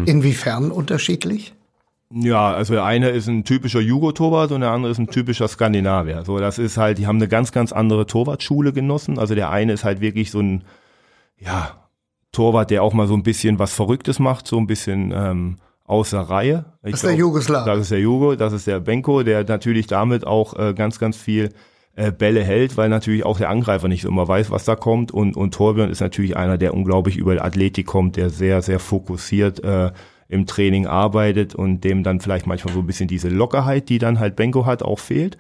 Inwiefern 0.07 0.71
unterschiedlich? 0.71 1.55
Ja, 2.17 2.53
also 2.53 2.75
der 2.75 2.85
eine 2.85 3.11
ist 3.11 3.27
ein 3.27 3.43
typischer 3.43 3.81
Jugo-Torwart 3.81 4.53
und 4.53 4.61
der 4.61 4.71
andere 4.71 4.93
ist 4.93 4.99
ein 4.99 5.09
typischer 5.09 5.49
Skandinavier. 5.49 6.25
So, 6.25 6.39
das 6.39 6.59
ist 6.59 6.77
halt, 6.77 6.99
die 6.99 7.09
haben 7.09 7.17
eine 7.17 7.27
ganz, 7.27 7.51
ganz 7.51 7.73
andere 7.73 8.07
Torwartschule 8.07 8.73
genossen. 8.73 9.19
Also 9.19 9.35
der 9.35 9.51
eine 9.51 9.73
ist 9.73 9.83
halt 9.83 10.01
wirklich 10.01 10.31
so 10.31 10.39
ein, 10.39 10.63
ja, 11.39 11.73
Torwart, 12.31 12.71
der 12.71 12.85
auch 12.85 12.93
mal 12.93 13.09
so 13.09 13.15
ein 13.15 13.25
bisschen 13.25 13.59
was 13.59 13.73
Verrücktes 13.73 14.21
macht, 14.21 14.47
so 14.47 14.59
ein 14.59 14.69
bisschen 14.69 15.13
ähm, 15.13 15.57
außer 15.85 16.21
Reihe. 16.21 16.67
Ich 16.85 16.93
das 16.93 16.95
ist 16.95 17.01
glaub, 17.01 17.11
der 17.11 17.19
Jugoslaw. 17.19 17.65
Das 17.67 17.81
ist 17.81 17.91
der 17.91 18.01
Jugo, 18.01 18.37
das 18.37 18.53
ist 18.53 18.67
der 18.69 18.79
Benko, 18.79 19.25
der 19.25 19.43
natürlich 19.45 19.89
damit 19.89 20.25
auch 20.25 20.57
äh, 20.57 20.73
ganz, 20.73 21.01
ganz 21.01 21.17
viel 21.17 21.53
äh, 21.97 22.13
Bälle 22.13 22.45
hält, 22.45 22.77
weil 22.77 22.89
natürlich 22.91 23.25
auch 23.25 23.39
der 23.39 23.51
Angreifer 23.51 23.89
nicht 23.89 24.05
immer 24.05 24.29
weiß, 24.29 24.53
was 24.53 24.65
da 24.65 24.77
kommt. 24.77 25.11
Und, 25.11 25.37
und 25.37 25.53
Torbjörn 25.53 25.91
ist 25.91 26.01
natürlich 26.01 26.37
einer, 26.37 26.59
der 26.59 26.75
unglaublich 26.75 27.17
über 27.17 27.45
Athletik 27.45 27.87
kommt, 27.87 28.17
der 28.17 28.31
sehr, 28.31 28.63
sehr 28.63 28.79
fokussiert 28.79 29.65
äh, 29.65 29.91
im 30.29 30.47
Training 30.47 30.87
arbeitet 30.87 31.55
und 31.55 31.83
dem 31.85 32.03
dann 32.03 32.21
vielleicht 32.21 32.47
manchmal 32.47 32.75
so 32.75 32.81
ein 32.81 32.87
bisschen 32.87 33.09
diese 33.09 33.29
Lockerheit, 33.29 33.89
die 33.89 33.99
dann 33.99 34.19
halt 34.19 34.37
Benko 34.37 34.67
hat, 34.67 34.83
auch 34.83 34.99
fehlt. 34.99 35.37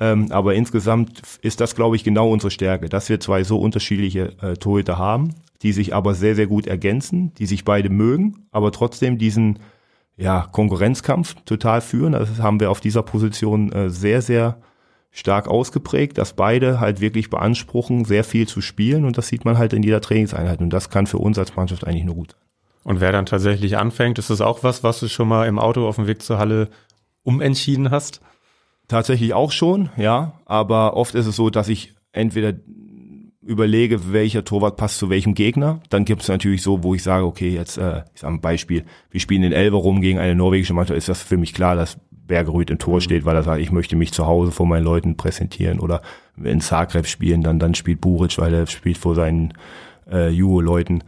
Ähm, 0.00 0.32
aber 0.32 0.54
insgesamt 0.54 1.22
ist 1.42 1.60
das, 1.60 1.74
glaube 1.74 1.96
ich, 1.96 2.04
genau 2.04 2.30
unsere 2.30 2.50
Stärke, 2.50 2.88
dass 2.88 3.08
wir 3.08 3.20
zwei 3.20 3.44
so 3.44 3.58
unterschiedliche 3.58 4.32
äh, 4.40 4.54
Torhüter 4.54 4.98
haben, 4.98 5.34
die 5.62 5.72
sich 5.72 5.94
aber 5.94 6.14
sehr, 6.14 6.34
sehr 6.34 6.46
gut 6.46 6.66
ergänzen, 6.66 7.32
die 7.34 7.46
sich 7.46 7.64
beide 7.64 7.90
mögen, 7.90 8.46
aber 8.50 8.72
trotzdem 8.72 9.18
diesen 9.18 9.58
ja, 10.16 10.48
Konkurrenzkampf 10.50 11.36
total 11.44 11.80
führen. 11.80 12.12
Das 12.12 12.40
haben 12.40 12.60
wir 12.60 12.70
auf 12.70 12.80
dieser 12.80 13.02
Position 13.02 13.70
äh, 13.72 13.90
sehr, 13.90 14.22
sehr 14.22 14.58
stark 15.10 15.46
ausgeprägt, 15.46 16.16
dass 16.18 16.32
beide 16.32 16.80
halt 16.80 17.00
wirklich 17.00 17.28
beanspruchen, 17.28 18.04
sehr 18.04 18.24
viel 18.24 18.48
zu 18.48 18.60
spielen 18.62 19.04
und 19.04 19.18
das 19.18 19.28
sieht 19.28 19.44
man 19.44 19.58
halt 19.58 19.74
in 19.74 19.82
jeder 19.82 20.00
Trainingseinheit 20.00 20.60
und 20.60 20.70
das 20.70 20.88
kann 20.88 21.06
für 21.06 21.18
uns 21.18 21.38
als 21.38 21.54
Mannschaft 21.54 21.86
eigentlich 21.86 22.04
nur 22.04 22.14
gut 22.14 22.32
sein. 22.32 22.41
Und 22.84 23.00
wer 23.00 23.12
dann 23.12 23.26
tatsächlich 23.26 23.76
anfängt, 23.76 24.18
ist 24.18 24.30
das 24.30 24.40
auch 24.40 24.62
was, 24.62 24.82
was 24.82 25.00
du 25.00 25.08
schon 25.08 25.28
mal 25.28 25.46
im 25.46 25.58
Auto 25.58 25.86
auf 25.86 25.96
dem 25.96 26.06
Weg 26.06 26.22
zur 26.22 26.38
Halle 26.38 26.68
umentschieden 27.22 27.90
hast? 27.90 28.20
Tatsächlich 28.88 29.34
auch 29.34 29.52
schon, 29.52 29.90
ja. 29.96 30.32
Aber 30.44 30.96
oft 30.96 31.14
ist 31.14 31.26
es 31.26 31.36
so, 31.36 31.50
dass 31.50 31.68
ich 31.68 31.94
entweder 32.12 32.54
überlege, 33.40 34.12
welcher 34.12 34.44
Torwart 34.44 34.76
passt 34.76 34.98
zu 34.98 35.10
welchem 35.10 35.34
Gegner. 35.34 35.80
Dann 35.90 36.04
gibt 36.04 36.22
es 36.22 36.28
natürlich 36.28 36.62
so, 36.62 36.82
wo 36.82 36.94
ich 36.94 37.02
sage, 37.02 37.24
okay, 37.24 37.50
jetzt, 37.50 37.76
äh, 37.76 38.02
ich 38.14 38.20
sage 38.20 38.34
ein 38.34 38.40
Beispiel, 38.40 38.84
wir 39.10 39.20
spielen 39.20 39.42
in 39.42 39.52
Elber 39.52 39.78
rum 39.78 40.00
gegen 40.00 40.18
eine 40.18 40.34
norwegische 40.34 40.74
Mannschaft, 40.74 40.98
ist 40.98 41.08
das 41.08 41.22
für 41.22 41.36
mich 41.36 41.52
klar, 41.52 41.74
dass 41.74 41.98
Bergerud 42.10 42.70
im 42.70 42.78
Tor 42.78 43.00
steht, 43.00 43.24
weil 43.24 43.34
er 43.34 43.42
sagt, 43.42 43.60
ich 43.60 43.72
möchte 43.72 43.96
mich 43.96 44.12
zu 44.12 44.26
Hause 44.26 44.52
vor 44.52 44.66
meinen 44.66 44.84
Leuten 44.84 45.16
präsentieren. 45.16 45.80
Oder 45.80 46.02
in 46.42 46.60
Zagreb 46.60 47.06
spielen, 47.06 47.42
dann, 47.42 47.58
dann 47.58 47.74
spielt 47.74 48.00
Buric, 48.00 48.38
weil 48.38 48.54
er 48.54 48.66
spielt 48.66 48.98
vor 48.98 49.14
seinen 49.14 49.54
äh, 50.10 50.28
Jugo-Leuten. 50.28 51.02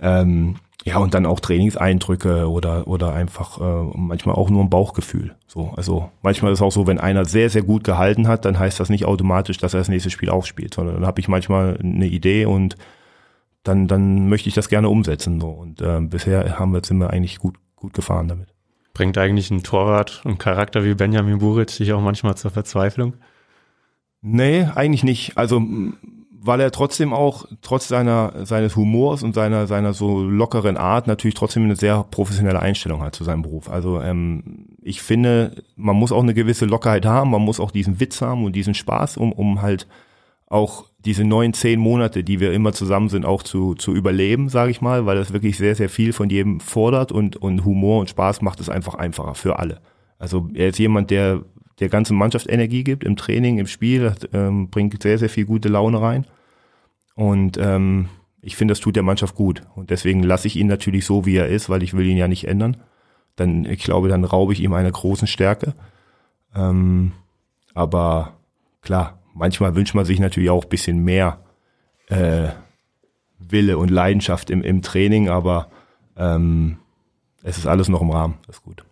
Ähm, 0.00 0.56
ja, 0.86 0.98
und 0.98 1.14
dann 1.14 1.26
auch 1.26 1.40
Trainingseindrücke 1.40 2.48
oder, 2.48 2.86
oder 2.86 3.12
einfach 3.12 3.60
äh, 3.60 3.98
manchmal 3.98 4.36
auch 4.36 4.50
nur 4.50 4.62
ein 4.62 4.70
Bauchgefühl. 4.70 5.34
So, 5.48 5.72
also 5.76 6.10
manchmal 6.22 6.52
ist 6.52 6.60
es 6.60 6.62
auch 6.62 6.70
so, 6.70 6.86
wenn 6.86 7.00
einer 7.00 7.24
sehr, 7.24 7.50
sehr 7.50 7.62
gut 7.62 7.82
gehalten 7.82 8.28
hat, 8.28 8.44
dann 8.44 8.56
heißt 8.56 8.78
das 8.78 8.88
nicht 8.88 9.04
automatisch, 9.04 9.58
dass 9.58 9.74
er 9.74 9.80
das 9.80 9.88
nächste 9.88 10.10
Spiel 10.10 10.30
auch 10.30 10.46
spielt, 10.46 10.74
sondern 10.74 10.94
dann 10.94 11.06
habe 11.06 11.18
ich 11.18 11.26
manchmal 11.26 11.76
eine 11.82 12.06
Idee 12.06 12.46
und 12.46 12.76
dann, 13.64 13.88
dann 13.88 14.28
möchte 14.28 14.48
ich 14.48 14.54
das 14.54 14.68
gerne 14.68 14.88
umsetzen. 14.88 15.40
So. 15.40 15.48
Und 15.48 15.80
äh, 15.80 15.98
bisher 16.02 16.56
haben 16.56 16.72
wir, 16.72 16.84
sind 16.84 16.98
wir 16.98 17.10
eigentlich 17.10 17.40
gut, 17.40 17.56
gut 17.74 17.92
gefahren 17.92 18.28
damit. 18.28 18.54
Bringt 18.94 19.18
eigentlich 19.18 19.50
ein 19.50 19.64
Torwart 19.64 20.22
und 20.24 20.38
Charakter 20.38 20.84
wie 20.84 20.94
Benjamin 20.94 21.40
Buric 21.40 21.76
dich 21.76 21.92
auch 21.94 22.00
manchmal 22.00 22.36
zur 22.36 22.52
Verzweiflung? 22.52 23.14
Nee, 24.22 24.68
eigentlich 24.72 25.02
nicht. 25.02 25.36
Also 25.36 25.60
weil 26.40 26.60
er 26.60 26.70
trotzdem 26.70 27.12
auch, 27.12 27.46
trotz 27.62 27.88
seiner, 27.88 28.46
seines 28.46 28.76
Humors 28.76 29.22
und 29.22 29.34
seiner, 29.34 29.66
seiner 29.66 29.92
so 29.92 30.22
lockeren 30.22 30.76
Art, 30.76 31.06
natürlich 31.06 31.34
trotzdem 31.34 31.64
eine 31.64 31.76
sehr 31.76 32.04
professionelle 32.10 32.60
Einstellung 32.60 33.02
hat 33.02 33.14
zu 33.14 33.24
seinem 33.24 33.42
Beruf. 33.42 33.68
Also 33.70 34.00
ähm, 34.00 34.66
ich 34.82 35.02
finde, 35.02 35.62
man 35.76 35.96
muss 35.96 36.12
auch 36.12 36.22
eine 36.22 36.34
gewisse 36.34 36.66
Lockerheit 36.66 37.06
haben, 37.06 37.30
man 37.30 37.42
muss 37.42 37.60
auch 37.60 37.70
diesen 37.70 38.00
Witz 38.00 38.20
haben 38.22 38.44
und 38.44 38.54
diesen 38.54 38.74
Spaß, 38.74 39.16
um, 39.16 39.32
um 39.32 39.62
halt 39.62 39.86
auch 40.48 40.86
diese 41.04 41.24
neun, 41.24 41.52
zehn 41.52 41.80
Monate, 41.80 42.22
die 42.22 42.40
wir 42.40 42.52
immer 42.52 42.72
zusammen 42.72 43.08
sind, 43.08 43.24
auch 43.24 43.42
zu, 43.42 43.74
zu 43.74 43.94
überleben, 43.94 44.48
sage 44.48 44.70
ich 44.70 44.80
mal, 44.80 45.06
weil 45.06 45.16
das 45.16 45.32
wirklich 45.32 45.56
sehr, 45.56 45.74
sehr 45.74 45.88
viel 45.88 46.12
von 46.12 46.30
jedem 46.30 46.60
fordert 46.60 47.12
und, 47.12 47.36
und 47.36 47.64
Humor 47.64 48.00
und 48.00 48.10
Spaß 48.10 48.42
macht 48.42 48.60
es 48.60 48.68
einfach 48.68 48.94
einfacher 48.94 49.34
für 49.34 49.58
alle. 49.58 49.80
Also 50.18 50.48
er 50.54 50.68
ist 50.68 50.78
jemand, 50.78 51.10
der 51.10 51.42
der 51.80 51.88
ganzen 51.88 52.16
Mannschaft 52.16 52.48
Energie 52.48 52.84
gibt 52.84 53.04
im 53.04 53.16
Training, 53.16 53.58
im 53.58 53.66
Spiel, 53.66 54.14
ähm, 54.32 54.70
bringt 54.70 55.02
sehr, 55.02 55.18
sehr 55.18 55.28
viel 55.28 55.44
gute 55.44 55.68
Laune 55.68 56.00
rein. 56.00 56.26
Und 57.14 57.58
ähm, 57.58 58.08
ich 58.40 58.56
finde, 58.56 58.72
das 58.72 58.80
tut 58.80 58.96
der 58.96 59.02
Mannschaft 59.02 59.34
gut. 59.34 59.62
Und 59.74 59.90
deswegen 59.90 60.22
lasse 60.22 60.46
ich 60.46 60.56
ihn 60.56 60.68
natürlich 60.68 61.04
so, 61.04 61.26
wie 61.26 61.36
er 61.36 61.48
ist, 61.48 61.68
weil 61.68 61.82
ich 61.82 61.94
will 61.94 62.06
ihn 62.06 62.16
ja 62.16 62.28
nicht 62.28 62.46
ändern. 62.46 62.78
Dann, 63.34 63.64
ich 63.64 63.82
glaube, 63.82 64.08
dann 64.08 64.24
raube 64.24 64.52
ich 64.52 64.62
ihm 64.62 64.72
eine 64.72 64.90
großen 64.90 65.26
Stärke. 65.26 65.74
Ähm, 66.54 67.12
aber 67.74 68.34
klar, 68.80 69.18
manchmal 69.34 69.74
wünscht 69.74 69.94
man 69.94 70.04
sich 70.04 70.20
natürlich 70.20 70.50
auch 70.50 70.64
bisschen 70.64 71.04
mehr 71.04 71.40
äh, 72.08 72.48
Wille 73.38 73.78
und 73.78 73.90
Leidenschaft 73.90 74.48
im, 74.50 74.62
im 74.62 74.80
Training, 74.80 75.28
aber 75.28 75.68
ähm, 76.16 76.78
es 77.42 77.58
ist 77.58 77.66
alles 77.66 77.88
noch 77.88 78.00
im 78.00 78.10
Rahmen. 78.10 78.38
Das 78.46 78.56
ist 78.56 78.62
gut. 78.62 78.84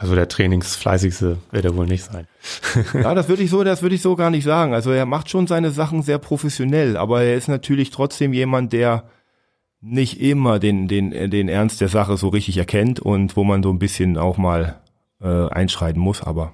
Also 0.00 0.14
der 0.14 0.28
Trainingsfleißigste 0.28 1.38
wird 1.50 1.64
er 1.64 1.76
wohl 1.76 1.86
nicht 1.86 2.04
sein. 2.04 2.28
ja, 2.94 3.14
das 3.16 3.28
würde 3.28 3.42
ich 3.42 3.50
so, 3.50 3.64
das 3.64 3.82
würde 3.82 3.96
ich 3.96 4.00
so 4.00 4.14
gar 4.14 4.30
nicht 4.30 4.44
sagen. 4.44 4.72
Also 4.72 4.92
er 4.92 5.06
macht 5.06 5.28
schon 5.28 5.48
seine 5.48 5.72
Sachen 5.72 6.02
sehr 6.02 6.18
professionell, 6.18 6.96
aber 6.96 7.24
er 7.24 7.34
ist 7.34 7.48
natürlich 7.48 7.90
trotzdem 7.90 8.32
jemand, 8.32 8.72
der 8.72 9.10
nicht 9.80 10.20
immer 10.20 10.60
den, 10.60 10.86
den, 10.86 11.10
den 11.10 11.48
Ernst 11.48 11.80
der 11.80 11.88
Sache 11.88 12.16
so 12.16 12.28
richtig 12.28 12.56
erkennt 12.58 13.00
und 13.00 13.36
wo 13.36 13.42
man 13.42 13.60
so 13.60 13.70
ein 13.70 13.80
bisschen 13.80 14.16
auch 14.16 14.36
mal 14.36 14.80
äh, 15.20 15.48
einschreiten 15.48 16.00
muss, 16.00 16.22
aber 16.22 16.52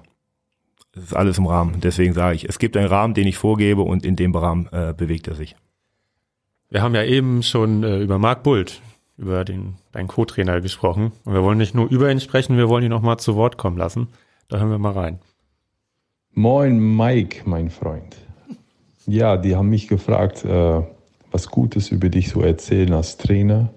es 0.95 1.03
ist 1.03 1.15
alles 1.15 1.37
im 1.37 1.45
Rahmen. 1.45 1.81
Deswegen 1.81 2.13
sage 2.13 2.35
ich, 2.35 2.49
es 2.49 2.57
gibt 2.57 2.75
einen 2.75 2.87
Rahmen, 2.87 3.13
den 3.13 3.27
ich 3.27 3.37
vorgebe 3.37 3.83
und 3.83 4.05
in 4.07 4.15
dem 4.15 4.35
Rahmen 4.35 4.67
äh, 4.71 4.95
bewegt 4.97 5.27
er 5.27 5.35
sich. 5.35 5.55
Wir 6.71 6.81
haben 6.81 6.95
ja 6.95 7.03
eben 7.03 7.43
schon 7.43 7.83
äh, 7.83 7.99
über 7.99 8.17
Marc 8.17 8.41
Bult, 8.41 8.81
über 9.17 9.45
den, 9.45 9.75
deinen 9.91 10.07
Co-Trainer 10.07 10.61
gesprochen. 10.61 11.11
Und 11.23 11.33
wir 11.33 11.43
wollen 11.43 11.57
nicht 11.57 11.75
nur 11.75 11.89
über 11.89 12.11
ihn 12.11 12.19
sprechen, 12.19 12.57
wir 12.57 12.69
wollen 12.69 12.83
ihn 12.83 12.89
noch 12.89 13.01
mal 13.01 13.17
zu 13.17 13.35
Wort 13.35 13.57
kommen 13.57 13.77
lassen. 13.77 14.09
Da 14.47 14.59
hören 14.59 14.69
wir 14.69 14.77
mal 14.77 14.93
rein. 14.93 15.19
Moin 16.31 16.97
Mike, 16.97 17.43
mein 17.45 17.69
Freund. 17.69 18.17
Ja, 19.07 19.37
die 19.37 19.55
haben 19.55 19.69
mich 19.69 19.87
gefragt, 19.87 20.43
äh, 20.43 20.81
was 21.31 21.49
Gutes 21.49 21.89
über 21.89 22.09
dich 22.09 22.29
so 22.29 22.41
erzählen 22.41 22.93
als 22.93 23.17
Trainer. 23.17 23.73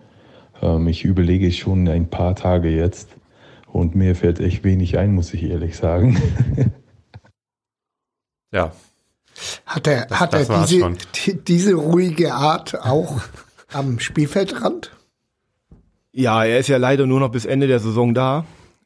Ähm, 0.61 0.88
ich 0.88 1.05
überlege 1.05 1.53
schon 1.53 1.87
ein 1.88 2.11
paar 2.11 2.35
Tage 2.35 2.68
jetzt 2.70 3.11
und 3.66 3.94
mir 3.94 4.16
fällt 4.16 4.40
echt 4.40 4.64
wenig 4.64 4.98
ein, 4.98 5.14
muss 5.14 5.33
ich 5.35 5.44
ehrlich 5.44 5.77
sagen. 5.77 6.20
ja. 8.53 8.72
Hat 9.66 9.87
er, 9.87 10.07
das, 10.07 10.20
hat 10.20 10.33
das 10.33 10.48
er 10.48 10.64
diese, 10.64 10.92
die, 11.14 11.44
diese 11.44 11.74
ruhige 11.74 12.35
Art 12.35 12.81
auch 12.83 13.20
am 13.72 14.01
Spielfeldrand? 14.01 14.98
Ja, 16.12 16.44
er 16.44 16.59
ist 16.59 16.68
ja 16.68 16.77
leider 16.77 17.07
nur 17.07 17.21
noch 17.21 17.31
bis 17.31 17.44
Ende 17.44 17.66
der 17.66 17.79
Saison 17.79 18.14
da. 18.14 18.44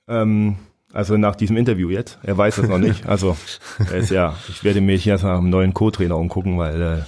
Ähm, 0.09 0.57
also 0.93 1.17
nach 1.17 1.37
diesem 1.37 1.57
Interview 1.57 1.89
jetzt. 1.91 2.19
Er 2.23 2.37
weiß 2.37 2.59
es 2.59 2.69
noch 2.69 2.79
nicht. 2.79 3.07
Also 3.07 3.37
er 3.79 3.99
ist 3.99 4.11
ja, 4.11 4.37
ich 4.49 4.63
werde 4.65 4.81
mich 4.81 5.05
jetzt 5.05 5.23
nach 5.25 5.39
einem 5.39 5.51
neuen 5.51 5.73
Co-Trainer 5.75 6.17
umgucken, 6.17 6.59
weil 6.59 6.83
äh, 6.83 6.99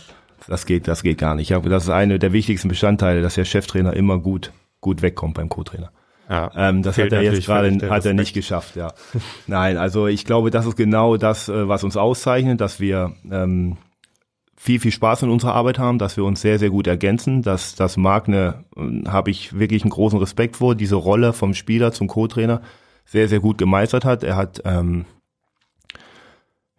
das 0.48 0.66
geht, 0.66 0.88
das 0.88 1.02
geht 1.02 1.18
gar 1.18 1.34
nicht. 1.34 1.50
Ja, 1.50 1.60
das 1.60 1.84
ist 1.84 1.90
eine 1.90 2.18
der 2.18 2.32
wichtigsten 2.32 2.68
Bestandteile, 2.68 3.22
dass 3.22 3.34
der 3.34 3.44
Cheftrainer 3.44 3.94
immer 3.94 4.18
gut, 4.18 4.52
gut 4.80 5.02
wegkommt 5.02 5.34
beim 5.34 5.48
Co-Trainer. 5.48 5.90
Ja, 6.28 6.50
ähm, 6.56 6.82
das 6.82 6.96
hat 6.96 7.12
er 7.12 7.22
jetzt 7.22 7.44
gerade 7.44 7.90
hat 7.90 8.06
er 8.06 8.14
nicht 8.14 8.32
geschafft, 8.32 8.76
ja. 8.76 8.94
Nein, 9.46 9.76
also 9.76 10.06
ich 10.06 10.24
glaube, 10.24 10.50
das 10.50 10.64
ist 10.64 10.76
genau 10.76 11.18
das, 11.18 11.50
äh, 11.50 11.68
was 11.68 11.84
uns 11.84 11.98
auszeichnet, 11.98 12.62
dass 12.62 12.80
wir 12.80 13.12
ähm, 13.30 13.76
viel, 14.64 14.80
viel 14.80 14.92
Spaß 14.92 15.24
in 15.24 15.28
unserer 15.28 15.54
Arbeit 15.54 15.78
haben, 15.78 15.98
dass 15.98 16.16
wir 16.16 16.24
uns 16.24 16.40
sehr, 16.40 16.58
sehr 16.58 16.70
gut 16.70 16.86
ergänzen. 16.86 17.42
Dass 17.42 17.74
das 17.74 17.98
Magne, 17.98 18.64
äh, 18.74 19.06
habe 19.06 19.30
ich 19.30 19.58
wirklich 19.58 19.82
einen 19.82 19.90
großen 19.90 20.18
Respekt 20.18 20.56
vor, 20.56 20.74
diese 20.74 20.94
Rolle 20.94 21.34
vom 21.34 21.52
Spieler 21.52 21.92
zum 21.92 22.06
Co-Trainer 22.06 22.62
sehr, 23.04 23.28
sehr 23.28 23.40
gut 23.40 23.58
gemeistert 23.58 24.06
hat. 24.06 24.24
Er 24.24 24.36
hat, 24.36 24.62
ähm, 24.64 25.04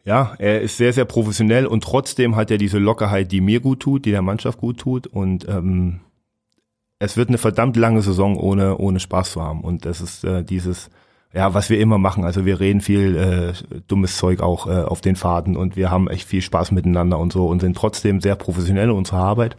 ja, 0.04 0.34
er 0.40 0.62
ist 0.62 0.78
sehr, 0.78 0.94
sehr 0.94 1.06
professionell 1.06 1.68
und 1.68 1.84
trotzdem 1.84 2.36
hat 2.36 2.50
er 2.50 2.58
diese 2.58 2.80
Lockerheit, 2.80 3.32
die 3.32 3.40
mir 3.40 3.60
gut 3.60 3.82
tut, 3.82 4.06
die 4.06 4.12
der 4.12 4.24
Mannschaft 4.24 4.58
gut 4.58 4.80
tut. 4.80 5.06
Und 5.06 5.48
ähm, 5.48 6.00
es 6.98 7.18
wird 7.18 7.30
eine 7.30 7.38
verdammt 7.38 7.78
lange 7.78 8.02
Saison 8.02 8.36
ohne, 8.36 8.80
ohne 8.80 9.00
Spaß 9.00 9.34
zu 9.34 9.44
haben. 9.44 9.62
Und 9.62 9.86
das 9.86 10.02
ist 10.02 10.24
äh, 10.24 10.44
dieses 10.44 10.90
ja, 11.36 11.54
was 11.54 11.70
wir 11.70 11.80
immer 11.80 11.98
machen. 11.98 12.24
Also 12.24 12.46
wir 12.46 12.62
reden 12.62 12.80
viel 12.80 13.18
äh, 13.18 13.80
dummes 13.88 14.16
Zeug 14.16 14.40
auch 14.40 14.68
äh, 14.68 14.84
auf 14.84 15.02
den 15.02 15.18
Fahrten 15.18 15.58
und 15.58 15.76
wir 15.76 15.92
haben 15.92 16.08
echt 16.08 16.28
viel 16.28 16.42
Spaß 16.42 16.72
miteinander 16.72 17.20
und 17.20 17.34
so 17.34 17.48
und 17.48 17.60
sind 17.60 17.76
trotzdem 17.76 18.22
sehr 18.22 18.36
professionell 18.36 18.86
in 18.86 18.96
unserer 18.96 19.20
Arbeit. 19.20 19.58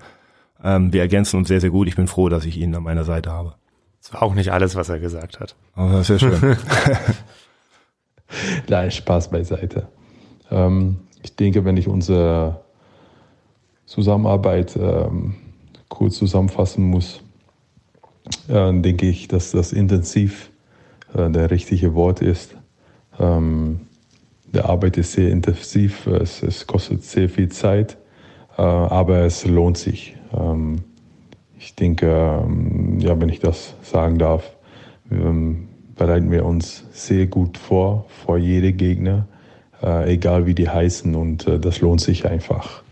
Ähm, 0.65 0.95
wir 0.95 1.03
ergänzen 1.03 1.37
uns 1.37 1.49
sehr, 1.49 1.61
sehr 1.61 1.69
gut. 1.69 1.87
Ich 1.87 1.95
bin 1.95 2.09
froh, 2.09 2.31
dass 2.31 2.47
ich 2.47 2.57
ihn 2.57 2.75
an 2.75 2.83
meiner 2.83 3.05
Seite 3.05 3.31
habe. 3.31 3.55
Das 4.01 4.15
war 4.15 4.23
auch 4.23 4.35
nicht 4.35 4.53
alles, 4.53 4.75
was 4.75 4.89
er 4.89 4.99
gesagt 5.01 5.39
hat. 5.39 5.55
Aber 5.75 5.93
das 5.93 6.09
ist 6.09 6.23
ja 6.23 6.31
schön. 6.31 6.57
Nein, 8.69 8.91
Spaß 8.91 9.31
beiseite. 9.31 9.89
Ähm, 10.51 11.01
ich 11.23 11.37
denke, 11.37 11.67
wenn 11.67 11.77
ich 11.77 11.89
unsere 11.89 12.62
Zusammenarbeit 13.85 14.77
ähm, 14.77 15.35
kurz 15.91 16.17
zusammenfassen 16.17 16.85
muss, 16.85 17.21
äh, 18.49 18.73
denke 18.81 19.11
ich, 19.11 19.29
dass 19.29 19.51
das 19.51 19.75
intensiv 19.75 20.51
äh, 21.17 21.31
der 21.31 21.51
richtige 21.51 21.95
Wort 21.95 22.21
ist. 22.21 22.57
Ähm, 23.19 23.81
der 24.53 24.69
Arbeit 24.69 24.97
ist 24.97 25.13
sehr 25.13 25.31
intensiv, 25.31 26.07
es, 26.07 26.43
es 26.43 26.67
kostet 26.67 27.05
sehr 27.05 27.29
viel 27.29 27.49
Zeit, 27.49 27.97
äh, 28.57 28.63
aber 28.63 29.21
es 29.21 29.45
lohnt 29.47 29.79
sich. 29.79 30.17
Ähm, 30.37 30.77
ich 31.59 31.75
denke, 31.75 32.07
ähm, 32.07 33.01
ja, 33.01 33.19
wenn 33.21 33.29
ich 33.29 33.41
das 33.41 33.75
sagen 33.83 34.19
darf, 34.19 34.53
bereiten 35.09 36.33
wir 36.33 36.45
uns 36.45 36.85
sehr 36.91 37.29
gut 37.29 37.59
vor, 37.59 38.07
vor 38.09 38.39
jede 38.39 38.73
Gegner, 38.73 39.29
äh, 39.81 40.15
egal 40.15 40.45
wie 40.47 40.55
die 40.55 40.69
heißen 40.69 41.15
und 41.15 41.47
das 41.47 41.81
lohnt 41.81 42.01
sich 42.01 42.27
einfach. 42.27 42.83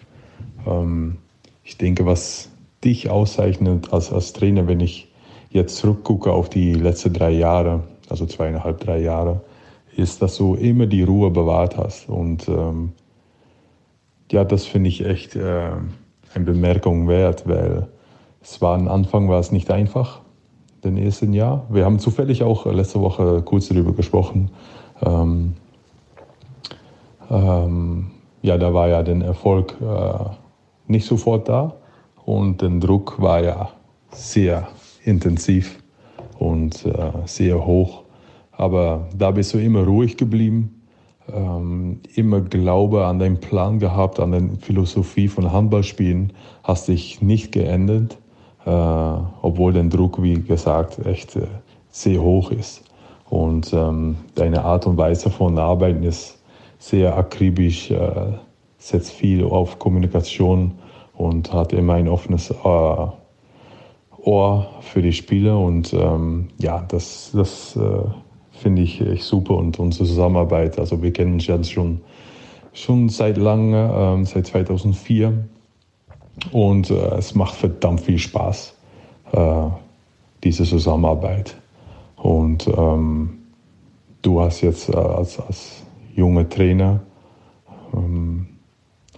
ich 1.65 1.77
denke, 1.77 2.07
was 2.07 2.51
dich 2.85 3.11
auszeichnet 3.11 3.93
als, 3.93 4.13
als 4.13 4.33
Trainer, 4.33 4.69
wenn 4.69 4.79
ich 4.79 5.13
jetzt 5.51 5.77
zurückgucke 5.77 6.33
auf 6.33 6.49
die 6.49 6.73
letzten 6.75 7.13
drei 7.13 7.33
Jahre, 7.33 7.83
also 8.09 8.27
zweieinhalb, 8.27 8.81
drei 8.81 9.01
Jahre, 9.01 9.41
ist, 9.97 10.23
dass 10.23 10.37
du 10.37 10.55
immer 10.55 10.87
die 10.87 11.03
Ruhe 11.03 11.31
bewahrt 11.31 11.77
hast. 11.77 12.09
Und 12.09 12.49
ähm, 12.49 12.93
ja, 14.31 14.45
das 14.45 14.67
finde 14.67 14.89
ich 14.89 15.05
echt 15.05 15.37
äh, 15.37 15.71
eine 16.35 16.45
Bemerkung 16.45 17.09
wert, 17.09 17.47
weil 17.47 17.89
es 18.43 18.61
war 18.61 18.75
am 18.75 18.89
Anfang 18.89 19.29
war 19.29 19.41
es 19.41 19.53
nicht 19.53 19.71
einfach, 19.71 20.21
den 20.83 20.97
ersten 20.97 21.33
Jahr. 21.33 21.67
Wir 21.71 21.85
haben 21.85 21.99
zufällig 21.99 22.43
auch 22.43 22.67
letzte 22.67 23.01
Woche 23.01 23.43
kurz 23.43 23.69
darüber 23.69 23.93
gesprochen. 23.93 24.51
Ähm, 25.03 25.55
ähm, 27.31 28.11
ja, 28.43 28.59
da 28.59 28.75
war 28.75 28.89
ja 28.89 29.03
der 29.03 29.17
Erfolg 29.23 29.75
äh, 29.81 30.25
nicht 30.87 31.07
sofort 31.07 31.49
da 31.49 31.75
und 32.27 32.61
der 32.61 32.71
Druck 32.71 33.21
war 33.21 33.43
ja 33.43 33.71
sehr 34.11 34.69
intensiv. 35.05 35.79
und 36.39 36.85
äh, 36.85 37.11
sehr 37.27 37.65
hoch. 37.65 38.04
Aber 38.57 39.09
da 39.17 39.31
bist 39.31 39.55
du 39.55 39.59
immer 39.59 39.85
ruhig 39.85 40.17
geblieben, 40.17 40.83
ähm, 41.33 42.01
immer 42.15 42.41
Glaube 42.41 43.07
an 43.07 43.19
den 43.19 43.41
Plan 43.41 43.79
gehabt, 43.79 44.21
an 44.21 44.33
die 44.33 44.65
Philosophie 44.65 45.29
von 45.29 45.53
Handballspielen, 45.53 46.33
hast 46.63 46.89
dich 46.89 47.23
nicht 47.23 47.53
geändert, 47.53 48.19
äh, 48.65 48.71
obwohl 48.71 49.73
der 49.73 49.85
Druck, 49.85 50.23
wie 50.23 50.35
gesagt, 50.35 51.05
echt 51.05 51.37
äh, 51.37 51.47
sehr 51.91 52.21
hoch 52.21 52.51
ist. 52.51 52.85
Und 53.29 53.73
ähm, 53.73 54.17
deine 54.35 54.65
Art 54.65 54.87
und 54.87 54.97
Weise 54.97 55.31
von 55.31 55.59
Arbeiten 55.59 56.03
ist 56.03 56.39
sehr 56.79 57.17
akribisch, 57.17 57.91
äh, 57.91 58.33
setzt 58.79 59.13
viel 59.13 59.45
auf 59.45 59.79
Kommunikation 59.79 60.73
und 61.15 61.53
hat 61.53 61.73
immer 61.73 61.95
ein 61.95 62.09
offenes 62.09 62.51
äh, 62.51 63.07
Ohr 64.25 64.67
für 64.81 65.03
die 65.03 65.13
Spieler. 65.13 65.59
Und 65.59 65.93
ähm, 65.95 66.49
ja, 66.59 66.85
das, 66.89 67.31
das 67.33 67.77
äh, 67.77 67.81
finde 68.65 68.81
ich 68.81 68.99
echt 69.03 69.25
super 69.25 69.59
und 69.59 69.79
unsere 69.79 70.07
Zusammenarbeit. 70.07 70.79
Also 70.79 71.03
wir 71.03 71.13
kennen 71.13 71.35
uns 71.35 71.47
jetzt 71.47 71.71
schon, 71.71 72.01
schon 72.73 73.11
seit 73.11 73.37
lange, 73.37 73.93
ähm, 73.95 74.25
seit 74.25 74.47
2004. 74.47 75.35
Und 76.51 76.91
äh, 76.91 76.95
es 77.19 77.35
macht 77.35 77.57
verdammt 77.57 78.01
viel 78.01 78.19
Spaß, 78.19 78.75
äh, 79.33 79.67
diese 80.43 80.65
Zusammenarbeit. 80.65 81.57
Und 82.17 82.67
ähm, 82.67 83.39
du 84.23 84.41
hast 84.41 84.63
jetzt 84.63 84.89
äh, 84.89 84.97
als, 84.97 85.39
als 85.39 85.83
junger 86.17 86.49
Trainer, 86.49 87.01
ähm, 87.93 88.47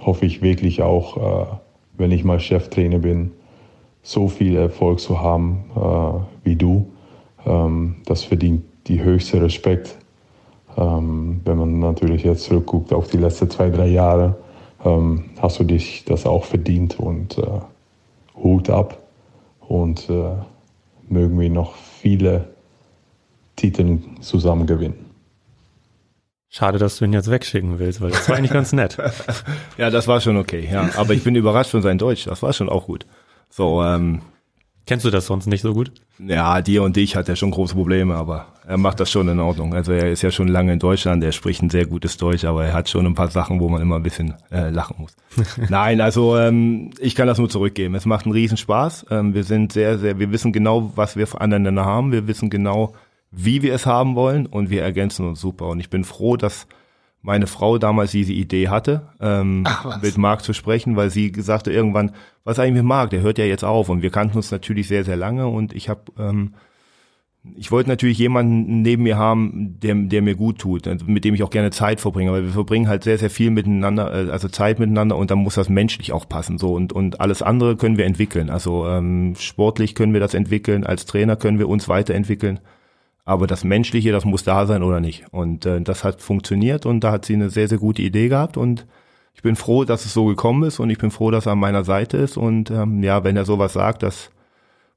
hoffe 0.00 0.26
ich 0.26 0.42
wirklich 0.42 0.82
auch, 0.82 1.16
äh, 1.18 1.46
wenn 1.96 2.10
ich 2.10 2.24
mal 2.24 2.40
Cheftrainer 2.40 2.98
bin, 2.98 3.30
so 4.02 4.26
viel 4.26 4.56
Erfolg 4.56 4.98
zu 4.98 5.20
haben 5.20 5.70
äh, 5.76 6.44
wie 6.44 6.56
du. 6.56 6.90
Ähm, 7.46 7.98
das 8.06 8.24
verdient 8.24 8.64
die 8.86 9.02
höchste 9.02 9.42
Respekt. 9.42 9.96
Ähm, 10.76 11.40
wenn 11.44 11.56
man 11.56 11.78
natürlich 11.78 12.22
jetzt 12.24 12.44
zurückguckt 12.44 12.92
auf 12.92 13.08
die 13.08 13.16
letzten 13.16 13.50
zwei, 13.50 13.70
drei 13.70 13.86
Jahre, 13.86 14.36
ähm, 14.84 15.30
hast 15.40 15.58
du 15.58 15.64
dich 15.64 16.04
das 16.04 16.26
auch 16.26 16.44
verdient 16.44 16.98
und 16.98 17.38
äh, 17.38 17.60
Hut 18.36 18.70
ab. 18.70 18.98
Und 19.60 20.08
äh, 20.10 20.34
mögen 21.08 21.40
wir 21.40 21.50
noch 21.50 21.74
viele 21.74 22.48
Titel 23.56 23.98
zusammen 24.20 24.66
gewinnen. 24.66 25.06
Schade, 26.48 26.78
dass 26.78 26.98
du 26.98 27.04
ihn 27.04 27.12
jetzt 27.12 27.30
wegschicken 27.30 27.78
willst, 27.78 28.00
weil 28.00 28.10
das 28.10 28.28
war 28.28 28.36
eigentlich 28.36 28.52
ganz 28.52 28.72
nett. 28.72 28.96
Ja, 29.78 29.90
das 29.90 30.08
war 30.08 30.22
schon 30.22 30.38
okay, 30.38 30.66
ja. 30.70 30.88
Aber 30.96 31.12
ich 31.12 31.22
bin 31.22 31.34
überrascht 31.34 31.72
von 31.72 31.82
sein 31.82 31.98
Deutsch. 31.98 32.24
Das 32.24 32.42
war 32.42 32.52
schon 32.54 32.70
auch 32.70 32.86
gut. 32.86 33.04
So, 33.50 33.82
ähm, 33.82 34.22
Kennst 34.86 35.04
du 35.04 35.10
das 35.10 35.26
sonst 35.26 35.46
nicht 35.46 35.62
so 35.62 35.74
gut? 35.74 35.92
ja, 36.18 36.62
dir 36.62 36.82
und 36.82 36.96
dich 36.96 37.16
hat 37.16 37.28
er 37.28 37.36
schon 37.36 37.50
große 37.50 37.74
Probleme, 37.74 38.14
aber 38.14 38.46
er 38.66 38.78
macht 38.78 39.00
das 39.00 39.10
schon 39.10 39.28
in 39.28 39.38
Ordnung. 39.38 39.74
Also 39.74 39.92
er 39.92 40.10
ist 40.10 40.22
ja 40.22 40.30
schon 40.30 40.48
lange 40.48 40.72
in 40.72 40.78
Deutschland, 40.78 41.22
er 41.22 41.32
spricht 41.32 41.62
ein 41.62 41.70
sehr 41.70 41.86
gutes 41.86 42.16
Deutsch, 42.16 42.44
aber 42.44 42.64
er 42.64 42.72
hat 42.72 42.88
schon 42.88 43.04
ein 43.04 43.14
paar 43.14 43.28
Sachen, 43.28 43.60
wo 43.60 43.68
man 43.68 43.82
immer 43.82 43.96
ein 43.96 44.02
bisschen 44.02 44.34
äh, 44.50 44.70
lachen 44.70 44.96
muss. 44.98 45.14
Nein, 45.68 46.00
also 46.00 46.36
ähm, 46.38 46.90
ich 46.98 47.14
kann 47.14 47.26
das 47.26 47.38
nur 47.38 47.48
zurückgeben. 47.48 47.94
Es 47.94 48.06
macht 48.06 48.24
einen 48.24 48.32
Riesenspaß. 48.32 49.06
Ähm, 49.10 49.34
wir 49.34 49.44
sind 49.44 49.72
sehr, 49.72 49.98
sehr, 49.98 50.18
wir 50.18 50.32
wissen 50.32 50.52
genau, 50.52 50.92
was 50.96 51.16
wir 51.16 51.28
aneinander 51.40 51.84
haben. 51.84 52.12
Wir 52.12 52.26
wissen 52.26 52.48
genau, 52.48 52.94
wie 53.30 53.62
wir 53.62 53.74
es 53.74 53.84
haben 53.84 54.14
wollen 54.14 54.46
und 54.46 54.70
wir 54.70 54.82
ergänzen 54.82 55.26
uns 55.26 55.40
super. 55.40 55.66
Und 55.66 55.80
ich 55.80 55.90
bin 55.90 56.04
froh, 56.04 56.36
dass 56.36 56.66
meine 57.22 57.46
Frau 57.46 57.78
damals 57.78 58.12
diese 58.12 58.32
Idee 58.32 58.68
hatte, 58.68 59.08
ähm, 59.20 59.64
Ach, 59.66 60.00
mit 60.00 60.16
Marc 60.16 60.42
zu 60.42 60.52
sprechen, 60.52 60.96
weil 60.96 61.10
sie 61.10 61.32
sagte 61.36 61.72
irgendwann, 61.72 62.12
was 62.44 62.58
eigentlich 62.58 62.74
mit 62.74 62.84
Marc, 62.84 63.10
der 63.10 63.22
hört 63.22 63.38
ja 63.38 63.44
jetzt 63.44 63.64
auf. 63.64 63.88
Und 63.88 64.02
wir 64.02 64.10
kannten 64.10 64.36
uns 64.36 64.50
natürlich 64.50 64.86
sehr, 64.86 65.04
sehr 65.04 65.16
lange 65.16 65.48
und 65.48 65.74
ich 65.74 65.88
habe, 65.88 66.02
ähm, 66.18 66.54
ich 67.56 67.70
wollte 67.72 67.88
natürlich 67.88 68.18
jemanden 68.18 68.82
neben 68.82 69.02
mir 69.04 69.16
haben, 69.18 69.78
der, 69.80 69.94
der 69.94 70.22
mir 70.22 70.34
gut 70.34 70.58
tut, 70.58 70.86
also 70.86 71.04
mit 71.06 71.24
dem 71.24 71.34
ich 71.34 71.42
auch 71.42 71.50
gerne 71.50 71.70
Zeit 71.70 72.00
verbringe, 72.00 72.32
weil 72.32 72.44
wir 72.44 72.52
verbringen 72.52 72.88
halt 72.88 73.04
sehr, 73.04 73.18
sehr 73.18 73.30
viel 73.30 73.50
miteinander, 73.50 74.12
äh, 74.12 74.30
also 74.30 74.48
Zeit 74.48 74.78
miteinander 74.78 75.16
und 75.16 75.30
dann 75.30 75.38
muss 75.38 75.54
das 75.54 75.68
menschlich 75.68 76.12
auch 76.12 76.28
passen 76.28 76.58
so. 76.58 76.74
Und, 76.74 76.92
und 76.92 77.20
alles 77.20 77.42
andere 77.42 77.76
können 77.76 77.98
wir 77.98 78.04
entwickeln, 78.04 78.50
also 78.50 78.86
ähm, 78.86 79.34
sportlich 79.36 79.94
können 79.94 80.12
wir 80.12 80.20
das 80.20 80.34
entwickeln, 80.34 80.84
als 80.84 81.06
Trainer 81.06 81.36
können 81.36 81.58
wir 81.58 81.68
uns 81.68 81.88
weiterentwickeln, 81.88 82.60
aber 83.26 83.46
das 83.46 83.64
Menschliche, 83.64 84.12
das 84.12 84.24
muss 84.24 84.44
da 84.44 84.66
sein 84.66 84.82
oder 84.82 85.00
nicht. 85.00 85.26
Und 85.32 85.66
äh, 85.66 85.82
das 85.82 86.04
hat 86.04 86.22
funktioniert 86.22 86.86
und 86.86 87.00
da 87.00 87.12
hat 87.12 87.26
sie 87.26 87.34
eine 87.34 87.50
sehr, 87.50 87.68
sehr 87.68 87.78
gute 87.78 88.00
Idee 88.00 88.28
gehabt 88.28 88.56
und 88.56 88.86
ich 89.34 89.42
bin 89.42 89.56
froh, 89.56 89.84
dass 89.84 90.06
es 90.06 90.14
so 90.14 90.24
gekommen 90.24 90.62
ist 90.62 90.78
und 90.78 90.88
ich 90.88 90.96
bin 90.96 91.10
froh, 91.10 91.30
dass 91.30 91.44
er 91.44 91.52
an 91.52 91.58
meiner 91.58 91.84
Seite 91.84 92.16
ist. 92.16 92.38
Und 92.38 92.70
ähm, 92.70 93.02
ja, 93.02 93.22
wenn 93.22 93.36
er 93.36 93.44
sowas 93.44 93.74
sagt, 93.74 94.02
das 94.02 94.30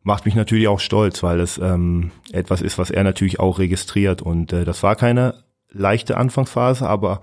macht 0.01 0.25
mich 0.25 0.33
natürlich 0.33 0.69
auch 0.69 0.79
stolz, 0.79 1.21
weil 1.23 1.41
es 1.41 1.57
ähm, 1.57 2.11
etwas 2.31 2.61
ist, 2.61 2.77
was 2.77 2.89
er 2.89 3.03
natürlich 3.03 3.41
auch 3.41 3.59
registriert. 3.59 4.21
Und 4.21 4.53
äh, 4.53 4.63
das 4.63 4.81
war 4.81 4.95
keine 4.95 5.43
leichte 5.71 6.15
Anfangsphase, 6.15 6.87
aber 6.87 7.19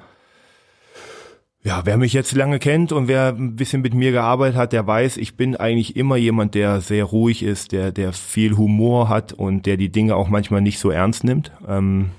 ja, 1.66 1.84
wer 1.84 1.96
mich 1.96 2.12
jetzt 2.12 2.32
lange 2.32 2.60
kennt 2.60 2.92
und 2.92 3.08
wer 3.08 3.34
ein 3.36 3.56
bisschen 3.56 3.82
mit 3.82 3.92
mir 3.92 4.12
gearbeitet 4.12 4.56
hat, 4.56 4.72
der 4.72 4.86
weiß, 4.86 5.16
ich 5.16 5.36
bin 5.36 5.56
eigentlich 5.56 5.96
immer 5.96 6.14
jemand, 6.14 6.54
der 6.54 6.80
sehr 6.80 7.02
ruhig 7.02 7.42
ist, 7.42 7.72
der, 7.72 7.90
der 7.90 8.12
viel 8.12 8.56
Humor 8.56 9.08
hat 9.08 9.32
und 9.32 9.66
der 9.66 9.76
die 9.76 9.90
Dinge 9.90 10.14
auch 10.14 10.28
manchmal 10.28 10.60
nicht 10.60 10.78
so 10.78 10.90
ernst 10.90 11.24
nimmt. 11.24 11.50
Ähm, 11.66 12.10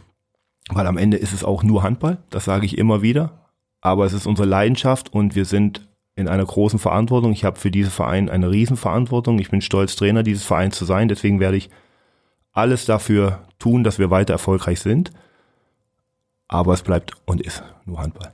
weil 0.70 0.86
am 0.86 0.98
Ende 0.98 1.16
ist 1.16 1.32
es 1.32 1.46
auch 1.46 1.64
nur 1.64 1.82
Handball, 1.82 2.18
das 2.30 2.44
sage 2.44 2.66
ich 2.66 2.78
immer 2.78 3.02
wieder. 3.02 3.48
Aber 3.80 4.04
es 4.04 4.12
ist 4.12 4.28
unsere 4.28 4.50
Leidenschaft 4.50 5.14
und 5.14 5.34
wir 5.34 5.46
sind 5.46 5.88
in 6.18 6.28
einer 6.28 6.46
großen 6.46 6.78
Verantwortung. 6.78 7.32
Ich 7.32 7.46
habe 7.46 7.58
für 7.58 7.72
diesen 7.72 7.92
Verein 7.92 8.30
eine 8.30 8.52
Riesenverantwortung. 8.52 9.40
Ich 9.40 9.50
bin 9.50 9.62
stolz, 9.62 9.96
Trainer 9.96 10.24
dieses 10.24 10.44
Vereins 10.44 10.76
zu 10.76 10.84
sein. 10.84 11.08
Deswegen 11.08 11.40
werde 11.40 11.56
ich 11.56 11.70
alles 12.52 12.84
dafür 12.84 13.46
tun, 13.60 13.86
dass 13.86 13.98
wir 13.98 14.10
weiter 14.10 14.34
erfolgreich 14.34 14.82
sind. 14.82 15.12
Aber 16.50 16.74
es 16.74 16.82
bleibt 16.82 17.14
und 17.26 17.40
ist 17.40 17.64
nur 17.86 18.02
Handball. 18.02 18.34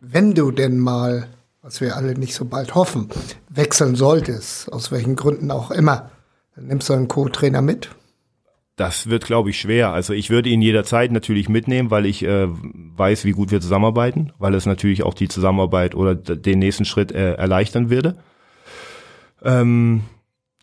Wenn 0.00 0.34
du 0.34 0.50
denn 0.50 0.78
mal, 0.78 1.28
was 1.60 1.82
wir 1.82 1.94
alle 1.94 2.14
nicht 2.14 2.34
so 2.34 2.46
bald 2.46 2.74
hoffen, 2.74 3.08
wechseln 3.50 3.96
solltest, 3.96 4.72
aus 4.72 4.90
welchen 4.90 5.14
Gründen 5.14 5.50
auch 5.50 5.70
immer, 5.70 6.10
dann 6.56 6.68
nimmst 6.68 6.88
du 6.88 6.94
einen 6.94 7.06
Co-Trainer 7.06 7.60
mit. 7.60 7.90
Das 8.76 9.10
wird, 9.10 9.26
glaube 9.26 9.50
ich, 9.50 9.60
schwer. 9.60 9.92
Also 9.92 10.14
ich 10.14 10.30
würde 10.30 10.48
ihn 10.48 10.62
jederzeit 10.62 11.12
natürlich 11.12 11.50
mitnehmen, 11.50 11.90
weil 11.90 12.06
ich 12.06 12.22
äh, 12.22 12.48
weiß, 12.48 13.26
wie 13.26 13.32
gut 13.32 13.50
wir 13.50 13.60
zusammenarbeiten, 13.60 14.32
weil 14.38 14.54
es 14.54 14.64
natürlich 14.64 15.02
auch 15.02 15.12
die 15.12 15.28
Zusammenarbeit 15.28 15.94
oder 15.94 16.14
den 16.14 16.58
nächsten 16.58 16.86
Schritt 16.86 17.12
äh, 17.12 17.34
erleichtern 17.34 17.90
würde. 17.90 18.16
Ähm, 19.42 20.04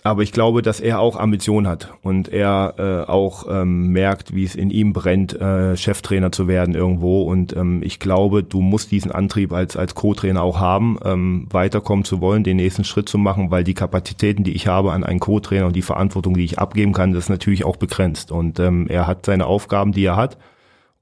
aber 0.07 0.23
ich 0.23 0.31
glaube, 0.31 0.61
dass 0.61 0.79
er 0.79 0.99
auch 0.99 1.17
Ambitionen 1.17 1.67
hat 1.67 1.93
und 2.01 2.29
er 2.29 2.75
äh, 2.77 3.09
auch 3.11 3.45
ähm, 3.49 3.91
merkt, 3.91 4.33
wie 4.33 4.43
es 4.43 4.55
in 4.55 4.69
ihm 4.69 4.93
brennt, 4.93 5.39
äh, 5.39 5.75
Cheftrainer 5.75 6.31
zu 6.31 6.47
werden 6.47 6.75
irgendwo. 6.75 7.23
Und 7.23 7.55
ähm, 7.55 7.81
ich 7.83 7.99
glaube, 7.99 8.43
du 8.43 8.61
musst 8.61 8.91
diesen 8.91 9.11
Antrieb 9.11 9.51
als 9.51 9.75
als 9.75 9.95
Co-Trainer 9.95 10.41
auch 10.41 10.59
haben, 10.59 10.97
ähm, 11.03 11.47
weiterkommen 11.51 12.05
zu 12.05 12.21
wollen, 12.21 12.43
den 12.43 12.57
nächsten 12.57 12.85
Schritt 12.85 13.09
zu 13.09 13.17
machen, 13.17 13.51
weil 13.51 13.63
die 13.63 13.73
Kapazitäten, 13.73 14.43
die 14.43 14.53
ich 14.53 14.67
habe 14.67 14.93
an 14.93 15.03
einen 15.03 15.19
Co-Trainer 15.19 15.65
und 15.65 15.75
die 15.75 15.81
Verantwortung, 15.81 16.35
die 16.35 16.45
ich 16.45 16.57
abgeben 16.57 16.93
kann, 16.93 17.11
das 17.11 17.25
ist 17.25 17.29
natürlich 17.29 17.65
auch 17.65 17.75
begrenzt. 17.75 18.31
Und 18.31 18.59
ähm, 18.59 18.87
er 18.87 19.07
hat 19.07 19.25
seine 19.25 19.45
Aufgaben, 19.45 19.91
die 19.91 20.05
er 20.05 20.15
hat. 20.15 20.37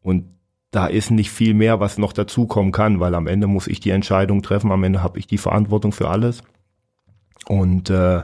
Und 0.01 0.25
da 0.71 0.87
ist 0.87 1.11
nicht 1.11 1.29
viel 1.29 1.53
mehr, 1.53 1.79
was 1.79 1.97
noch 1.97 2.11
dazukommen 2.11 2.71
kann, 2.71 2.99
weil 2.99 3.13
am 3.13 3.27
Ende 3.27 3.47
muss 3.47 3.67
ich 3.67 3.79
die 3.79 3.91
Entscheidung 3.91 4.41
treffen, 4.41 4.71
am 4.71 4.83
Ende 4.83 5.03
habe 5.03 5.19
ich 5.19 5.27
die 5.27 5.37
Verantwortung 5.37 5.91
für 5.91 6.09
alles. 6.09 6.43
Und 7.47 7.89
äh, 7.91 8.23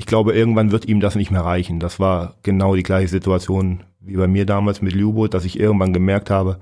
ich 0.00 0.06
glaube, 0.06 0.32
irgendwann 0.32 0.72
wird 0.72 0.86
ihm 0.86 1.00
das 1.00 1.14
nicht 1.14 1.30
mehr 1.30 1.42
reichen. 1.44 1.78
Das 1.78 2.00
war 2.00 2.36
genau 2.42 2.74
die 2.74 2.82
gleiche 2.82 3.08
Situation 3.08 3.84
wie 4.00 4.16
bei 4.16 4.26
mir 4.26 4.46
damals 4.46 4.80
mit 4.80 4.94
Lubo, 4.94 5.28
dass 5.28 5.44
ich 5.44 5.60
irgendwann 5.60 5.92
gemerkt 5.92 6.30
habe, 6.30 6.58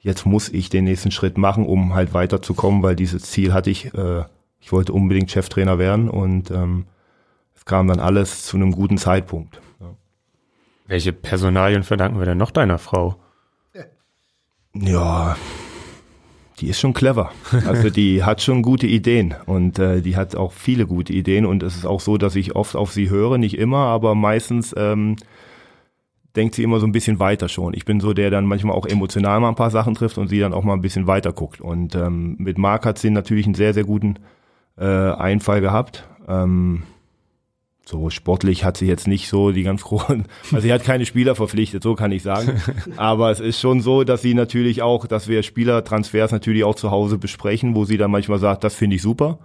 jetzt 0.00 0.26
muss 0.26 0.50
ich 0.50 0.68
den 0.68 0.84
nächsten 0.84 1.10
Schritt 1.10 1.38
machen, 1.38 1.64
um 1.64 1.94
halt 1.94 2.12
weiterzukommen, 2.12 2.82
weil 2.82 2.94
dieses 2.94 3.22
Ziel 3.22 3.54
hatte 3.54 3.70
ich, 3.70 3.94
äh, 3.94 4.24
ich 4.60 4.70
wollte 4.70 4.92
unbedingt 4.92 5.30
Cheftrainer 5.30 5.78
werden 5.78 6.10
und 6.10 6.50
ähm, 6.50 6.84
es 7.56 7.64
kam 7.64 7.88
dann 7.88 8.00
alles 8.00 8.44
zu 8.44 8.58
einem 8.58 8.72
guten 8.72 8.98
Zeitpunkt. 8.98 9.62
Ja. 9.80 9.86
Welche 10.88 11.14
Personalien 11.14 11.84
verdanken 11.84 12.18
wir 12.18 12.26
denn 12.26 12.36
noch 12.36 12.50
deiner 12.50 12.76
Frau? 12.76 13.16
Ja, 14.74 15.38
die 16.60 16.68
ist 16.68 16.80
schon 16.80 16.94
clever. 16.94 17.30
Also 17.66 17.90
die 17.90 18.24
hat 18.24 18.42
schon 18.42 18.62
gute 18.62 18.86
Ideen 18.86 19.34
und 19.46 19.78
äh, 19.78 20.00
die 20.02 20.16
hat 20.16 20.36
auch 20.36 20.52
viele 20.52 20.86
gute 20.86 21.12
Ideen 21.12 21.46
und 21.46 21.62
es 21.62 21.76
ist 21.76 21.86
auch 21.86 22.00
so, 22.00 22.18
dass 22.18 22.36
ich 22.36 22.56
oft 22.56 22.76
auf 22.76 22.92
sie 22.92 23.10
höre, 23.10 23.38
nicht 23.38 23.58
immer, 23.58 23.78
aber 23.78 24.14
meistens 24.14 24.74
ähm, 24.76 25.16
denkt 26.36 26.54
sie 26.54 26.62
immer 26.62 26.80
so 26.80 26.86
ein 26.86 26.92
bisschen 26.92 27.18
weiter 27.18 27.48
schon. 27.48 27.74
Ich 27.74 27.84
bin 27.84 28.00
so 28.00 28.12
der, 28.12 28.30
der 28.30 28.38
dann 28.38 28.46
manchmal 28.46 28.76
auch 28.76 28.86
emotional 28.86 29.40
mal 29.40 29.48
ein 29.48 29.54
paar 29.54 29.70
Sachen 29.70 29.94
trifft 29.94 30.18
und 30.18 30.28
sie 30.28 30.40
dann 30.40 30.52
auch 30.52 30.64
mal 30.64 30.74
ein 30.74 30.80
bisschen 30.80 31.06
weiter 31.06 31.32
guckt. 31.32 31.60
Und 31.60 31.94
ähm, 31.94 32.36
mit 32.38 32.58
Marc 32.58 32.86
hat 32.86 32.98
sie 32.98 33.10
natürlich 33.10 33.46
einen 33.46 33.54
sehr, 33.54 33.74
sehr 33.74 33.84
guten 33.84 34.16
äh, 34.76 34.84
Einfall 34.84 35.60
gehabt. 35.60 36.08
Ähm, 36.28 36.82
so 37.88 38.10
sportlich 38.10 38.64
hat 38.64 38.76
sie 38.76 38.86
jetzt 38.86 39.08
nicht 39.08 39.28
so 39.28 39.50
die 39.50 39.62
ganz 39.62 39.82
großen, 39.82 40.24
also 40.52 40.60
sie 40.60 40.72
hat 40.72 40.84
keine 40.84 41.06
Spieler 41.06 41.34
verpflichtet, 41.34 41.82
so 41.82 41.94
kann 41.94 42.12
ich 42.12 42.22
sagen. 42.22 42.60
Aber 42.96 43.30
es 43.30 43.40
ist 43.40 43.58
schon 43.58 43.80
so, 43.80 44.04
dass 44.04 44.20
sie 44.20 44.34
natürlich 44.34 44.82
auch, 44.82 45.06
dass 45.06 45.26
wir 45.26 45.42
Spielertransfers 45.42 46.30
natürlich 46.30 46.64
auch 46.64 46.74
zu 46.74 46.90
Hause 46.90 47.16
besprechen, 47.16 47.74
wo 47.74 47.84
sie 47.84 47.96
dann 47.96 48.10
manchmal 48.10 48.38
sagt, 48.38 48.62
das 48.62 48.74
finde 48.74 48.96
ich 48.96 49.02
super. 49.02 49.38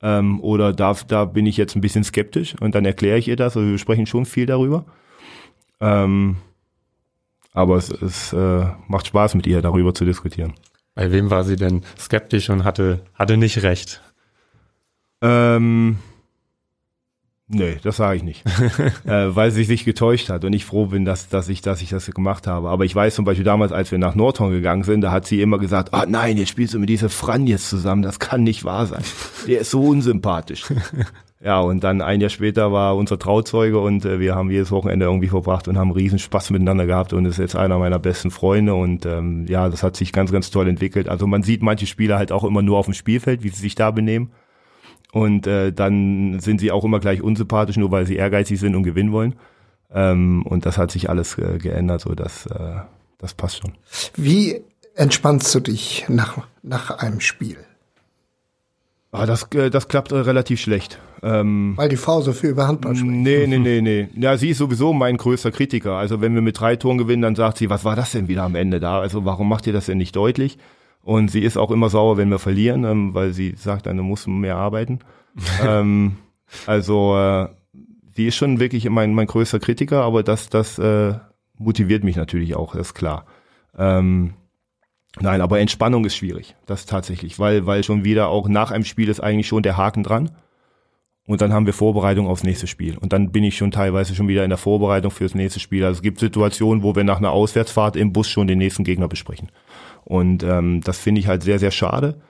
Ähm, 0.00 0.40
oder 0.40 0.72
da, 0.72 0.96
da 1.08 1.24
bin 1.24 1.46
ich 1.46 1.56
jetzt 1.56 1.74
ein 1.74 1.80
bisschen 1.80 2.04
skeptisch 2.04 2.54
und 2.60 2.74
dann 2.74 2.84
erkläre 2.84 3.18
ich 3.18 3.28
ihr 3.28 3.36
das. 3.36 3.56
Also 3.56 3.68
wir 3.68 3.78
sprechen 3.78 4.06
schon 4.06 4.26
viel 4.26 4.46
darüber. 4.46 4.84
Ähm, 5.80 6.36
aber 7.52 7.76
es, 7.76 7.90
es 7.90 8.32
äh, 8.32 8.66
macht 8.86 9.08
Spaß 9.08 9.34
mit 9.34 9.46
ihr 9.46 9.60
darüber 9.60 9.92
zu 9.92 10.04
diskutieren. 10.04 10.54
Bei 10.94 11.10
wem 11.10 11.30
war 11.30 11.42
sie 11.42 11.56
denn 11.56 11.82
skeptisch 11.98 12.48
und 12.48 12.64
hatte, 12.64 13.00
hatte 13.14 13.36
nicht 13.36 13.62
recht? 13.62 14.02
Ähm, 15.20 15.98
nee, 17.52 17.76
das 17.82 17.96
sage 17.96 18.16
ich 18.16 18.22
nicht. 18.22 18.44
äh, 19.04 19.34
weil 19.34 19.50
sie 19.50 19.64
sich 19.64 19.84
getäuscht 19.84 20.28
hat 20.28 20.44
und 20.44 20.52
ich 20.52 20.64
froh 20.64 20.86
bin, 20.86 21.04
dass, 21.04 21.28
dass, 21.28 21.48
ich, 21.48 21.62
dass 21.62 21.82
ich 21.82 21.90
das 21.90 22.06
gemacht 22.06 22.46
habe. 22.46 22.68
Aber 22.68 22.84
ich 22.84 22.94
weiß 22.94 23.14
zum 23.14 23.24
Beispiel 23.24 23.44
damals, 23.44 23.72
als 23.72 23.90
wir 23.90 23.98
nach 23.98 24.14
Nordhorn 24.14 24.52
gegangen 24.52 24.82
sind, 24.82 25.02
da 25.02 25.12
hat 25.12 25.26
sie 25.26 25.40
immer 25.40 25.58
gesagt, 25.58 25.94
ah 25.94 26.06
nein, 26.06 26.36
jetzt 26.36 26.48
spielst 26.48 26.74
du 26.74 26.78
mit 26.78 26.88
dieser 26.88 27.08
Fran 27.08 27.46
jetzt 27.46 27.68
zusammen, 27.68 28.02
das 28.02 28.18
kann 28.18 28.42
nicht 28.42 28.64
wahr 28.64 28.86
sein. 28.86 29.02
Der 29.46 29.60
ist 29.60 29.70
so 29.70 29.82
unsympathisch. 29.82 30.64
Ja, 31.44 31.58
und 31.58 31.82
dann 31.82 32.02
ein 32.02 32.20
Jahr 32.20 32.30
später 32.30 32.70
war 32.70 32.96
unser 32.96 33.18
Trauzeuge 33.18 33.80
und 33.80 34.04
äh, 34.04 34.20
wir 34.20 34.36
haben 34.36 34.48
jedes 34.48 34.70
Wochenende 34.70 35.06
irgendwie 35.06 35.26
verbracht 35.26 35.66
und 35.66 35.76
haben 35.76 35.90
riesen 35.90 36.20
Spaß 36.20 36.50
miteinander 36.50 36.86
gehabt 36.86 37.12
und 37.12 37.24
ist 37.24 37.38
jetzt 37.38 37.56
einer 37.56 37.78
meiner 37.78 37.98
besten 37.98 38.30
Freunde 38.30 38.74
und 38.74 39.06
ähm, 39.06 39.46
ja, 39.48 39.68
das 39.68 39.82
hat 39.82 39.96
sich 39.96 40.12
ganz, 40.12 40.30
ganz 40.30 40.52
toll 40.52 40.68
entwickelt. 40.68 41.08
Also 41.08 41.26
man 41.26 41.42
sieht 41.42 41.60
manche 41.60 41.86
Spieler 41.86 42.16
halt 42.16 42.30
auch 42.30 42.44
immer 42.44 42.62
nur 42.62 42.78
auf 42.78 42.84
dem 42.84 42.94
Spielfeld, 42.94 43.42
wie 43.42 43.48
sie 43.48 43.60
sich 43.60 43.74
da 43.74 43.90
benehmen. 43.90 44.30
Und 45.12 45.46
äh, 45.46 45.72
dann 45.72 46.40
sind 46.40 46.58
sie 46.58 46.72
auch 46.72 46.84
immer 46.84 46.98
gleich 46.98 47.22
unsympathisch, 47.22 47.76
nur 47.76 47.90
weil 47.90 48.06
sie 48.06 48.16
ehrgeizig 48.16 48.58
sind 48.58 48.74
und 48.74 48.82
gewinnen 48.82 49.12
wollen. 49.12 49.36
Ähm, 49.92 50.44
und 50.46 50.64
das 50.64 50.78
hat 50.78 50.90
sich 50.90 51.10
alles 51.10 51.36
äh, 51.36 51.58
geändert, 51.58 52.00
so 52.00 52.14
dass 52.14 52.46
äh, 52.46 52.76
das 53.18 53.34
passt 53.34 53.58
schon. 53.58 53.72
Wie 54.16 54.62
entspannst 54.94 55.54
du 55.54 55.60
dich 55.60 56.06
nach, 56.08 56.38
nach 56.62 56.90
einem 56.98 57.20
Spiel? 57.20 57.58
Ah, 59.10 59.26
das, 59.26 59.46
äh, 59.54 59.68
das 59.68 59.88
klappt 59.88 60.12
äh, 60.12 60.16
relativ 60.16 60.58
schlecht. 60.60 60.98
Ähm, 61.22 61.74
Weil 61.76 61.90
die 61.90 61.96
Frau 61.96 62.22
so 62.22 62.32
viel 62.32 62.50
über 62.50 62.66
Handball 62.66 62.96
spricht. 62.96 63.12
Nee, 63.12 63.46
nee, 63.46 63.58
nee, 63.58 63.80
nee. 63.82 64.08
Ja, 64.16 64.38
sie 64.38 64.48
ist 64.48 64.58
sowieso 64.58 64.94
mein 64.94 65.18
größter 65.18 65.52
Kritiker. 65.52 65.92
Also 65.92 66.22
wenn 66.22 66.34
wir 66.34 66.40
mit 66.40 66.58
drei 66.58 66.76
Toren 66.76 66.96
gewinnen, 66.96 67.20
dann 67.20 67.36
sagt 67.36 67.58
sie, 67.58 67.68
was 67.68 67.84
war 67.84 67.94
das 67.94 68.12
denn 68.12 68.28
wieder 68.28 68.44
am 68.44 68.54
Ende 68.54 68.80
da? 68.80 68.98
Also 69.00 69.26
warum 69.26 69.50
macht 69.50 69.66
ihr 69.66 69.74
das 69.74 69.86
denn 69.86 69.98
nicht 69.98 70.16
deutlich? 70.16 70.56
Und 71.02 71.30
sie 71.30 71.40
ist 71.40 71.56
auch 71.56 71.70
immer 71.70 71.88
sauer, 71.88 72.16
wenn 72.16 72.30
wir 72.30 72.38
verlieren, 72.38 72.84
ähm, 72.84 73.14
weil 73.14 73.32
sie 73.32 73.54
sagt, 73.56 73.86
dann 73.86 73.98
muss 73.98 74.26
man 74.26 74.40
mehr 74.40 74.56
arbeiten. 74.56 75.00
ähm, 75.66 76.16
also 76.66 77.16
äh, 77.16 77.48
sie 78.14 78.26
ist 78.26 78.36
schon 78.36 78.60
wirklich 78.60 78.88
mein, 78.88 79.14
mein 79.14 79.26
größter 79.26 79.58
Kritiker, 79.58 80.02
aber 80.02 80.22
das, 80.22 80.48
das 80.48 80.78
äh, 80.78 81.14
motiviert 81.58 82.04
mich 82.04 82.16
natürlich 82.16 82.54
auch, 82.54 82.74
das 82.74 82.88
ist 82.88 82.94
klar. 82.94 83.26
Ähm, 83.76 84.34
nein, 85.20 85.40
aber 85.40 85.60
Entspannung 85.60 86.04
ist 86.04 86.16
schwierig, 86.16 86.54
das 86.66 86.86
tatsächlich, 86.86 87.38
weil, 87.38 87.66
weil 87.66 87.82
schon 87.82 88.04
wieder 88.04 88.28
auch 88.28 88.48
nach 88.48 88.70
einem 88.70 88.84
Spiel 88.84 89.08
ist 89.08 89.20
eigentlich 89.20 89.48
schon 89.48 89.62
der 89.62 89.76
Haken 89.76 90.02
dran. 90.02 90.30
Und 91.24 91.40
dann 91.40 91.52
haben 91.52 91.66
wir 91.66 91.72
Vorbereitung 91.72 92.26
aufs 92.26 92.42
nächste 92.42 92.66
Spiel. 92.66 92.98
Und 92.98 93.12
dann 93.12 93.30
bin 93.30 93.44
ich 93.44 93.56
schon 93.56 93.70
teilweise 93.70 94.14
schon 94.16 94.26
wieder 94.26 94.42
in 94.42 94.50
der 94.50 94.58
Vorbereitung 94.58 95.12
fürs 95.12 95.36
nächste 95.36 95.60
Spiel. 95.60 95.84
Also 95.84 95.98
es 95.98 96.02
gibt 96.02 96.18
Situationen, 96.18 96.82
wo 96.82 96.96
wir 96.96 97.04
nach 97.04 97.18
einer 97.18 97.30
Auswärtsfahrt 97.30 97.94
im 97.94 98.12
Bus 98.12 98.28
schon 98.28 98.48
den 98.48 98.58
nächsten 98.58 98.82
Gegner 98.82 99.06
besprechen. 99.06 99.48
Und 100.04 100.42
ähm, 100.42 100.80
das 100.82 100.98
finde 100.98 101.20
ich 101.20 101.26
halt 101.26 101.42
sehr, 101.42 101.58
sehr 101.58 101.70
schade, 101.70 102.20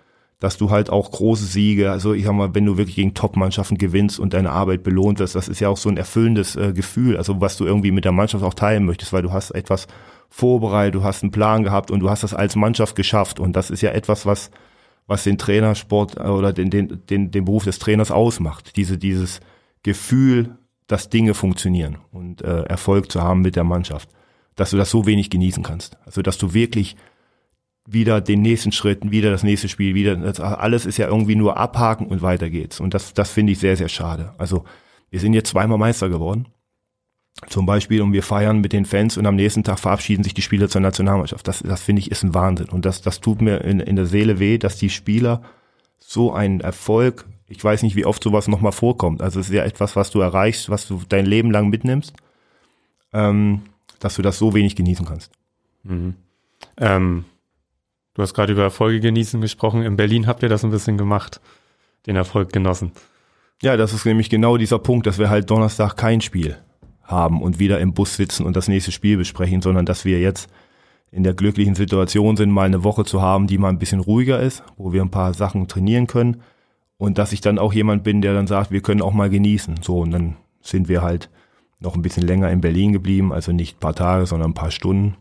dass 0.41 0.59
du 0.59 0.71
halt 0.71 0.91
auch 0.91 1.11
große 1.11 1.45
Siege, 1.45 1.91
also 1.91 2.15
ich 2.15 2.25
sag 2.25 2.33
mal, 2.33 2.55
wenn 2.55 2.67
du 2.67 2.77
wirklich 2.77 2.97
gegen 2.97 3.15
Top-Mannschaften 3.15 3.79
gewinnst 3.79 4.19
und 4.19 4.35
deine 4.35 4.51
Arbeit 4.51 4.83
belohnt 4.83 5.21
wirst, 5.21 5.37
das 5.37 5.49
ist 5.49 5.61
ja 5.61 5.69
auch 5.69 5.77
so 5.77 5.89
ein 5.89 5.97
erfüllendes 5.97 6.57
äh, 6.57 6.73
Gefühl, 6.73 7.17
also 7.17 7.41
was 7.41 7.57
du 7.57 7.65
irgendwie 7.65 7.93
mit 7.93 8.05
der 8.05 8.13
Mannschaft 8.13 8.43
auch 8.43 8.55
teilen 8.55 8.85
möchtest, 8.85 9.13
weil 9.13 9.23
du 9.23 9.33
hast 9.33 9.53
etwas 9.53 9.87
vorbereitet, 10.29 10.97
du 10.97 11.05
hast 11.05 11.23
einen 11.23 11.31
Plan 11.31 11.63
gehabt 11.63 11.91
und 11.91 12.01
du 12.01 12.11
hast 12.11 12.23
das 12.25 12.35
als 12.35 12.57
Mannschaft 12.57 12.97
geschafft. 12.97 13.39
Und 13.39 13.55
das 13.55 13.71
ist 13.71 13.83
ja 13.83 13.91
etwas, 13.91 14.27
was 14.27 14.51
was 15.07 15.25
den 15.25 15.39
Trainersport 15.39 16.17
äh, 16.17 16.23
oder 16.23 16.53
den, 16.53 16.71
den, 16.71 17.03
den, 17.07 17.31
den 17.31 17.45
Beruf 17.45 17.65
des 17.65 17.79
Trainers 17.79 18.11
ausmacht. 18.11 18.77
Diese, 18.77 18.99
dieses 18.99 19.41
Gefühl, 19.83 20.57
dass 20.87 21.11
Dinge 21.11 21.35
funktionieren 21.35 21.99
und 22.13 22.43
äh, 22.43 22.63
Erfolg 22.63 23.11
zu 23.11 23.23
haben 23.23 23.41
mit 23.41 23.57
der 23.57 23.65
Mannschaft. 23.65 24.09
Dass 24.57 24.71
du 24.71 24.77
das 24.77 24.91
so 24.91 25.07
wenig 25.07 25.31
genießen 25.31 25.63
kannst. 25.63 25.97
Also 26.05 26.23
dass 26.23 26.39
du 26.39 26.55
wirklich 26.55 26.97
wieder 27.87 28.21
den 28.21 28.43
nächsten 28.43 28.73
Schritt, 28.73 29.11
wieder 29.11 29.31
das 29.31 29.43
nächste 29.43 29.69
Spiel, 29.69 29.95
wieder 29.95 30.17
das, 30.17 30.41
alles 30.41 30.87
ist 30.87 30.99
ja 30.99 31.09
irgendwie 31.09 31.35
nur 31.35 31.57
abhaken 31.57 32.07
und 32.07 32.23
weiter 32.23 32.49
geht's. 32.49 32.81
Und 32.81 32.95
das, 32.95 33.15
das 33.15 33.31
finde 33.31 33.53
ich 33.53 33.59
sehr, 33.59 33.77
sehr 33.77 33.89
schade. 33.89 34.35
Also 34.39 34.65
wir 35.11 35.21
sind 35.21 35.35
jetzt 35.35 35.51
zweimal 35.51 35.79
Meister 35.79 36.09
geworden. 36.09 36.47
Zum 37.49 37.67
Beispiel 37.67 38.03
und 38.03 38.13
wir 38.13 38.23
feiern 38.23 38.61
mit 38.61 38.73
den 38.73 38.85
Fans 38.85 39.17
und 39.17 39.27
am 39.27 39.35
nächsten 39.35 39.65
Tag 39.65 39.79
verabschieden 39.79 40.23
sich 40.23 40.35
die 40.35 40.43
Spieler 40.43 40.69
zur 40.69 40.81
Nationalmannschaft. 40.81 41.49
Das, 41.49 41.61
das 41.61 41.83
finde 41.83 42.01
ich 42.01 42.11
ist 42.11 42.23
ein 42.23 42.35
Wahnsinn 42.35 42.69
und 42.69 42.85
das, 42.85 43.03
das 43.03 43.21
tut 43.21 43.41
mir 43.41 43.63
in, 43.63 43.81
in 43.81 43.97
der 43.97 44.07
Seele 44.07 44.39
weh, 44.39 44.59
dass 44.59 44.77
die 44.77 44.91
Spieler 44.91 45.43
so 45.99 46.33
einen 46.33 46.61
Erfolg, 46.61 47.27
ich 47.49 47.63
weiß 47.63 47.83
nicht, 47.83 47.97
wie 47.97 48.05
oft 48.05 48.23
sowas 48.23 48.49
nochmal 48.49 48.73
vorkommt. 48.73 49.23
Also 49.23 49.41
es 49.41 49.49
ist 49.49 49.55
ja 49.55 49.65
etwas, 49.65 49.97
was 49.97 50.11
du 50.11 50.21
erreichst, 50.21 50.71
was 50.71 50.87
du 50.87 51.01
dein 51.09 51.27
Leben 51.27 51.51
lang 51.51 51.69
mitnimmst, 51.69 52.13
ähm, 53.13 53.63
dass 53.99 54.17
du 54.17 54.23
das 54.23 54.39
so 54.39 54.55
wenig 54.55 54.77
genießen 54.77 55.07
kannst. 55.07 55.33
Mhm. 55.85 56.15
Ähm, 56.77 57.25
du 58.15 58.23
hast 58.23 58.35
gerade 58.35 58.53
über 58.53 58.63
Erfolge 58.63 59.01
genießen 59.01 59.41
gesprochen. 59.41 59.83
In 59.83 59.97
Berlin 59.97 60.27
habt 60.27 60.43
ihr 60.43 60.49
das 60.49 60.65
ein 60.65 60.71
bisschen 60.71 60.99
gemacht, 60.99 61.41
den 62.07 62.17
Erfolg 62.17 62.53
genossen. 62.53 62.93
Ja, 63.63 63.77
das 63.77 63.93
ist 63.93 64.05
nämlich 64.05 64.29
genau 64.29 64.57
dieser 64.57 64.79
Punkt, 64.79 65.07
dass 65.07 65.19
wir 65.19 65.31
halt 65.31 65.51
Donnerstag 65.51 65.97
kein 65.97 66.21
Spiel 66.21 66.59
haben 67.03 67.43
und 67.43 67.59
wieder 67.59 67.81
im 67.81 67.95
Bus 67.95 68.17
sitzen 68.17 68.45
und 68.45 68.57
das 68.57 68.69
nächste 68.69 68.93
Spiel 68.93 69.17
besprechen, 69.17 69.63
sondern 69.63 69.87
dass 69.87 70.05
wir 70.05 70.21
jetzt 70.21 70.51
in 71.11 71.23
der 71.23 71.35
glücklichen 71.35 71.75
Situation 71.75 72.37
sind, 72.37 72.51
mal 72.51 72.67
eine 72.67 72.85
Woche 72.85 73.05
zu 73.05 73.21
haben, 73.21 73.47
die 73.47 73.59
mal 73.59 73.69
ein 73.69 73.79
bisschen 73.79 74.01
ruhiger 74.01 74.41
ist, 74.41 74.65
wo 74.77 74.93
wir 74.93 75.03
ein 75.03 75.11
paar 75.11 75.35
Sachen 75.35 75.69
trainieren 75.69 76.07
können 76.07 76.43
und 76.97 77.19
dass 77.19 77.33
ich 77.33 77.41
dann 77.41 77.59
auch 77.59 77.73
jemand 77.73 78.03
bin, 78.03 78.23
der 78.23 78.35
dann 78.35 78.47
sagt, 78.47 78.71
wir 78.71 78.81
können 78.81 79.03
auch 79.03 79.13
mal 79.13 79.29
genießen. 79.29 79.81
So, 79.83 80.01
und 80.01 80.11
dann 80.11 80.37
sind 80.63 80.89
wir 80.89 81.03
halt 81.03 81.31
noch 81.81 81.95
ein 81.95 82.03
bisschen 82.03 82.27
länger 82.27 82.51
in 82.51 82.61
Berlin 82.61 82.93
geblieben, 82.93 83.33
also 83.33 83.53
nicht 83.53 83.77
ein 83.77 83.81
paar 83.81 83.95
Tage, 83.95 84.27
sondern 84.27 84.53
ein 84.53 84.55
paar 84.55 84.71
Stunden 84.71 85.17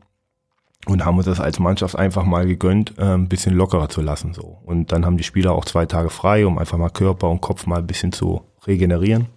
und 0.88 1.06
haben 1.06 1.18
uns 1.18 1.26
das 1.26 1.40
als 1.40 1.60
Mannschaft 1.60 1.96
einfach 1.96 2.24
mal 2.24 2.46
gegönnt, 2.46 2.98
äh, 2.98 3.14
ein 3.14 3.30
bisschen 3.30 3.54
lockerer 3.54 3.90
zu 3.90 4.02
lassen. 4.02 4.34
So. 4.34 4.60
Und 4.64 4.92
dann 4.92 5.06
haben 5.06 5.18
die 5.18 5.24
Spieler 5.24 5.54
auch 5.54 5.66
zwei 5.66 5.86
Tage 5.86 6.10
frei, 6.10 6.46
um 6.46 6.58
einfach 6.58 6.78
mal 6.78 6.90
Körper 6.90 7.30
und 7.30 7.42
Kopf 7.42 7.66
mal 7.68 7.80
ein 7.80 7.88
bisschen 7.88 8.12
zu 8.12 8.42
regenerieren 8.66 9.28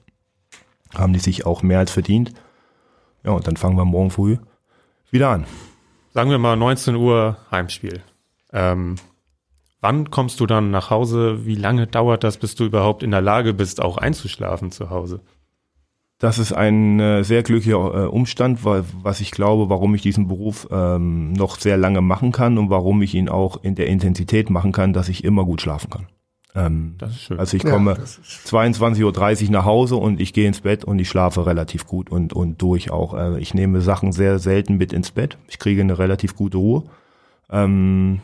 haben 0.98 1.12
die 1.12 1.18
sich 1.18 1.46
auch 1.46 1.62
mehr 1.62 1.78
als 1.78 1.90
verdient. 1.90 2.32
Ja, 3.24 3.32
und 3.32 3.46
dann 3.46 3.56
fangen 3.56 3.76
wir 3.76 3.84
morgen 3.84 4.10
früh 4.10 4.38
wieder 5.10 5.30
an. 5.30 5.46
Sagen 6.12 6.30
wir 6.30 6.38
mal 6.38 6.56
19 6.56 6.96
Uhr 6.96 7.36
Heimspiel. 7.50 8.02
Ähm, 8.52 8.96
wann 9.80 10.10
kommst 10.10 10.40
du 10.40 10.46
dann 10.46 10.70
nach 10.70 10.90
Hause? 10.90 11.46
Wie 11.46 11.54
lange 11.54 11.86
dauert 11.86 12.24
das, 12.24 12.36
bis 12.36 12.54
du 12.54 12.64
überhaupt 12.64 13.02
in 13.02 13.10
der 13.10 13.20
Lage 13.20 13.54
bist, 13.54 13.80
auch 13.82 13.96
einzuschlafen 13.96 14.70
zu 14.70 14.90
Hause? 14.90 15.20
Das 16.24 16.38
ist 16.38 16.54
ein 16.54 16.98
äh, 17.00 17.22
sehr 17.22 17.42
glücklicher 17.42 18.04
äh, 18.04 18.06
Umstand, 18.06 18.64
weil, 18.64 18.86
was 19.02 19.20
ich 19.20 19.30
glaube, 19.30 19.68
warum 19.68 19.94
ich 19.94 20.00
diesen 20.00 20.26
Beruf 20.26 20.66
ähm, 20.70 21.34
noch 21.34 21.60
sehr 21.60 21.76
lange 21.76 22.00
machen 22.00 22.32
kann 22.32 22.56
und 22.56 22.70
warum 22.70 23.02
ich 23.02 23.14
ihn 23.14 23.28
auch 23.28 23.62
in 23.62 23.74
der 23.74 23.88
Intensität 23.88 24.48
machen 24.48 24.72
kann, 24.72 24.94
dass 24.94 25.10
ich 25.10 25.22
immer 25.22 25.44
gut 25.44 25.60
schlafen 25.60 25.90
kann. 25.90 26.06
Ähm, 26.54 26.94
das 26.96 27.10
ist 27.10 27.20
schön. 27.24 27.38
Also 27.38 27.58
ich 27.58 27.62
komme 27.62 27.98
ja, 27.98 28.04
22.30 28.04 29.44
Uhr 29.44 29.50
nach 29.50 29.66
Hause 29.66 29.96
und 29.96 30.18
ich 30.18 30.32
gehe 30.32 30.48
ins 30.48 30.62
Bett 30.62 30.82
und 30.82 30.98
ich 30.98 31.10
schlafe 31.10 31.44
relativ 31.44 31.86
gut 31.86 32.08
und, 32.08 32.32
und 32.32 32.62
durch 32.62 32.90
auch. 32.90 33.12
Äh, 33.12 33.38
ich 33.38 33.52
nehme 33.52 33.82
Sachen 33.82 34.12
sehr 34.12 34.38
selten 34.38 34.78
mit 34.78 34.94
ins 34.94 35.10
Bett. 35.10 35.36
Ich 35.48 35.58
kriege 35.58 35.82
eine 35.82 35.98
relativ 35.98 36.36
gute 36.36 36.56
Ruhe. 36.56 36.84
Ähm, 37.50 38.22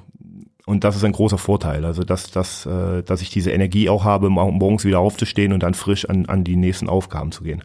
und 0.64 0.84
das 0.84 0.96
ist 0.96 1.04
ein 1.04 1.12
großer 1.12 1.36
Vorteil. 1.36 1.84
Also 1.84 2.02
dass, 2.02 2.30
dass, 2.30 2.64
äh, 2.64 3.02
dass 3.02 3.20
ich 3.20 3.28
diese 3.28 3.50
Energie 3.50 3.90
auch 3.90 4.04
habe, 4.04 4.30
morgens 4.30 4.86
wieder 4.86 5.00
aufzustehen 5.00 5.52
und 5.52 5.62
dann 5.62 5.74
frisch 5.74 6.08
an, 6.08 6.24
an 6.24 6.44
die 6.44 6.56
nächsten 6.56 6.88
Aufgaben 6.88 7.30
zu 7.30 7.44
gehen. 7.44 7.62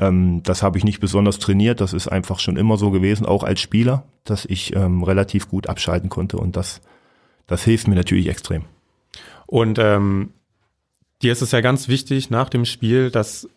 Ähm, 0.00 0.42
das 0.42 0.62
habe 0.62 0.78
ich 0.78 0.84
nicht 0.84 0.98
besonders 0.98 1.38
trainiert. 1.38 1.80
Das 1.80 1.92
ist 1.92 2.08
einfach 2.08 2.40
schon 2.40 2.56
immer 2.56 2.76
so 2.76 2.90
gewesen, 2.90 3.26
auch 3.26 3.44
als 3.44 3.60
Spieler, 3.60 4.02
dass 4.24 4.46
ich 4.46 4.74
ähm, 4.74 5.04
relativ 5.04 5.48
gut 5.48 5.68
abschalten 5.68 6.08
konnte 6.08 6.38
und 6.38 6.56
das, 6.56 6.80
das 7.46 7.62
hilft 7.62 7.86
mir 7.86 7.94
natürlich 7.94 8.28
extrem. 8.28 8.64
Und 9.46 9.78
ähm, 9.78 10.30
dir 11.22 11.32
ist 11.32 11.42
es 11.42 11.52
ja 11.52 11.60
ganz 11.60 11.88
wichtig 11.88 12.30
nach 12.30 12.48
dem 12.48 12.64
Spiel, 12.64 13.10
dass 13.10 13.48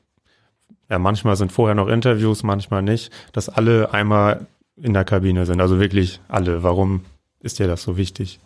ja 0.90 1.00
manchmal 1.00 1.38
sind 1.38 1.52
vorher 1.52 1.76
noch 1.76 1.88
Interviews, 1.88 2.44
manchmal 2.44 2.84
nicht, 2.84 3.12
dass 3.32 3.50
alle 3.50 3.94
einmal 3.94 4.46
in 4.76 4.94
der 4.94 5.06
Kabine 5.06 5.46
sind. 5.46 5.62
Also 5.62 5.80
wirklich 5.80 6.20
alle. 6.28 6.64
Warum 6.64 7.06
ist 7.40 7.60
dir 7.60 7.68
das 7.68 7.84
so 7.84 7.96
wichtig? 7.96 8.40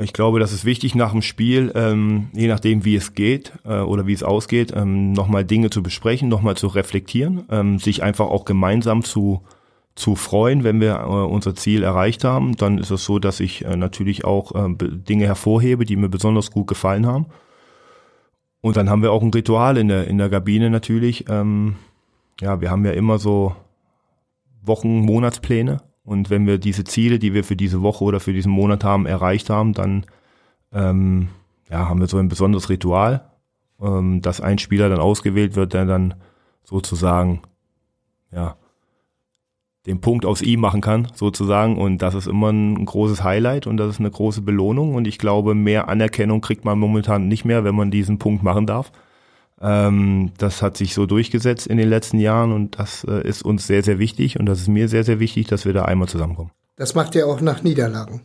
Ich 0.00 0.12
glaube, 0.12 0.38
das 0.38 0.52
ist 0.52 0.64
wichtig 0.64 0.94
nach 0.94 1.12
dem 1.12 1.22
Spiel, 1.22 1.72
ähm, 1.74 2.28
je 2.32 2.46
nachdem 2.46 2.84
wie 2.84 2.94
es 2.94 3.14
geht 3.14 3.52
äh, 3.64 3.80
oder 3.80 4.06
wie 4.06 4.12
es 4.12 4.22
ausgeht, 4.22 4.72
ähm, 4.74 5.12
nochmal 5.12 5.44
Dinge 5.44 5.70
zu 5.70 5.82
besprechen, 5.82 6.28
nochmal 6.28 6.56
zu 6.56 6.68
reflektieren, 6.68 7.44
ähm, 7.50 7.78
sich 7.78 8.02
einfach 8.02 8.26
auch 8.26 8.44
gemeinsam 8.44 9.02
zu 9.02 9.42
zu 9.98 10.14
freuen, 10.14 10.62
wenn 10.62 10.80
wir 10.80 11.00
äh, 11.00 11.04
unser 11.04 11.56
Ziel 11.56 11.82
erreicht 11.82 12.22
haben. 12.22 12.56
Dann 12.56 12.78
ist 12.78 12.90
es 12.90 13.04
so, 13.04 13.18
dass 13.18 13.40
ich 13.40 13.64
äh, 13.64 13.76
natürlich 13.76 14.24
auch 14.24 14.54
äh, 14.54 14.72
Dinge 14.78 15.26
hervorhebe, 15.26 15.84
die 15.84 15.96
mir 15.96 16.08
besonders 16.08 16.52
gut 16.52 16.68
gefallen 16.68 17.04
haben. 17.04 17.26
Und 18.60 18.76
dann 18.76 18.88
haben 18.88 19.02
wir 19.02 19.12
auch 19.12 19.22
ein 19.22 19.32
Ritual 19.32 19.76
in 19.76 19.88
der, 19.88 20.06
in 20.06 20.18
der 20.18 20.30
Kabine 20.30 20.70
natürlich. 20.70 21.28
Ähm, 21.28 21.76
ja, 22.40 22.60
wir 22.60 22.70
haben 22.70 22.84
ja 22.84 22.92
immer 22.92 23.18
so 23.18 23.56
Wochen, 24.62 25.00
Monatspläne. 25.00 25.82
Und 26.08 26.30
wenn 26.30 26.46
wir 26.46 26.56
diese 26.56 26.84
Ziele, 26.84 27.18
die 27.18 27.34
wir 27.34 27.44
für 27.44 27.54
diese 27.54 27.82
Woche 27.82 28.02
oder 28.02 28.18
für 28.18 28.32
diesen 28.32 28.50
Monat 28.50 28.82
haben, 28.82 29.04
erreicht 29.04 29.50
haben, 29.50 29.74
dann 29.74 30.06
ähm, 30.72 31.28
ja, 31.70 31.86
haben 31.86 32.00
wir 32.00 32.06
so 32.06 32.16
ein 32.16 32.30
besonderes 32.30 32.70
Ritual, 32.70 33.30
ähm, 33.78 34.22
dass 34.22 34.40
ein 34.40 34.58
Spieler 34.58 34.88
dann 34.88 35.00
ausgewählt 35.00 35.54
wird, 35.54 35.74
der 35.74 35.84
dann 35.84 36.14
sozusagen 36.64 37.42
ja 38.32 38.56
den 39.84 40.00
Punkt 40.00 40.24
aus 40.24 40.40
ihm 40.40 40.60
machen 40.60 40.80
kann, 40.80 41.08
sozusagen. 41.12 41.76
Und 41.76 41.98
das 41.98 42.14
ist 42.14 42.26
immer 42.26 42.48
ein 42.48 42.86
großes 42.86 43.22
Highlight 43.22 43.66
und 43.66 43.76
das 43.76 43.90
ist 43.90 44.00
eine 44.00 44.10
große 44.10 44.40
Belohnung. 44.40 44.94
Und 44.94 45.06
ich 45.06 45.18
glaube, 45.18 45.54
mehr 45.54 45.90
Anerkennung 45.90 46.40
kriegt 46.40 46.64
man 46.64 46.78
momentan 46.78 47.28
nicht 47.28 47.44
mehr, 47.44 47.64
wenn 47.64 47.74
man 47.74 47.90
diesen 47.90 48.18
Punkt 48.18 48.42
machen 48.42 48.64
darf. 48.64 48.92
Ähm, 49.60 50.32
das 50.38 50.62
hat 50.62 50.76
sich 50.76 50.94
so 50.94 51.06
durchgesetzt 51.06 51.66
in 51.66 51.78
den 51.78 51.88
letzten 51.88 52.18
Jahren 52.18 52.52
und 52.52 52.78
das 52.78 53.04
äh, 53.04 53.26
ist 53.26 53.42
uns 53.42 53.66
sehr, 53.66 53.82
sehr 53.82 53.98
wichtig 53.98 54.38
und 54.38 54.46
das 54.46 54.60
ist 54.60 54.68
mir 54.68 54.88
sehr, 54.88 55.04
sehr 55.04 55.18
wichtig, 55.18 55.48
dass 55.48 55.64
wir 55.64 55.72
da 55.72 55.84
einmal 55.84 56.08
zusammenkommen. 56.08 56.50
Das 56.76 56.94
macht 56.94 57.14
ihr 57.16 57.26
auch 57.26 57.40
nach 57.40 57.62
Niederlagen. 57.62 58.22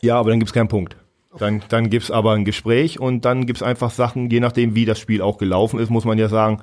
Ja, 0.00 0.18
aber 0.18 0.30
dann 0.30 0.38
gibt's 0.38 0.54
keinen 0.54 0.68
Punkt. 0.68 0.96
Dann, 1.38 1.62
dann 1.68 1.90
gibt's 1.90 2.10
aber 2.10 2.32
ein 2.32 2.46
Gespräch 2.46 2.98
und 2.98 3.24
dann 3.24 3.44
gibt's 3.44 3.62
einfach 3.62 3.90
Sachen, 3.90 4.30
je 4.30 4.40
nachdem, 4.40 4.74
wie 4.74 4.86
das 4.86 4.98
Spiel 4.98 5.20
auch 5.20 5.36
gelaufen 5.36 5.78
ist, 5.78 5.90
muss 5.90 6.06
man 6.06 6.16
ja 6.16 6.28
sagen, 6.28 6.62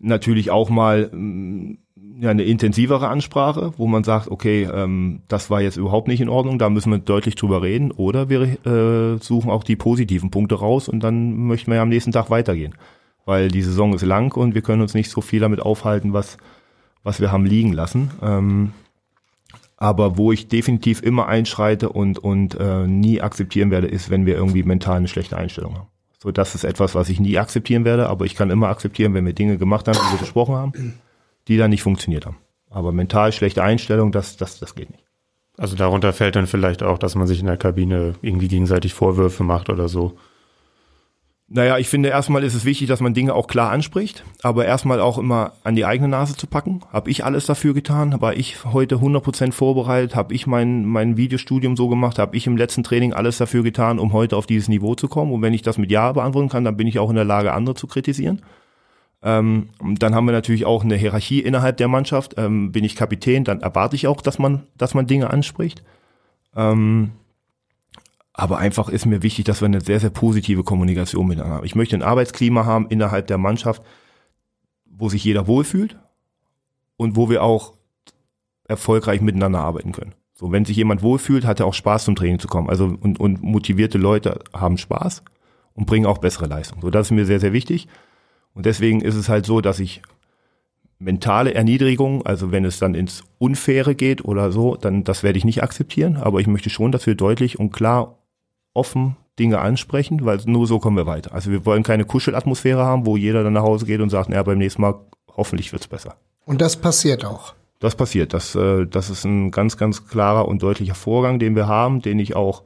natürlich 0.00 0.50
auch 0.50 0.68
mal 0.68 1.08
mm, 1.10 1.78
ja, 2.20 2.30
eine 2.30 2.44
intensivere 2.44 3.08
Ansprache, 3.08 3.72
wo 3.76 3.86
man 3.86 4.04
sagt, 4.04 4.28
okay, 4.30 4.68
ähm, 4.72 5.22
das 5.28 5.50
war 5.50 5.62
jetzt 5.62 5.76
überhaupt 5.76 6.08
nicht 6.08 6.20
in 6.20 6.28
Ordnung, 6.28 6.58
da 6.58 6.68
müssen 6.68 6.92
wir 6.92 6.98
deutlich 6.98 7.34
drüber 7.34 7.62
reden. 7.62 7.90
Oder 7.90 8.28
wir 8.28 8.42
äh, 8.66 9.18
suchen 9.18 9.50
auch 9.50 9.64
die 9.64 9.76
positiven 9.76 10.30
Punkte 10.30 10.56
raus 10.56 10.88
und 10.88 11.00
dann 11.00 11.36
möchten 11.46 11.70
wir 11.70 11.76
ja 11.76 11.82
am 11.82 11.88
nächsten 11.88 12.12
Tag 12.12 12.30
weitergehen. 12.30 12.74
Weil 13.24 13.48
die 13.48 13.62
Saison 13.62 13.94
ist 13.94 14.02
lang 14.02 14.36
und 14.36 14.54
wir 14.54 14.62
können 14.62 14.82
uns 14.82 14.94
nicht 14.94 15.10
so 15.10 15.20
viel 15.20 15.40
damit 15.40 15.60
aufhalten, 15.60 16.12
was, 16.12 16.36
was 17.02 17.20
wir 17.20 17.32
haben 17.32 17.46
liegen 17.46 17.72
lassen. 17.72 18.10
Ähm, 18.22 18.72
aber 19.76 20.16
wo 20.16 20.32
ich 20.32 20.48
definitiv 20.48 21.02
immer 21.02 21.26
einschreite 21.26 21.88
und, 21.88 22.18
und 22.18 22.58
äh, 22.58 22.86
nie 22.86 23.20
akzeptieren 23.20 23.70
werde, 23.70 23.88
ist, 23.88 24.10
wenn 24.10 24.26
wir 24.26 24.34
irgendwie 24.34 24.62
mental 24.62 24.98
eine 24.98 25.08
schlechte 25.08 25.36
Einstellung 25.36 25.74
haben. 25.74 25.88
So, 26.22 26.30
das 26.30 26.54
ist 26.54 26.64
etwas, 26.64 26.94
was 26.94 27.10
ich 27.10 27.20
nie 27.20 27.36
akzeptieren 27.38 27.84
werde, 27.84 28.08
aber 28.08 28.24
ich 28.24 28.34
kann 28.34 28.50
immer 28.50 28.68
akzeptieren, 28.68 29.12
wenn 29.12 29.26
wir 29.26 29.34
Dinge 29.34 29.58
gemacht 29.58 29.86
haben, 29.88 29.98
die 29.98 30.14
wir 30.14 30.20
besprochen 30.20 30.54
haben, 30.54 30.94
die 31.48 31.58
dann 31.58 31.70
nicht 31.70 31.82
funktioniert 31.82 32.24
haben. 32.24 32.38
Aber 32.70 32.92
mental 32.92 33.32
schlechte 33.32 33.62
Einstellung, 33.62 34.10
das, 34.10 34.36
das, 34.36 34.58
das 34.58 34.74
geht 34.74 34.90
nicht. 34.90 35.04
Also 35.56 35.76
darunter 35.76 36.12
fällt 36.12 36.34
dann 36.36 36.46
vielleicht 36.46 36.82
auch, 36.82 36.98
dass 36.98 37.14
man 37.14 37.26
sich 37.26 37.40
in 37.40 37.46
der 37.46 37.56
Kabine 37.56 38.14
irgendwie 38.22 38.48
gegenseitig 38.48 38.94
Vorwürfe 38.94 39.44
macht 39.44 39.68
oder 39.68 39.88
so. 39.88 40.16
Naja, 41.46 41.76
ich 41.76 41.88
finde 41.88 42.08
erstmal 42.08 42.42
ist 42.42 42.54
es 42.54 42.64
wichtig, 42.64 42.88
dass 42.88 43.00
man 43.00 43.12
Dinge 43.12 43.34
auch 43.34 43.46
klar 43.46 43.70
anspricht, 43.70 44.24
aber 44.42 44.64
erstmal 44.64 44.98
auch 45.00 45.18
immer 45.18 45.52
an 45.62 45.76
die 45.76 45.84
eigene 45.84 46.08
Nase 46.08 46.36
zu 46.36 46.46
packen. 46.46 46.80
Habe 46.90 47.10
ich 47.10 47.24
alles 47.24 47.44
dafür 47.44 47.74
getan? 47.74 48.20
War 48.22 48.34
ich 48.34 48.64
heute 48.64 48.96
100% 48.96 49.52
vorbereitet? 49.52 50.16
Habe 50.16 50.32
ich 50.32 50.46
mein, 50.46 50.86
mein 50.86 51.18
Videostudium 51.18 51.76
so 51.76 51.88
gemacht? 51.88 52.18
Habe 52.18 52.34
ich 52.34 52.46
im 52.46 52.56
letzten 52.56 52.82
Training 52.82 53.12
alles 53.12 53.36
dafür 53.36 53.62
getan, 53.62 53.98
um 53.98 54.14
heute 54.14 54.38
auf 54.38 54.46
dieses 54.46 54.68
Niveau 54.68 54.94
zu 54.94 55.06
kommen? 55.06 55.32
Und 55.32 55.42
wenn 55.42 55.52
ich 55.52 55.60
das 55.60 55.76
mit 55.76 55.90
Ja 55.90 56.12
beantworten 56.12 56.48
kann, 56.48 56.64
dann 56.64 56.78
bin 56.78 56.86
ich 56.86 56.98
auch 56.98 57.10
in 57.10 57.16
der 57.16 57.26
Lage, 57.26 57.52
andere 57.52 57.74
zu 57.74 57.86
kritisieren. 57.86 58.40
Ähm, 59.22 59.68
dann 59.80 60.14
haben 60.14 60.26
wir 60.26 60.32
natürlich 60.32 60.64
auch 60.64 60.82
eine 60.82 60.96
Hierarchie 60.96 61.40
innerhalb 61.40 61.76
der 61.76 61.88
Mannschaft. 61.88 62.34
Ähm, 62.38 62.72
bin 62.72 62.84
ich 62.84 62.96
Kapitän, 62.96 63.44
dann 63.44 63.60
erwarte 63.60 63.96
ich 63.96 64.06
auch, 64.06 64.22
dass 64.22 64.38
man, 64.38 64.62
dass 64.78 64.94
man 64.94 65.06
Dinge 65.06 65.28
anspricht. 65.30 65.82
Ähm, 66.56 67.12
aber 68.36 68.58
einfach 68.58 68.88
ist 68.88 69.06
mir 69.06 69.22
wichtig, 69.22 69.44
dass 69.44 69.60
wir 69.60 69.66
eine 69.66 69.80
sehr, 69.80 70.00
sehr 70.00 70.10
positive 70.10 70.64
Kommunikation 70.64 71.28
miteinander 71.28 71.56
haben. 71.56 71.66
Ich 71.66 71.76
möchte 71.76 71.96
ein 71.96 72.02
Arbeitsklima 72.02 72.66
haben 72.66 72.88
innerhalb 72.88 73.28
der 73.28 73.38
Mannschaft, 73.38 73.82
wo 74.84 75.08
sich 75.08 75.24
jeder 75.24 75.46
wohlfühlt 75.46 75.96
und 76.96 77.14
wo 77.14 77.30
wir 77.30 77.44
auch 77.44 77.74
erfolgreich 78.64 79.20
miteinander 79.20 79.60
arbeiten 79.60 79.92
können. 79.92 80.14
So, 80.32 80.50
wenn 80.50 80.64
sich 80.64 80.76
jemand 80.76 81.02
wohlfühlt, 81.02 81.44
hat 81.44 81.60
er 81.60 81.66
auch 81.66 81.74
Spaß 81.74 82.06
zum 82.06 82.16
Training 82.16 82.40
zu 82.40 82.48
kommen. 82.48 82.68
Also 82.68 82.86
und, 83.00 83.20
und 83.20 83.40
motivierte 83.40 83.98
Leute 83.98 84.40
haben 84.52 84.78
Spaß 84.78 85.22
und 85.74 85.86
bringen 85.86 86.06
auch 86.06 86.18
bessere 86.18 86.46
Leistung. 86.46 86.80
So, 86.80 86.90
das 86.90 87.06
ist 87.06 87.10
mir 87.12 87.26
sehr, 87.26 87.38
sehr 87.38 87.52
wichtig. 87.52 87.86
Und 88.52 88.66
deswegen 88.66 89.00
ist 89.00 89.14
es 89.14 89.28
halt 89.28 89.46
so, 89.46 89.60
dass 89.60 89.78
ich 89.78 90.02
mentale 90.98 91.54
Erniedrigung, 91.54 92.26
also 92.26 92.50
wenn 92.50 92.64
es 92.64 92.80
dann 92.80 92.96
ins 92.96 93.22
Unfaire 93.38 93.94
geht 93.94 94.24
oder 94.24 94.50
so, 94.50 94.74
dann 94.74 95.04
das 95.04 95.22
werde 95.22 95.38
ich 95.38 95.44
nicht 95.44 95.62
akzeptieren. 95.62 96.16
Aber 96.16 96.40
ich 96.40 96.48
möchte 96.48 96.70
schon, 96.70 96.90
dass 96.90 97.06
wir 97.06 97.14
deutlich 97.14 97.60
und 97.60 97.70
klar 97.70 98.18
offen 98.74 99.16
Dinge 99.38 99.60
ansprechen, 99.60 100.24
weil 100.24 100.38
nur 100.46 100.66
so 100.66 100.78
kommen 100.78 100.96
wir 100.96 101.06
weiter. 101.06 101.32
Also 101.32 101.50
wir 101.50 101.64
wollen 101.66 101.82
keine 101.82 102.04
Kuschelatmosphäre 102.04 102.84
haben, 102.84 103.06
wo 103.06 103.16
jeder 103.16 103.42
dann 103.42 103.54
nach 103.54 103.62
Hause 103.62 103.86
geht 103.86 104.00
und 104.00 104.10
sagt, 104.10 104.28
naja, 104.28 104.42
beim 104.42 104.58
nächsten 104.58 104.82
Mal 104.82 104.94
hoffentlich 105.36 105.72
wird's 105.72 105.88
besser. 105.88 106.16
Und 106.44 106.60
das 106.60 106.76
passiert 106.76 107.24
auch. 107.24 107.54
Das 107.80 107.96
passiert. 107.96 108.32
Das, 108.32 108.54
äh, 108.54 108.86
das 108.86 109.10
ist 109.10 109.24
ein 109.24 109.50
ganz, 109.50 109.76
ganz 109.76 110.06
klarer 110.06 110.46
und 110.46 110.62
deutlicher 110.62 110.94
Vorgang, 110.94 111.38
den 111.38 111.56
wir 111.56 111.66
haben, 111.66 112.00
den 112.00 112.18
ich 112.18 112.36
auch 112.36 112.62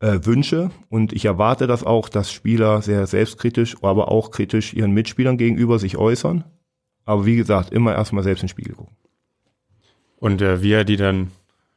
äh, 0.00 0.18
wünsche. 0.22 0.70
Und 0.90 1.12
ich 1.12 1.24
erwarte 1.24 1.66
das 1.66 1.84
auch, 1.84 2.08
dass 2.08 2.30
Spieler 2.30 2.82
sehr 2.82 3.06
selbstkritisch, 3.06 3.76
aber 3.82 4.10
auch 4.10 4.30
kritisch 4.30 4.74
ihren 4.74 4.92
Mitspielern 4.92 5.38
gegenüber 5.38 5.78
sich 5.78 5.96
äußern. 5.96 6.44
Aber 7.04 7.24
wie 7.24 7.36
gesagt, 7.36 7.72
immer 7.72 7.94
erstmal 7.94 8.24
selbst 8.24 8.42
ins 8.42 8.50
Spiegel 8.50 8.74
gucken. 8.74 8.96
Und 10.18 10.42
äh, 10.42 10.62
wir, 10.62 10.84
die 10.84 10.96
dann 10.96 11.30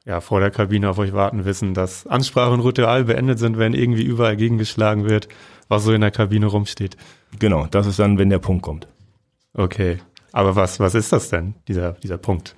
ja, 0.10 0.22
vor 0.22 0.39
der 0.39 0.49
Kabine 0.49 0.89
auf 0.89 0.97
euch 0.97 1.14
warten, 1.14 1.45
wissen, 1.45 1.76
dass 1.76 2.07
Ansprache 2.07 2.51
und 2.51 2.62
Ritual 2.62 3.03
beendet 3.03 3.38
sind, 3.38 3.60
wenn 3.60 3.76
irgendwie 3.76 4.01
überall 4.01 4.36
gegengeschlagen 4.36 5.07
wird, 5.07 5.28
was 5.68 5.84
so 5.84 5.93
in 5.93 6.01
der 6.01 6.10
Kabine 6.10 6.47
rumsteht. 6.47 6.97
Genau, 7.38 7.68
das 7.68 7.86
ist 7.86 7.99
dann, 7.99 8.18
wenn 8.18 8.32
der 8.32 8.39
Punkt 8.39 8.64
kommt. 8.64 8.88
Okay. 9.53 9.99
Aber 10.32 10.55
was, 10.55 10.80
was 10.80 10.95
ist 10.95 11.14
das 11.14 11.30
denn, 11.30 11.53
dieser, 11.68 11.91
dieser 11.91 12.18
Punkt? 12.18 12.55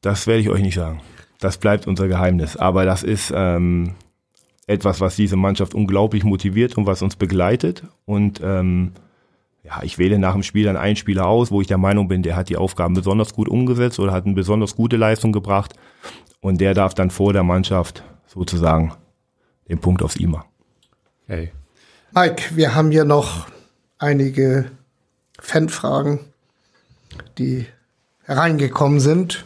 Das 0.00 0.26
werde 0.26 0.40
ich 0.40 0.50
euch 0.50 0.62
nicht 0.62 0.74
sagen. 0.74 1.00
Das 1.38 1.58
bleibt 1.58 1.86
unser 1.86 2.08
Geheimnis. 2.08 2.56
Aber 2.56 2.84
das 2.84 3.04
ist 3.04 3.32
ähm, 3.32 3.94
etwas, 4.66 5.00
was 5.00 5.14
diese 5.14 5.36
Mannschaft 5.36 5.76
unglaublich 5.76 6.24
motiviert 6.24 6.76
und 6.76 6.86
was 6.86 7.02
uns 7.02 7.14
begleitet. 7.14 7.84
Und 8.04 8.40
ähm, 8.42 8.94
ja, 9.64 9.80
ich 9.82 9.98
wähle 9.98 10.18
nach 10.18 10.32
dem 10.32 10.42
Spiel 10.42 10.64
dann 10.64 10.76
einen 10.76 10.96
Spieler 10.96 11.26
aus, 11.26 11.50
wo 11.50 11.60
ich 11.60 11.68
der 11.68 11.78
Meinung 11.78 12.08
bin, 12.08 12.22
der 12.22 12.34
hat 12.34 12.48
die 12.48 12.56
Aufgaben 12.56 12.94
besonders 12.94 13.32
gut 13.32 13.48
umgesetzt 13.48 14.00
oder 14.00 14.12
hat 14.12 14.26
eine 14.26 14.34
besonders 14.34 14.74
gute 14.74 14.96
Leistung 14.96 15.32
gebracht. 15.32 15.74
Und 16.40 16.60
der 16.60 16.74
darf 16.74 16.94
dann 16.94 17.10
vor 17.10 17.32
der 17.32 17.44
Mannschaft 17.44 18.02
sozusagen 18.26 18.92
den 19.68 19.78
Punkt 19.78 20.02
aufs 20.02 20.16
I 20.16 20.26
machen. 20.26 20.48
Hey. 21.26 21.52
Mike, 22.12 22.56
wir 22.56 22.74
haben 22.74 22.90
hier 22.90 23.04
noch 23.04 23.46
einige 23.98 24.72
Fanfragen, 25.38 26.18
die 27.38 27.66
hereingekommen 28.24 28.98
sind. 28.98 29.44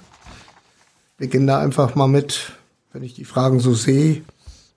Wir 1.19 1.29
gehen 1.29 1.47
da 1.47 1.61
einfach 1.61 1.95
mal 1.95 2.09
mit, 2.09 2.53
wenn 2.93 3.03
ich 3.03 3.14
die 3.14 3.25
Fragen 3.25 3.61
so 3.61 3.75
sehe, 3.75 4.23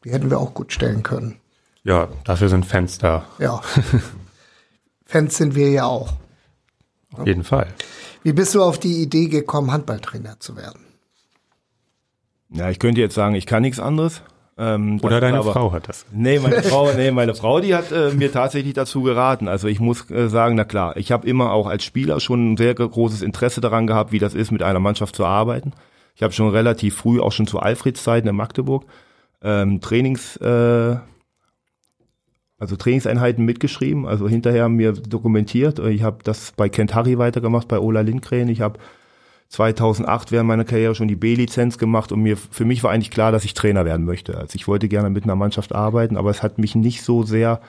die 0.03 0.11
hätten 0.11 0.29
wir 0.29 0.39
auch 0.39 0.53
gut 0.53 0.73
stellen 0.73 1.03
können. 1.03 1.37
Ja, 1.83 2.09
dafür 2.25 2.49
sind 2.49 2.65
Fans 2.65 2.97
da. 2.97 3.25
Ja. 3.39 3.61
Fans 5.09 5.37
sind 5.37 5.55
wir 5.55 5.71
ja 5.71 5.85
auch. 5.85 6.13
Auf 7.17 7.25
jeden 7.25 7.43
Fall. 7.43 7.65
Wie 8.21 8.31
bist 8.31 8.53
du 8.53 8.61
auf 8.61 8.77
die 8.77 9.01
Idee 9.01 9.25
gekommen, 9.25 9.71
Handballtrainer 9.71 10.39
zu 10.39 10.55
werden? 10.55 10.81
Ja, 12.51 12.69
ich 12.69 12.77
könnte 12.77 13.01
jetzt 13.01 13.15
sagen, 13.15 13.33
ich 13.33 13.47
kann 13.47 13.63
nichts 13.63 13.79
anderes. 13.79 14.21
Ähm, 14.55 14.99
Oder 15.01 15.19
deine 15.19 15.39
aber, 15.39 15.53
Frau 15.53 15.71
hat 15.71 15.89
das. 15.89 16.05
Nee, 16.11 16.37
meine 16.37 16.61
Frau, 16.61 16.93
nee, 16.93 17.09
meine 17.09 17.33
Frau, 17.33 17.59
die 17.59 17.73
hat 17.73 17.91
äh, 17.91 18.11
mir 18.11 18.31
tatsächlich 18.31 18.75
dazu 18.75 19.01
geraten. 19.01 19.47
Also 19.47 19.67
ich 19.67 19.79
muss 19.79 20.11
äh, 20.11 20.29
sagen, 20.29 20.53
na 20.53 20.63
klar, 20.63 20.95
ich 20.95 21.11
habe 21.11 21.27
immer 21.27 21.53
auch 21.53 21.65
als 21.65 21.83
Spieler 21.83 22.19
schon 22.19 22.53
ein 22.53 22.57
sehr 22.57 22.75
großes 22.75 23.23
Interesse 23.23 23.61
daran 23.61 23.87
gehabt, 23.87 24.11
wie 24.11 24.19
das 24.19 24.35
ist, 24.35 24.51
mit 24.51 24.61
einer 24.61 24.79
Mannschaft 24.79 25.15
zu 25.15 25.25
arbeiten. 25.25 25.73
Ich 26.13 26.21
habe 26.21 26.33
schon 26.33 26.51
relativ 26.51 26.97
früh, 26.97 27.19
auch 27.19 27.31
schon 27.31 27.47
zu 27.47 27.57
Alfreds 27.57 28.03
Zeiten 28.03 28.27
in 28.27 28.35
Magdeburg, 28.35 28.85
ähm, 29.41 29.81
Trainings, 29.81 30.37
äh, 30.37 30.97
also 32.59 32.75
Trainingseinheiten 32.75 33.45
mitgeschrieben, 33.45 34.05
also 34.05 34.27
hinterher 34.27 34.67
mir 34.67 34.91
dokumentiert. 34.91 35.79
Ich 35.79 36.03
habe 36.03 36.19
das 36.23 36.51
bei 36.51 36.67
Kent 36.67 36.93
Harry 36.93 37.17
weitergemacht, 37.17 37.69
bei 37.69 37.79
Ola 37.79 38.01
Lindgren. 38.01 38.49
Ich 38.49 38.61
habe 38.61 38.79
2008 39.47 40.31
während 40.31 40.47
meiner 40.47 40.65
Karriere 40.65 40.93
schon 40.93 41.07
die 41.07 41.15
B-Lizenz 41.15 41.77
gemacht 41.77 42.11
und 42.11 42.21
mir 42.21 42.37
für 42.37 42.65
mich 42.65 42.83
war 42.83 42.91
eigentlich 42.91 43.11
klar, 43.11 43.31
dass 43.31 43.45
ich 43.45 43.53
Trainer 43.53 43.85
werden 43.85 44.05
möchte. 44.05 44.37
Also 44.37 44.55
ich 44.55 44.67
wollte 44.67 44.89
gerne 44.89 45.09
mit 45.09 45.23
einer 45.23 45.35
Mannschaft 45.35 45.73
arbeiten, 45.73 46.17
aber 46.17 46.29
es 46.29 46.43
hat 46.43 46.59
mich 46.59 46.75
nicht 46.75 47.01
so 47.01 47.23
sehr 47.23 47.61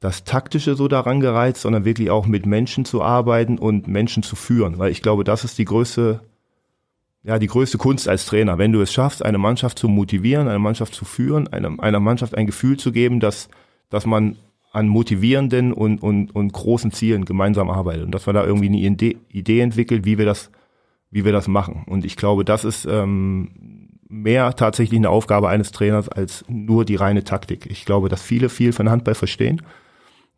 das 0.00 0.24
Taktische 0.24 0.76
so 0.76 0.88
daran 0.88 1.20
gereizt, 1.20 1.60
sondern 1.60 1.84
wirklich 1.84 2.10
auch 2.10 2.26
mit 2.26 2.46
Menschen 2.46 2.86
zu 2.86 3.02
arbeiten 3.02 3.58
und 3.58 3.86
Menschen 3.86 4.22
zu 4.22 4.34
führen, 4.34 4.78
weil 4.78 4.90
ich 4.90 5.02
glaube, 5.02 5.24
das 5.24 5.44
ist 5.44 5.58
die 5.58 5.66
größte 5.66 6.20
ja, 7.22 7.38
die 7.38 7.48
größte 7.48 7.76
Kunst 7.76 8.08
als 8.08 8.24
Trainer, 8.24 8.56
wenn 8.56 8.72
du 8.72 8.80
es 8.80 8.94
schaffst, 8.94 9.22
eine 9.22 9.36
Mannschaft 9.36 9.78
zu 9.78 9.88
motivieren, 9.88 10.48
eine 10.48 10.58
Mannschaft 10.58 10.94
zu 10.94 11.04
führen, 11.04 11.48
einer, 11.48 11.78
einer 11.78 12.00
Mannschaft 12.00 12.34
ein 12.34 12.46
Gefühl 12.46 12.78
zu 12.78 12.92
geben, 12.92 13.20
dass 13.20 13.50
dass 13.90 14.06
man 14.06 14.36
an 14.72 14.88
motivierenden 14.88 15.72
und, 15.72 16.02
und, 16.02 16.34
und 16.34 16.52
großen 16.52 16.92
Zielen 16.92 17.24
gemeinsam 17.24 17.68
arbeitet 17.68 18.04
und 18.04 18.12
dass 18.12 18.26
man 18.26 18.36
da 18.36 18.44
irgendwie 18.44 18.68
eine 18.68 18.78
Idee, 18.78 19.60
entwickelt, 19.60 20.04
wie 20.04 20.16
wir 20.16 20.26
das, 20.26 20.50
wie 21.10 21.24
wir 21.24 21.32
das 21.32 21.48
machen. 21.48 21.84
Und 21.88 22.04
ich 22.04 22.16
glaube, 22.16 22.44
das 22.44 22.64
ist 22.64 22.86
ähm, 22.86 23.88
mehr 24.08 24.54
tatsächlich 24.54 24.98
eine 24.98 25.10
Aufgabe 25.10 25.48
eines 25.48 25.72
Trainers 25.72 26.08
als 26.08 26.44
nur 26.48 26.84
die 26.84 26.96
reine 26.96 27.24
Taktik. 27.24 27.66
Ich 27.66 27.84
glaube, 27.84 28.08
dass 28.08 28.22
viele 28.22 28.48
viel 28.48 28.72
von 28.72 28.88
Handball 28.88 29.14
verstehen, 29.16 29.62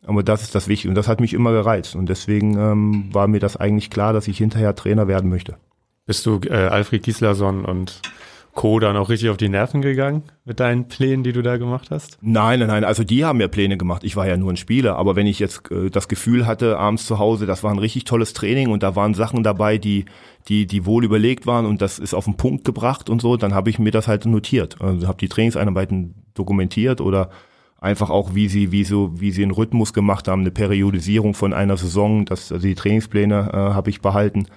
aber 0.05 0.23
das 0.23 0.41
ist 0.41 0.55
das 0.55 0.67
Wichtige 0.67 0.89
und 0.89 0.95
das 0.95 1.07
hat 1.07 1.21
mich 1.21 1.33
immer 1.33 1.51
gereizt 1.51 1.95
und 1.95 2.09
deswegen 2.09 2.57
ähm, 2.57 3.09
war 3.13 3.27
mir 3.27 3.39
das 3.39 3.55
eigentlich 3.55 3.91
klar, 3.91 4.13
dass 4.13 4.27
ich 4.27 4.37
hinterher 4.39 4.75
Trainer 4.75 5.07
werden 5.07 5.29
möchte. 5.29 5.57
Bist 6.05 6.25
du 6.25 6.41
äh, 6.49 6.53
Alfred 6.53 7.03
Gislason 7.03 7.63
und 7.65 8.01
Co. 8.53 8.79
dann 8.79 8.95
auch 8.97 9.09
richtig 9.09 9.29
auf 9.29 9.37
die 9.37 9.49
Nerven 9.49 9.81
gegangen 9.81 10.23
mit 10.45 10.59
deinen 10.59 10.87
Plänen, 10.87 11.23
die 11.23 11.33
du 11.33 11.41
da 11.41 11.57
gemacht 11.57 11.89
hast? 11.89 12.17
Nein, 12.21 12.59
nein, 12.59 12.67
nein. 12.67 12.83
Also 12.83 13.03
die 13.03 13.25
haben 13.25 13.41
ja 13.41 13.47
Pläne 13.47 13.77
gemacht. 13.77 14.03
Ich 14.03 14.15
war 14.15 14.27
ja 14.27 14.37
nur 14.37 14.51
ein 14.51 14.57
Spieler. 14.57 14.95
Aber 14.95 15.15
wenn 15.15 15.25
ich 15.25 15.39
jetzt 15.39 15.71
äh, 15.71 15.89
das 15.89 16.07
Gefühl 16.07 16.45
hatte, 16.45 16.77
abends 16.77 17.05
zu 17.05 17.17
Hause, 17.17 17.45
das 17.45 17.63
war 17.63 17.71
ein 17.71 17.79
richtig 17.79 18.05
tolles 18.05 18.33
Training 18.33 18.69
und 18.69 18.83
da 18.83 18.95
waren 18.95 19.15
Sachen 19.15 19.43
dabei, 19.43 19.77
die, 19.77 20.05
die, 20.47 20.67
die 20.67 20.85
wohl 20.85 21.03
überlegt 21.03 21.47
waren 21.47 21.65
und 21.65 21.81
das 21.81 21.97
ist 21.99 22.13
auf 22.13 22.25
den 22.25 22.37
Punkt 22.37 22.63
gebracht 22.63 23.09
und 23.09 23.21
so, 23.21 23.37
dann 23.37 23.53
habe 23.53 23.69
ich 23.69 23.79
mir 23.79 23.91
das 23.91 24.07
halt 24.07 24.25
notiert. 24.25 24.81
Also 24.81 25.07
habe 25.07 25.17
die 25.17 25.29
Trainingseinheiten 25.29 26.13
dokumentiert 26.35 27.01
oder 27.01 27.29
einfach 27.79 28.09
auch, 28.09 28.33
wie 28.33 28.47
sie, 28.47 28.71
wie 28.71 28.85
so, 28.85 29.19
wie 29.19 29.31
sie 29.31 29.43
einen 29.43 29.51
Rhythmus 29.51 29.93
gemacht 29.93 30.27
haben, 30.27 30.41
eine 30.41 30.51
Periodisierung 30.51 31.33
von 31.33 31.53
einer 31.53 31.75
Saison. 31.75 32.25
Das, 32.25 32.51
also 32.51 32.65
die 32.65 32.75
Trainingspläne 32.75 33.49
äh, 33.51 33.55
habe 33.55 33.89
ich 33.89 34.01
behalten. 34.01 34.47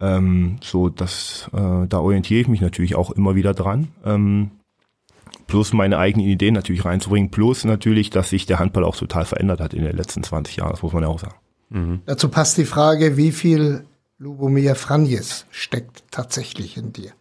Ähm, 0.00 0.58
so, 0.62 0.88
das, 0.88 1.50
äh, 1.52 1.86
da 1.88 1.98
orientiere 1.98 2.40
ich 2.40 2.48
mich 2.48 2.60
natürlich 2.60 2.94
auch 2.94 3.10
immer 3.10 3.34
wieder 3.34 3.54
dran. 3.54 3.88
Ähm, 4.04 4.50
plus 5.46 5.72
meine 5.72 5.98
eigenen 5.98 6.26
Ideen 6.26 6.54
natürlich 6.54 6.84
reinzubringen, 6.84 7.30
plus 7.30 7.64
natürlich, 7.64 8.10
dass 8.10 8.30
sich 8.30 8.46
der 8.46 8.58
Handball 8.58 8.84
auch 8.84 8.96
total 8.96 9.24
verändert 9.24 9.60
hat 9.60 9.74
in 9.74 9.82
den 9.82 9.96
letzten 9.96 10.22
20 10.22 10.56
Jahren, 10.56 10.70
das 10.70 10.82
muss 10.82 10.92
man 10.92 11.02
ja 11.02 11.08
auch 11.08 11.18
sagen. 11.18 11.34
Mhm. 11.70 12.00
Dazu 12.06 12.28
passt 12.28 12.58
die 12.58 12.64
Frage, 12.64 13.16
wie 13.16 13.32
viel 13.32 13.84
Lubomir 14.18 14.74
Franjes 14.74 15.46
steckt 15.50 16.04
tatsächlich 16.10 16.76
in 16.76 16.92
dir? 16.92 17.12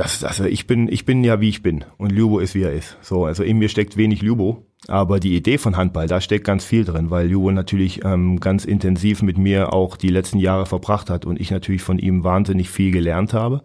Das, 0.00 0.24
also 0.24 0.46
ich 0.46 0.66
bin, 0.66 0.88
ich 0.88 1.04
bin 1.04 1.22
ja 1.24 1.42
wie 1.42 1.50
ich 1.50 1.62
bin. 1.62 1.84
Und 1.98 2.10
Lubo 2.10 2.38
ist 2.38 2.54
wie 2.54 2.62
er 2.62 2.72
ist. 2.72 2.96
So, 3.02 3.26
also 3.26 3.42
in 3.42 3.58
mir 3.58 3.68
steckt 3.68 3.98
wenig 3.98 4.22
Lubo, 4.22 4.64
aber 4.88 5.20
die 5.20 5.36
Idee 5.36 5.58
von 5.58 5.76
Handball, 5.76 6.06
da 6.06 6.22
steckt 6.22 6.46
ganz 6.46 6.64
viel 6.64 6.86
drin, 6.86 7.10
weil 7.10 7.28
Lubo 7.30 7.50
natürlich 7.50 8.02
ähm, 8.02 8.40
ganz 8.40 8.64
intensiv 8.64 9.20
mit 9.20 9.36
mir 9.36 9.74
auch 9.74 9.98
die 9.98 10.08
letzten 10.08 10.38
Jahre 10.38 10.64
verbracht 10.64 11.10
hat 11.10 11.26
und 11.26 11.38
ich 11.38 11.50
natürlich 11.50 11.82
von 11.82 11.98
ihm 11.98 12.24
wahnsinnig 12.24 12.70
viel 12.70 12.92
gelernt 12.92 13.34
habe, 13.34 13.62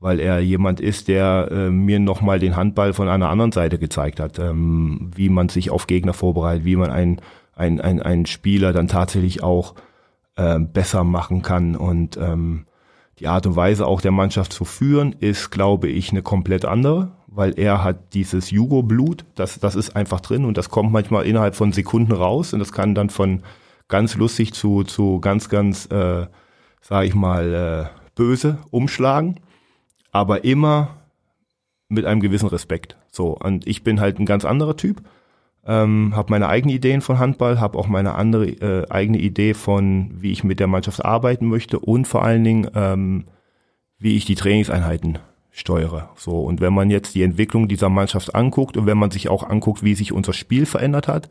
weil 0.00 0.18
er 0.18 0.40
jemand 0.40 0.80
ist, 0.80 1.06
der 1.06 1.48
äh, 1.52 1.70
mir 1.70 2.00
nochmal 2.00 2.40
den 2.40 2.56
Handball 2.56 2.92
von 2.92 3.08
einer 3.08 3.28
anderen 3.28 3.52
Seite 3.52 3.78
gezeigt 3.78 4.18
hat, 4.18 4.40
ähm, 4.40 5.12
wie 5.14 5.28
man 5.28 5.48
sich 5.48 5.70
auf 5.70 5.86
Gegner 5.86 6.12
vorbereitet, 6.12 6.64
wie 6.64 6.74
man 6.74 6.90
einen 6.90 7.20
ein, 7.54 7.80
ein, 7.80 8.02
ein 8.02 8.26
Spieler 8.26 8.72
dann 8.72 8.88
tatsächlich 8.88 9.44
auch 9.44 9.76
äh, 10.34 10.58
besser 10.58 11.04
machen 11.04 11.42
kann. 11.42 11.76
Und 11.76 12.16
ähm, 12.16 12.66
die 13.20 13.26
Art 13.26 13.46
und 13.46 13.56
Weise 13.56 13.86
auch 13.86 14.00
der 14.00 14.12
Mannschaft 14.12 14.52
zu 14.52 14.64
führen 14.64 15.14
ist, 15.18 15.50
glaube 15.50 15.88
ich, 15.88 16.10
eine 16.10 16.22
komplett 16.22 16.64
andere, 16.64 17.12
weil 17.26 17.58
er 17.58 17.82
hat 17.82 18.14
dieses 18.14 18.50
Jugo-Blut, 18.50 19.24
das, 19.34 19.58
das 19.58 19.74
ist 19.74 19.96
einfach 19.96 20.20
drin 20.20 20.44
und 20.44 20.56
das 20.56 20.70
kommt 20.70 20.92
manchmal 20.92 21.26
innerhalb 21.26 21.56
von 21.56 21.72
Sekunden 21.72 22.12
raus 22.12 22.52
und 22.52 22.60
das 22.60 22.72
kann 22.72 22.94
dann 22.94 23.10
von 23.10 23.42
ganz 23.88 24.14
lustig 24.14 24.52
zu, 24.54 24.84
zu 24.84 25.20
ganz, 25.20 25.48
ganz, 25.48 25.86
äh, 25.86 26.26
sag 26.80 27.04
ich 27.04 27.14
mal, 27.14 27.90
äh, 27.92 27.98
böse 28.14 28.58
umschlagen, 28.70 29.40
aber 30.12 30.44
immer 30.44 30.96
mit 31.88 32.04
einem 32.04 32.20
gewissen 32.20 32.48
Respekt. 32.48 32.96
So, 33.10 33.36
und 33.36 33.66
ich 33.66 33.82
bin 33.82 34.00
halt 34.00 34.18
ein 34.18 34.26
ganz 34.26 34.44
anderer 34.44 34.76
Typ 34.76 35.02
ähm, 35.68 36.16
habe 36.16 36.30
meine 36.30 36.48
eigenen 36.48 36.74
Ideen 36.74 37.02
von 37.02 37.18
Handball, 37.18 37.60
habe 37.60 37.78
auch 37.78 37.86
meine 37.86 38.14
andere 38.14 38.46
äh, 38.46 38.88
eigene 38.88 39.18
Idee 39.18 39.52
von, 39.52 40.10
wie 40.14 40.32
ich 40.32 40.42
mit 40.42 40.60
der 40.60 40.66
Mannschaft 40.66 41.04
arbeiten 41.04 41.46
möchte 41.46 41.78
und 41.78 42.08
vor 42.08 42.24
allen 42.24 42.42
Dingen, 42.42 42.70
ähm, 42.74 43.26
wie 43.98 44.16
ich 44.16 44.24
die 44.24 44.34
Trainingseinheiten 44.34 45.18
steuere. 45.50 46.08
So 46.16 46.40
und 46.40 46.62
wenn 46.62 46.72
man 46.72 46.88
jetzt 46.88 47.14
die 47.14 47.22
Entwicklung 47.22 47.68
dieser 47.68 47.90
Mannschaft 47.90 48.34
anguckt 48.34 48.78
und 48.78 48.86
wenn 48.86 48.96
man 48.96 49.10
sich 49.10 49.28
auch 49.28 49.46
anguckt, 49.48 49.82
wie 49.84 49.94
sich 49.94 50.10
unser 50.10 50.32
Spiel 50.32 50.64
verändert 50.64 51.06
hat, 51.06 51.28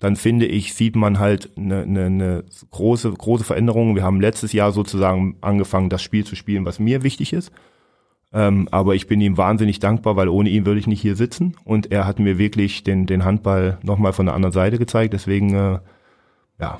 dann 0.00 0.16
finde 0.16 0.46
ich, 0.46 0.74
sieht 0.74 0.96
man 0.96 1.20
halt 1.20 1.50
eine, 1.56 1.82
eine, 1.82 2.06
eine 2.06 2.44
große 2.72 3.12
große 3.12 3.44
Veränderung. 3.44 3.94
Wir 3.94 4.02
haben 4.02 4.20
letztes 4.20 4.52
Jahr 4.52 4.72
sozusagen 4.72 5.36
angefangen, 5.40 5.88
das 5.88 6.02
Spiel 6.02 6.24
zu 6.24 6.34
spielen, 6.34 6.64
was 6.64 6.80
mir 6.80 7.04
wichtig 7.04 7.32
ist. 7.32 7.52
Ähm, 8.34 8.68
aber 8.70 8.94
ich 8.94 9.06
bin 9.06 9.20
ihm 9.20 9.36
wahnsinnig 9.36 9.78
dankbar, 9.78 10.16
weil 10.16 10.28
ohne 10.28 10.48
ihn 10.48 10.64
würde 10.64 10.80
ich 10.80 10.86
nicht 10.86 11.02
hier 11.02 11.16
sitzen. 11.16 11.56
Und 11.64 11.92
er 11.92 12.06
hat 12.06 12.18
mir 12.18 12.38
wirklich 12.38 12.82
den, 12.82 13.06
den 13.06 13.24
Handball 13.24 13.78
nochmal 13.82 14.12
von 14.12 14.26
der 14.26 14.34
anderen 14.34 14.52
Seite 14.52 14.78
gezeigt. 14.78 15.12
Deswegen, 15.12 15.54
äh, 15.54 15.78
ja, 16.58 16.78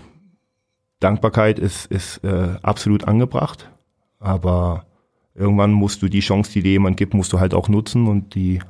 Dankbarkeit 1.00 1.58
ist, 1.58 1.86
ist 1.86 2.24
äh, 2.24 2.56
absolut 2.62 3.04
angebracht. 3.04 3.70
Aber 4.18 4.86
irgendwann 5.34 5.72
musst 5.72 6.00
du 6.02 6.08
die 6.08 6.20
Chance, 6.20 6.52
die 6.52 6.62
dir 6.62 6.72
jemand 6.72 6.96
gibt, 6.96 7.12
musst 7.12 7.32
du 7.32 7.40
halt 7.40 7.52
auch 7.52 7.68
nutzen. 7.68 8.06
Und 8.06 8.34
die 8.34 8.60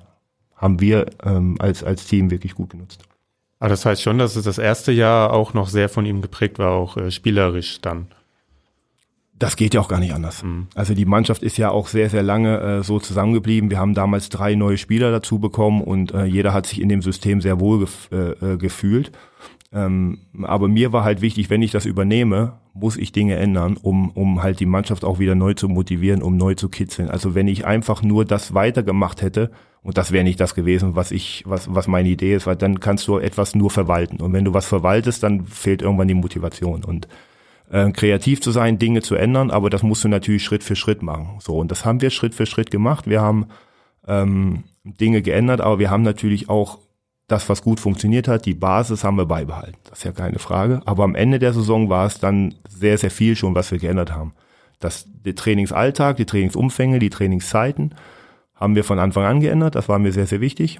haben 0.57 0.81
wir 0.81 1.07
ähm, 1.25 1.57
als, 1.61 1.85
als 1.85 2.07
Team 2.07 2.31
wirklich 2.31 2.55
gut 2.55 2.71
genutzt. 2.71 3.05
Aber 3.61 3.69
das 3.69 3.87
heißt 3.87 4.03
schon, 4.03 4.19
dass 4.19 4.35
es 4.35 4.45
das 4.45 4.59
erste 4.59 4.91
Jahr 4.91 5.33
auch 5.33 5.55
noch 5.55 5.69
sehr 5.69 5.89
von 5.89 6.05
ihm 6.05 6.21
geprägt 6.21 6.59
war, 6.59 6.73
auch 6.73 6.97
äh, 6.97 7.13
spielerisch 7.13 7.81
dann. 7.81 8.09
Das 9.39 9.57
geht 9.57 9.75
ja 9.75 9.81
auch 9.81 9.89
gar 9.89 9.99
nicht 9.99 10.15
anders. 10.15 10.43
Mhm. 10.43 10.69
Also 10.75 10.95
die 10.95 11.05
Mannschaft 11.05 11.43
ist 11.43 11.57
ja 11.57 11.71
auch 11.71 11.89
sehr, 11.89 12.11
sehr 12.11 12.23
lange 12.23 12.61
äh, 12.61 12.83
so 12.83 13.01
zusammengeblieben. 13.01 13.71
Wir 13.71 13.79
haben 13.79 13.95
damals 13.95 14.29
drei 14.29 14.55
neue 14.55 14.79
Spieler 14.79 15.11
dazu 15.11 15.39
bekommen 15.39 15.83
und 15.83 16.13
äh, 16.13 16.25
jeder 16.25 16.53
hat 16.53 16.67
sich 16.67 16.81
in 16.81 16.89
dem 16.89 17.03
System 17.03 17.41
sehr 17.41 17.59
wohl 17.59 17.81
gef 17.81 18.09
äh, 18.13 18.53
äh, 18.53 18.57
gefühlt. 18.57 19.11
Ähm, 19.73 20.19
aber 20.43 20.69
mir 20.69 20.93
war 20.93 21.03
halt 21.03 21.23
wichtig, 21.23 21.49
wenn 21.49 21.63
ich 21.63 21.71
das 21.71 21.87
übernehme, 21.87 22.59
muss 22.75 22.97
ich 22.97 23.11
Dinge 23.11 23.37
ändern, 23.37 23.79
um, 23.81 24.11
um 24.11 24.43
halt 24.43 24.61
die 24.61 24.67
Mannschaft 24.67 25.05
auch 25.05 25.19
wieder 25.19 25.35
neu 25.35 25.55
zu 25.55 25.69
motivieren, 25.69 26.23
um 26.23 26.37
neu 26.37 26.55
zu 26.55 26.69
kitzeln. 26.69 27.09
Also 27.09 27.35
wenn 27.35 27.49
ich 27.49 27.65
einfach 27.65 28.03
nur 28.03 28.25
das 28.25 28.55
weitergemacht 28.55 29.23
hätte, 29.23 29.51
und 29.83 29.99
das 29.99 30.13
wäre 30.13 30.25
nicht 30.25 30.39
das 30.39 30.55
gewesen, 30.55 30.95
was 30.95 31.11
ich, 31.11 31.43
was, 31.47 31.75
was 31.75 31.89
meine 31.89 32.09
Idee 32.09 32.35
ist, 32.35 32.47
weil 32.47 32.57
dann 32.57 32.79
kannst 32.81 33.09
du 33.09 33.19
etwas 33.19 33.55
nur 33.55 33.71
verwalten. 33.71 34.21
Und 34.21 34.33
wenn 34.33 34.45
du 34.45 34.55
was 34.55 34.67
verwaltest, 34.67 35.23
dann 35.23 35.47
fehlt 35.47 35.83
irgendwann 35.83 36.07
die 36.07 36.15
Motivation. 36.15 36.85
Und 36.85 37.09
äh, 37.73 37.91
kreativ 37.91 38.43
zu 38.43 38.51
sein, 38.51 38.79
Dinge 38.79 39.01
zu 39.01 39.15
ändern, 39.15 39.51
aber 39.51 39.71
das 39.71 39.83
musst 39.83 40.05
du 40.05 40.09
natürlich 40.09 40.45
Schritt 40.45 40.63
für 40.63 40.77
Schritt 40.77 41.03
machen. 41.03 41.39
So, 41.41 41.57
und 41.57 41.71
das 41.71 41.85
haben 41.85 42.03
wir 42.03 42.11
Schritt 42.11 42.35
für 42.35 42.45
Schritt 42.47 42.71
gemacht. 42.71 43.09
Wir 43.09 43.23
haben 43.23 43.47
ähm, 44.07 44.65
Dinge 44.85 45.23
geändert, 45.23 45.63
aber 45.63 45.79
wir 45.79 45.91
haben 45.91 46.03
natürlich 46.03 46.51
auch 46.51 46.79
das, 47.29 47.49
was 47.49 47.63
gut 47.63 47.81
funktioniert 47.81 48.29
hat, 48.29 48.45
die 48.45 48.53
Basis 48.53 49.05
haben 49.05 49.17
wir 49.17 49.25
beibehalten. 49.25 49.79
Das 49.89 49.99
ist 49.99 50.05
ja 50.05 50.13
keine 50.13 50.39
Frage. 50.39 50.83
Aber 50.85 51.05
am 51.05 51.15
Ende 51.15 51.39
der 51.39 51.55
Saison 51.55 51.89
war 51.89 52.07
es 52.07 52.19
dann 52.19 52.55
sehr, 52.69 52.99
sehr 52.99 53.11
viel 53.11 53.37
schon, 53.37 53.55
was 53.55 53.71
wir 53.71 53.79
geändert 53.79 54.13
haben. 54.13 54.35
Das, 54.79 55.07
der 55.25 55.35
Trainingsalltag, 55.35 56.19
die 56.19 56.27
Trainingsumfänge, 56.27 56.99
die 56.99 57.09
Trainingszeiten 57.09 57.95
haben 58.55 58.77
wir 58.77 58.85
von 58.85 58.99
Anfang 58.99 59.25
an 59.25 59.41
geändert. 59.41 59.77
Das 59.77 59.89
war 59.89 59.99
mir 59.99 60.13
sehr, 60.13 60.27
sehr 60.27 60.43
wichtig. 60.43 60.79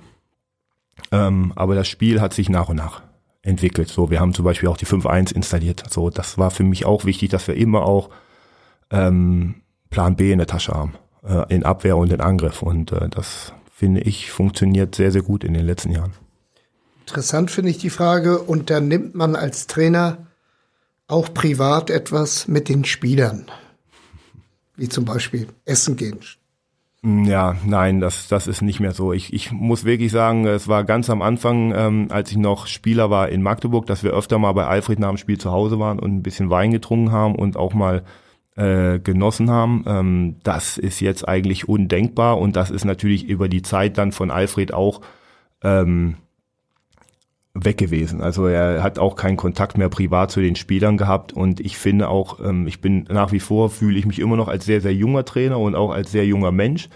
Ähm, 1.11 1.53
aber 1.57 1.75
das 1.75 1.89
Spiel 1.89 2.21
hat 2.21 2.35
sich 2.35 2.51
nach 2.51 2.69
und 2.69 2.77
nach 2.77 3.01
entwickelt. 3.43 3.89
So, 3.89 4.11
wir 4.11 4.21
haben 4.21 4.35
zum 4.35 4.45
Beispiel 4.45 4.69
auch 4.69 4.77
die 4.77 4.87
5.1 4.87 5.35
installiert. 5.35 5.85
So, 5.91 6.11
das 6.11 6.39
war 6.39 6.51
für 6.51 6.65
mich 6.65 6.85
auch 6.85 7.05
wichtig, 7.05 7.31
dass 7.31 7.49
wir 7.49 7.57
immer 7.57 7.83
auch 7.83 8.11
ähm, 8.91 9.57
Plan 9.91 10.17
B 10.17 10.33
in 10.33 10.39
der 10.39 10.47
Tasche 10.47 10.73
haben, 10.73 10.95
äh, 11.25 11.53
in 11.53 11.65
Abwehr 11.65 11.97
und 11.97 12.13
in 12.13 12.21
Angriff. 12.21 12.63
Und 12.63 12.93
äh, 12.93 13.09
das 13.09 13.53
finde 13.75 14.03
ich 14.03 14.31
funktioniert 14.31 14.95
sehr, 14.95 15.11
sehr 15.11 15.23
gut 15.23 15.45
in 15.45 15.55
den 15.55 15.67
letzten 15.67 15.91
Jahren. 15.91 16.13
Interessant 17.01 17.51
finde 17.51 17.71
ich 17.71 17.79
die 17.79 17.91
Frage, 17.91 18.39
unternimmt 18.39 19.15
man 19.15 19.35
als 19.35 19.67
Trainer 19.67 20.27
auch 21.09 21.35
privat 21.35 21.91
etwas 21.91 22.47
mit 22.49 22.69
den 22.69 22.85
Spielern? 22.85 23.47
Wie 24.77 24.89
zum 24.89 25.05
Beispiel 25.05 25.49
Essen 25.65 25.97
gehen, 25.97 26.21
ja, 27.05 27.57
nein, 27.67 28.01
das, 28.01 28.29
das 28.29 28.47
ist 28.47 28.63
nicht 28.63 28.79
mehr 28.79 28.93
so. 28.93 29.13
Ich, 29.13 29.33
ich 29.33 29.51
muss 29.51 29.85
wirklich 29.85 30.13
sagen, 30.13 30.47
es 30.47 30.69
war 30.69 30.85
ganz 30.85 31.11
am 31.11 31.21
Anfang, 31.21 31.75
ähm, 31.75 32.07
als 32.11 32.31
ich 32.31 32.37
noch 32.37 32.69
Spieler 32.69 33.11
war 33.11 33.29
in 33.29 33.43
Magdeburg, 33.43 33.87
dass 33.87 34.05
wir 34.05 34.13
öfter 34.13 34.39
mal 34.39 34.53
bei 34.53 34.67
Alfred 34.67 35.01
nach 35.01 35.09
dem 35.09 35.17
Spiel 35.17 35.37
zu 35.37 35.51
Hause 35.51 35.81
waren 35.81 35.99
und 35.99 36.15
ein 36.15 36.23
bisschen 36.23 36.49
Wein 36.49 36.71
getrunken 36.71 37.11
haben 37.11 37.35
und 37.35 37.57
auch 37.57 37.75
mal 37.75 38.05
äh, 38.55 39.01
genossen 39.01 39.51
haben. 39.51 39.85
Ähm, 39.87 40.37
das 40.45 40.79
ist 40.79 41.01
jetzt 41.01 41.27
eigentlich 41.27 41.69
undenkbar 41.69 42.39
und 42.39 42.55
das 42.55 42.71
ist 42.71 42.85
natürlich 42.85 43.25
über 43.29 43.49
die 43.49 43.63
Zeit 43.63 43.99
dann 43.99 44.13
von 44.13 44.31
Alfred 44.31 44.73
auch 44.73 45.01
ähm, 45.65 46.19
weg 47.55 47.77
gewesen. 47.77 48.23
Also 48.23 48.47
er 48.47 48.83
hat 48.83 48.99
auch 48.99 49.15
keinen 49.15 49.37
Kontakt 49.37 49.77
mehr 49.77 49.91
privat 49.91 50.31
zu 50.31 50.41
den 50.41 50.57
Spielern 50.57 50.97
gehabt 50.97 51.33
und 51.33 51.61
ich 51.61 51.77
finde 51.77 52.09
auch, 52.09 52.41
ähm, 52.41 52.67
ich 52.67 52.81
bin 52.81 53.05
nach 53.11 53.33
wie 53.33 53.41
vor, 53.41 53.69
fühle 53.69 53.99
ich 53.99 54.07
mich 54.07 54.21
immer 54.21 54.37
noch 54.37 54.49
als 54.49 54.65
sehr, 54.65 54.81
sehr 54.81 54.95
junger 54.95 55.25
Trainer 55.25 55.59
und 55.59 55.75
auch 55.75 55.91
als 55.91 56.11
sehr 56.11 56.25
junger 56.25 56.53
Mensch. 56.53 56.89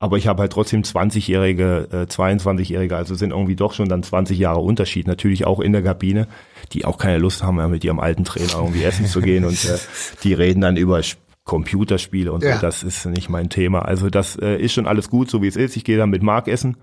Aber 0.00 0.18
ich 0.18 0.26
habe 0.26 0.42
halt 0.42 0.52
trotzdem 0.52 0.82
20-Jährige, 0.82 1.88
äh, 1.90 1.96
22-Jährige, 2.12 2.96
also 2.96 3.14
sind 3.14 3.30
irgendwie 3.30 3.56
doch 3.56 3.72
schon 3.72 3.88
dann 3.88 4.02
20 4.02 4.38
Jahre 4.38 4.60
Unterschied, 4.60 5.06
natürlich 5.06 5.46
auch 5.46 5.60
in 5.60 5.72
der 5.72 5.82
Kabine, 5.82 6.28
die 6.72 6.84
auch 6.84 6.98
keine 6.98 7.16
Lust 7.16 7.42
haben, 7.42 7.70
mit 7.70 7.84
ihrem 7.84 8.00
alten 8.00 8.24
Trainer 8.24 8.56
irgendwie 8.56 8.82
essen 8.84 9.06
zu 9.06 9.22
gehen 9.22 9.46
und 9.46 9.64
äh, 9.64 9.78
die 10.22 10.34
reden 10.34 10.60
dann 10.60 10.76
über 10.76 11.00
Computerspiele 11.44 12.30
und 12.30 12.42
ja. 12.42 12.56
so, 12.56 12.60
das 12.60 12.82
ist 12.82 13.06
nicht 13.06 13.30
mein 13.30 13.48
Thema. 13.48 13.80
Also 13.80 14.10
das 14.10 14.36
äh, 14.36 14.56
ist 14.56 14.74
schon 14.74 14.86
alles 14.86 15.08
gut, 15.08 15.30
so 15.30 15.40
wie 15.40 15.46
es 15.46 15.56
ist. 15.56 15.76
Ich 15.76 15.84
gehe 15.84 15.96
dann 15.96 16.10
mit 16.10 16.22
Marc 16.22 16.48
essen 16.48 16.76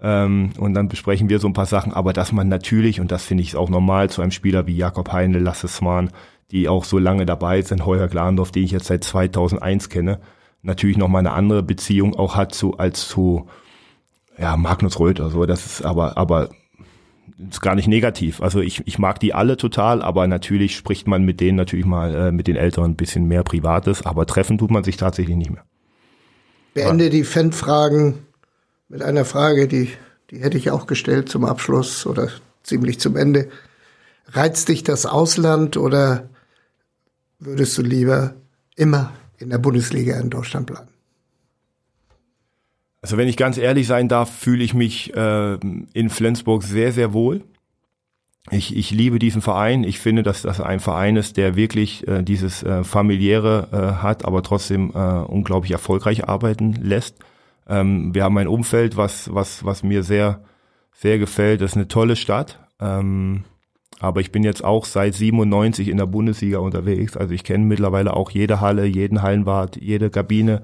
ähm, 0.00 0.50
und 0.58 0.74
dann 0.74 0.88
besprechen 0.88 1.28
wir 1.28 1.38
so 1.38 1.48
ein 1.48 1.54
paar 1.54 1.66
Sachen, 1.66 1.92
aber 1.92 2.12
dass 2.12 2.32
man 2.32 2.48
natürlich, 2.48 3.00
und 3.00 3.10
das 3.10 3.24
finde 3.24 3.42
ich 3.42 3.56
auch 3.56 3.70
normal, 3.70 4.10
zu 4.10 4.20
einem 4.20 4.30
Spieler 4.30 4.66
wie 4.66 4.76
Jakob 4.76 5.12
Heine, 5.12 5.38
Lasse 5.38 5.68
Swan, 5.68 6.10
die 6.50 6.68
auch 6.68 6.84
so 6.84 6.98
lange 6.98 7.26
dabei 7.26 7.62
sind, 7.62 7.86
Heuer 7.86 8.08
Glandorf, 8.08 8.52
den 8.52 8.64
ich 8.64 8.70
jetzt 8.72 8.86
seit 8.86 9.04
2001 9.04 9.88
kenne, 9.88 10.20
natürlich 10.62 10.98
noch 10.98 11.08
mal 11.08 11.20
eine 11.20 11.32
andere 11.32 11.62
Beziehung 11.62 12.14
auch 12.14 12.36
hat 12.36 12.54
zu, 12.54 12.76
als 12.76 13.08
zu, 13.08 13.46
ja, 14.38 14.56
Magnus 14.56 15.00
Röther, 15.00 15.30
so, 15.30 15.46
das 15.46 15.64
ist 15.64 15.82
aber, 15.82 16.18
aber, 16.18 16.50
ist 17.50 17.60
gar 17.60 17.74
nicht 17.74 17.88
negativ. 17.88 18.40
Also 18.40 18.60
ich, 18.60 18.86
ich 18.86 18.98
mag 18.98 19.20
die 19.20 19.34
alle 19.34 19.56
total, 19.56 20.00
aber 20.00 20.26
natürlich 20.26 20.76
spricht 20.76 21.06
man 21.06 21.24
mit 21.24 21.40
denen 21.40 21.56
natürlich 21.56 21.84
mal, 21.84 22.14
äh, 22.14 22.32
mit 22.32 22.46
den 22.46 22.56
Älteren 22.56 22.92
ein 22.92 22.96
bisschen 22.96 23.26
mehr 23.28 23.42
Privates, 23.42 24.04
aber 24.04 24.26
treffen 24.26 24.58
tut 24.58 24.70
man 24.70 24.84
sich 24.84 24.96
tatsächlich 24.96 25.36
nicht 25.36 25.50
mehr. 25.50 25.64
beende 26.74 27.10
die 27.10 27.24
Fanfragen 27.24 28.25
mit 28.88 29.02
einer 29.02 29.24
Frage, 29.24 29.68
die, 29.68 29.90
die 30.30 30.38
hätte 30.40 30.58
ich 30.58 30.70
auch 30.70 30.86
gestellt 30.86 31.28
zum 31.28 31.44
Abschluss 31.44 32.06
oder 32.06 32.28
ziemlich 32.62 33.00
zum 33.00 33.16
Ende. 33.16 33.48
Reizt 34.28 34.68
dich 34.68 34.82
das 34.82 35.06
Ausland 35.06 35.76
oder 35.76 36.28
würdest 37.38 37.76
du 37.78 37.82
lieber 37.82 38.34
immer 38.74 39.12
in 39.38 39.50
der 39.50 39.58
Bundesliga 39.58 40.18
in 40.18 40.30
Deutschland 40.30 40.66
bleiben? 40.66 40.88
Also 43.02 43.16
wenn 43.16 43.28
ich 43.28 43.36
ganz 43.36 43.56
ehrlich 43.56 43.86
sein 43.86 44.08
darf, 44.08 44.30
fühle 44.30 44.64
ich 44.64 44.74
mich 44.74 45.14
äh, 45.14 45.54
in 45.92 46.10
Flensburg 46.10 46.64
sehr, 46.64 46.92
sehr 46.92 47.12
wohl. 47.12 47.44
Ich, 48.50 48.76
ich 48.76 48.90
liebe 48.90 49.18
diesen 49.18 49.42
Verein. 49.42 49.84
Ich 49.84 49.98
finde, 49.98 50.22
dass 50.22 50.42
das 50.42 50.60
ein 50.60 50.80
Verein 50.80 51.16
ist, 51.16 51.36
der 51.36 51.56
wirklich 51.56 52.06
äh, 52.08 52.22
dieses 52.22 52.62
äh, 52.62 52.84
familiäre 52.84 53.68
äh, 53.72 54.02
hat, 54.02 54.24
aber 54.24 54.42
trotzdem 54.42 54.90
äh, 54.94 54.98
unglaublich 54.98 55.72
erfolgreich 55.72 56.28
arbeiten 56.28 56.72
lässt. 56.72 57.16
Ähm, 57.68 58.14
wir 58.14 58.24
haben 58.24 58.38
ein 58.38 58.48
Umfeld, 58.48 58.96
was 58.96 59.32
was 59.34 59.64
was 59.64 59.82
mir 59.82 60.02
sehr 60.02 60.42
sehr 60.92 61.18
gefällt. 61.18 61.60
Das 61.60 61.72
ist 61.72 61.76
eine 61.76 61.88
tolle 61.88 62.16
Stadt. 62.16 62.60
Ähm, 62.80 63.44
aber 63.98 64.20
ich 64.20 64.30
bin 64.30 64.44
jetzt 64.44 64.62
auch 64.62 64.84
seit 64.84 65.14
97 65.14 65.88
in 65.88 65.96
der 65.96 66.06
Bundesliga 66.06 66.58
unterwegs. 66.58 67.16
Also 67.16 67.32
ich 67.32 67.44
kenne 67.44 67.64
mittlerweile 67.64 68.14
auch 68.14 68.30
jede 68.30 68.60
Halle, 68.60 68.84
jeden 68.84 69.22
Hallenwart, 69.22 69.76
jede 69.76 70.10
Kabine. 70.10 70.62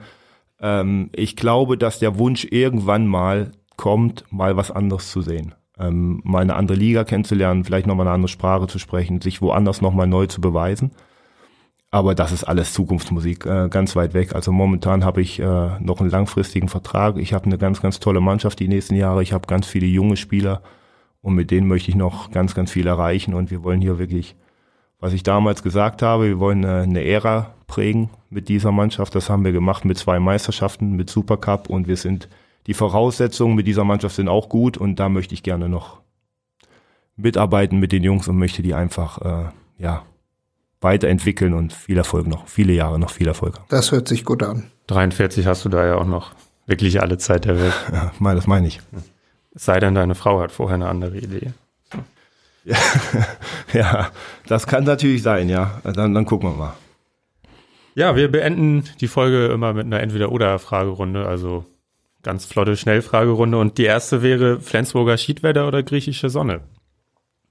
Ähm, 0.61 1.11
ich 1.14 1.36
glaube, 1.36 1.78
dass 1.78 1.98
der 1.98 2.18
Wunsch 2.18 2.46
irgendwann 2.50 3.07
mal 3.07 3.53
kommt, 3.76 4.24
mal 4.30 4.57
was 4.57 4.70
anderes 4.70 5.11
zu 5.11 5.22
sehen 5.22 5.55
ähm, 5.78 6.20
mal 6.24 6.42
eine 6.42 6.55
andere 6.55 6.76
Liga 6.76 7.05
kennenzulernen, 7.05 7.64
vielleicht 7.64 7.86
nochmal 7.86 8.07
eine 8.07 8.14
andere 8.14 8.28
Sprache 8.28 8.66
zu 8.66 8.78
sprechen, 8.78 9.20
sich 9.20 9.42
woanders 9.42 9.80
nochmal 9.80 10.07
neu 10.07 10.26
zu 10.26 10.40
beweisen. 10.40 10.92
Aber 11.95 12.14
das 12.14 12.32
ist 12.32 12.45
alles 12.45 12.72
Zukunftsmusik, 12.72 13.45
äh, 13.45 13.68
ganz 13.68 13.95
weit 13.95 14.14
weg. 14.14 14.34
Also 14.34 14.51
momentan 14.51 15.05
habe 15.05 15.20
ich 15.20 15.38
äh, 15.38 15.78
noch 15.78 16.01
einen 16.01 16.09
langfristigen 16.09 16.68
Vertrag. 16.68 17.18
Ich 17.18 17.34
habe 17.34 17.45
eine 17.45 17.59
ganz, 17.59 17.82
ganz 17.82 18.01
tolle 18.01 18.22
Mannschaft 18.22 18.61
die 18.61 18.68
nächsten 18.68 18.95
Jahre. 18.95 19.22
Ich 19.22 19.34
habe 19.34 19.47
ganz 19.47 19.66
viele 19.66 19.86
junge 19.86 20.16
Spieler 20.16 20.62
und 21.20 21.34
mit 21.34 21.51
denen 21.51 21.68
möchte 21.68 21.90
ich 21.90 21.95
noch 21.95 22.30
ganz, 22.30 22.55
ganz 22.55 22.70
viel 22.70 22.86
erreichen. 22.86 23.34
Und 23.34 23.51
wir 23.51 23.62
wollen 23.62 23.82
hier 23.82 23.99
wirklich, 23.99 24.36
was 25.01 25.12
ich 25.12 25.22
damals 25.22 25.62
gesagt 25.62 26.01
habe, 26.01 26.28
wir 26.28 26.38
wollen 26.38 26.64
eine, 26.64 26.80
eine 26.80 27.05
Ära 27.05 27.53
prägen 27.66 28.09
mit 28.30 28.49
dieser 28.49 28.72
Mannschaft. 28.72 29.14
Das 29.14 29.28
haben 29.28 29.45
wir 29.45 29.53
gemacht 29.53 29.84
mit 29.84 29.99
zwei 29.99 30.18
Meisterschaften, 30.18 30.93
mit 30.93 31.11
Supercup 31.11 31.68
und 31.68 31.88
wir 31.88 31.99
sind 31.99 32.26
die 32.66 32.74
Voraussetzungen 32.74 33.55
mit 33.55 33.66
dieser 33.66 33.84
Mannschaft 33.84 34.16
sind 34.16 34.28
auch 34.28 34.49
gut 34.49 34.78
und 34.78 34.97
da 34.97 35.11
möchte 35.11 35.34
ich 35.34 35.43
gerne 35.43 35.68
noch 35.68 36.01
mitarbeiten 37.16 37.80
mit 37.80 37.93
den 37.93 38.03
Jungs 38.03 38.28
und 38.28 38.38
möchte 38.38 38.62
die 38.62 38.72
einfach 38.72 39.20
äh, 39.20 39.51
ja 39.78 40.05
weiterentwickeln 40.83 41.55
und 41.55 41.72
viel 41.72 41.97
Erfolg 41.97 42.26
noch, 42.26 42.49
viele 42.49 42.72
Jahre 42.72 42.99
noch 42.99 43.11
viel 43.11 43.28
Erfolg 43.28 43.57
haben. 43.57 43.66
Das 43.68 43.93
hört 43.93 44.09
sich 44.09 44.24
gut 44.24 44.43
an. 44.43 44.70
43 44.89 45.47
hast 45.47 45.64
du 45.64 45.68
da 45.68 45.87
ja 45.87 45.97
auch 45.97 46.07
noch 46.07 46.33
wirklich 46.66 47.01
alle 47.01 47.18
Zeit 47.18 47.45
der 47.45 47.59
Welt. 47.61 47.74
Ja, 47.93 48.12
mal, 48.18 48.35
das 48.35 48.47
meine 48.47 48.66
ich. 48.66 48.80
Es 49.55 49.64
sei 49.64 49.80
denn, 49.80 49.95
deine 49.95 50.14
Frau 50.14 50.41
hat 50.41 50.53
vorher 50.53 50.74
eine 50.74 50.89
andere 50.89 51.18
Idee. 51.18 51.53
Ja, 52.64 52.76
ja 53.72 54.11
das 54.47 54.66
kann 54.66 54.85
natürlich 54.85 55.22
sein, 55.22 55.49
ja. 55.49 55.80
Dann, 55.85 56.14
dann 56.14 56.24
gucken 56.24 56.51
wir 56.51 56.57
mal. 56.57 56.72
Ja, 57.95 58.16
wir 58.16 58.30
beenden 58.30 58.85
die 59.01 59.09
Folge 59.09 59.47
immer 59.47 59.74
mit 59.74 59.87
einer 59.87 60.01
Entweder-Oder-Fragerunde. 60.01 61.26
Also 61.26 61.66
Ganz 62.22 62.45
flotte 62.45 62.76
Schnellfragerunde. 62.76 63.59
Und 63.59 63.78
die 63.78 63.85
erste 63.85 64.22
wäre 64.22 64.61
Flensburger 64.61 65.18
Schiedwetter 65.18 65.66
oder 65.66 65.83
griechische 65.83 66.30
Sonne? 66.30 66.61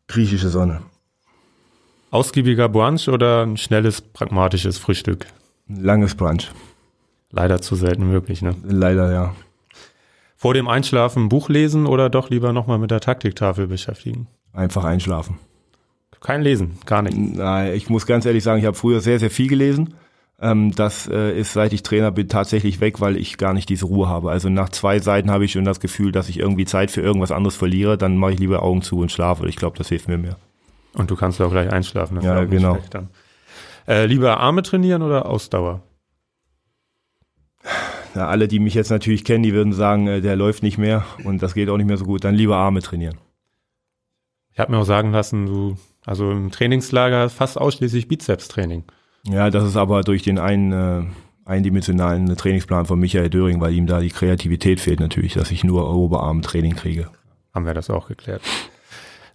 Griechische 0.07 0.49
Sonne. 0.49 0.81
Ausgiebiger 2.11 2.67
Brunch 2.67 3.07
oder 3.07 3.43
ein 3.43 3.55
schnelles, 3.55 4.01
pragmatisches 4.01 4.77
Frühstück? 4.77 5.27
Langes 5.69 6.13
Brunch. 6.13 6.51
Leider 7.31 7.61
zu 7.61 7.75
selten 7.75 8.09
möglich, 8.09 8.41
ne? 8.41 8.53
Leider, 8.63 9.13
ja. 9.13 9.33
Vor 10.35 10.53
dem 10.53 10.67
Einschlafen 10.67 11.23
ein 11.23 11.29
Buch 11.29 11.47
lesen 11.47 11.85
oder 11.85 12.09
doch 12.09 12.29
lieber 12.29 12.51
nochmal 12.51 12.79
mit 12.79 12.91
der 12.91 12.99
Taktiktafel 12.99 13.67
beschäftigen? 13.67 14.27
Einfach 14.51 14.83
einschlafen. 14.83 15.39
Kein 16.19 16.41
Lesen, 16.41 16.77
gar 16.85 17.01
nicht. 17.01 17.17
Nein, 17.17 17.73
ich 17.73 17.89
muss 17.89 18.05
ganz 18.05 18.25
ehrlich 18.25 18.43
sagen, 18.43 18.59
ich 18.59 18.65
habe 18.65 18.77
früher 18.77 18.99
sehr, 18.99 19.17
sehr 19.17 19.31
viel 19.31 19.47
gelesen. 19.47 19.93
Ähm, 20.41 20.75
das 20.75 21.07
äh, 21.07 21.39
ist, 21.39 21.53
seit 21.53 21.71
ich 21.71 21.81
Trainer 21.81 22.11
bin, 22.11 22.27
tatsächlich 22.27 22.81
weg, 22.81 22.99
weil 22.99 23.15
ich 23.15 23.37
gar 23.37 23.53
nicht 23.53 23.69
diese 23.69 23.85
Ruhe 23.85 24.09
habe. 24.09 24.31
Also 24.31 24.49
nach 24.49 24.67
zwei 24.69 24.99
Seiten 24.99 25.31
habe 25.31 25.45
ich 25.45 25.53
schon 25.53 25.63
das 25.63 25.79
Gefühl, 25.79 26.11
dass 26.11 26.27
ich 26.27 26.39
irgendwie 26.39 26.65
Zeit 26.65 26.91
für 26.91 27.01
irgendwas 27.01 27.31
anderes 27.31 27.55
verliere. 27.55 27.97
Dann 27.97 28.17
mache 28.17 28.33
ich 28.33 28.39
lieber 28.39 28.63
Augen 28.63 28.81
zu 28.81 28.99
und 28.99 29.13
schlafe. 29.13 29.47
Ich 29.47 29.55
glaube, 29.55 29.77
das 29.77 29.87
hilft 29.87 30.09
mir 30.09 30.17
mehr. 30.17 30.35
Und 30.93 31.09
du 31.09 31.15
kannst 31.15 31.39
auch 31.41 31.51
gleich 31.51 31.71
einschlafen. 31.71 32.15
Das 32.15 32.25
ja, 32.25 32.43
genau. 32.43 32.77
Äh, 33.87 34.05
lieber 34.05 34.39
Arme 34.39 34.61
trainieren 34.61 35.01
oder 35.01 35.25
Ausdauer? 35.25 35.81
Ja, 38.15 38.27
alle, 38.27 38.47
die 38.47 38.59
mich 38.59 38.73
jetzt 38.73 38.91
natürlich 38.91 39.23
kennen, 39.23 39.43
die 39.43 39.53
würden 39.53 39.73
sagen, 39.73 40.07
äh, 40.07 40.21
der 40.21 40.35
läuft 40.35 40.63
nicht 40.63 40.77
mehr 40.77 41.05
und 41.23 41.41
das 41.41 41.53
geht 41.53 41.69
auch 41.69 41.77
nicht 41.77 41.87
mehr 41.87 41.97
so 41.97 42.05
gut. 42.05 42.23
Dann 42.23 42.35
lieber 42.35 42.57
Arme 42.57 42.81
trainieren. 42.81 43.17
Ich 44.53 44.59
habe 44.59 44.71
mir 44.71 44.79
auch 44.79 44.85
sagen 44.85 45.11
lassen, 45.11 45.45
du, 45.45 45.77
also 46.05 46.29
im 46.29 46.51
Trainingslager 46.51 47.29
fast 47.29 47.57
ausschließlich 47.59 48.07
Bizeps-Training. 48.07 48.83
Ja, 49.27 49.49
das 49.49 49.63
ist 49.63 49.77
aber 49.77 50.01
durch 50.01 50.23
den 50.23 50.39
einen 50.39 50.71
äh, 50.71 51.03
eindimensionalen 51.45 52.35
Trainingsplan 52.35 52.85
von 52.85 52.99
Michael 52.99 53.29
Döring, 53.29 53.61
weil 53.61 53.73
ihm 53.73 53.87
da 53.87 54.01
die 54.01 54.09
Kreativität 54.09 54.79
fehlt 54.79 54.99
natürlich, 54.99 55.33
dass 55.33 55.51
ich 55.51 55.63
nur 55.63 55.89
Oberarmtraining 55.93 56.75
kriege. 56.75 57.09
Haben 57.53 57.65
wir 57.65 57.73
das 57.73 57.89
auch 57.89 58.07
geklärt. 58.07 58.41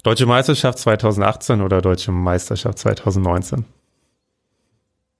Deutsche 0.07 0.27
Meisterschaft 0.27 0.79
2018 0.79 1.63
oder 1.63 1.83
Deutsche 1.83 2.13
Meisterschaft 2.13 2.79
2019? 2.79 3.65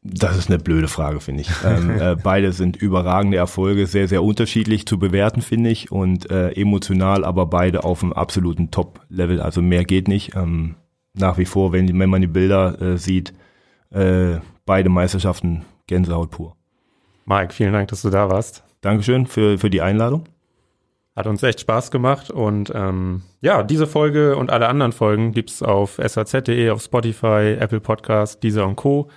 Das 0.01 0.37
ist 0.37 0.49
eine 0.49 0.61
blöde 0.61 0.87
Frage, 0.87 1.19
finde 1.19 1.41
ich. 1.41 1.51
ähm, 1.65 1.91
äh, 2.01 2.15
beide 2.15 2.53
sind 2.53 2.77
überragende 2.77 3.37
Erfolge, 3.37 3.89
sehr, 3.89 4.07
sehr 4.07 4.23
unterschiedlich 4.23 4.87
zu 4.87 4.97
bewerten, 4.97 5.43
finde 5.43 5.71
ich, 5.71 5.91
und 5.91 6.31
äh, 6.31 6.51
emotional, 6.51 7.25
aber 7.25 7.47
beide 7.47 7.83
auf 7.83 8.05
einem 8.05 8.13
absoluten 8.13 8.71
Top-Level. 8.71 9.41
Also 9.41 9.61
mehr 9.61 9.83
geht 9.83 10.07
nicht. 10.07 10.37
Ähm, 10.37 10.77
nach 11.15 11.37
wie 11.37 11.47
vor, 11.47 11.73
wenn, 11.73 11.89
wenn 11.99 12.09
man 12.09 12.21
die 12.21 12.29
Bilder 12.29 12.81
äh, 12.81 12.97
sieht, 12.97 13.33
äh, 13.91 14.37
beide 14.67 14.89
Meisterschaften 14.89 15.65
Gänsehaut 15.89 16.31
pur. 16.31 16.55
Mike, 17.25 17.53
vielen 17.53 17.73
Dank, 17.73 17.89
dass 17.89 18.03
du 18.03 18.11
da 18.11 18.31
warst. 18.31 18.63
Dankeschön 18.83 19.27
für, 19.27 19.59
für 19.59 19.69
die 19.69 19.83
Einladung. 19.83 20.29
Hat 21.17 21.27
uns 21.27 21.43
echt 21.43 21.61
Spaß 21.61 21.91
gemacht 21.91 22.31
und 22.31 22.71
ähm, 22.75 23.23
ja, 23.41 23.63
diese 23.63 23.87
Folge 23.87 24.37
und 24.37 24.51
alle 24.51 24.69
anderen 24.69 24.93
Folgen 24.93 25.33
gibt's 25.33 25.63
auf 25.63 25.99
saz.de, 26.03 26.69
auf 26.69 26.83
Spotify, 26.83 27.57
Apple 27.59 27.81
Podcast, 27.81 28.43
Deezer 28.43 28.67
und 28.67 28.77
Co. 28.77 29.09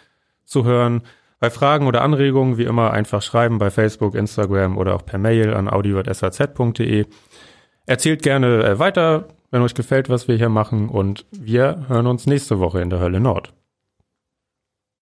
zu 0.45 0.63
hören. 0.63 1.01
Bei 1.41 1.49
Fragen 1.49 1.87
oder 1.87 2.01
Anregungen 2.01 2.57
wie 2.57 2.63
immer 2.63 2.91
einfach 2.91 3.21
schreiben 3.21 3.59
bei 3.59 3.69
Facebook, 3.69 4.15
Instagram 4.15 4.77
oder 4.77 4.95
auch 4.95 5.05
per 5.05 5.19
Mail 5.19 5.53
an 5.53 5.69
audio.saz.de. 5.69 7.05
Erzählt 7.85 8.23
gerne 8.23 8.63
äh, 8.63 8.79
weiter, 8.79 9.27
wenn 9.51 9.61
euch 9.61 9.73
gefällt, 9.73 10.09
was 10.09 10.29
wir 10.29 10.37
hier 10.37 10.49
machen 10.49 10.87
und 10.87 11.25
wir 11.31 11.85
hören 11.89 12.07
uns 12.07 12.27
nächste 12.27 12.59
Woche 12.59 12.81
in 12.81 12.89
der 12.89 12.99
Hölle 12.99 13.19
Nord. 13.19 13.53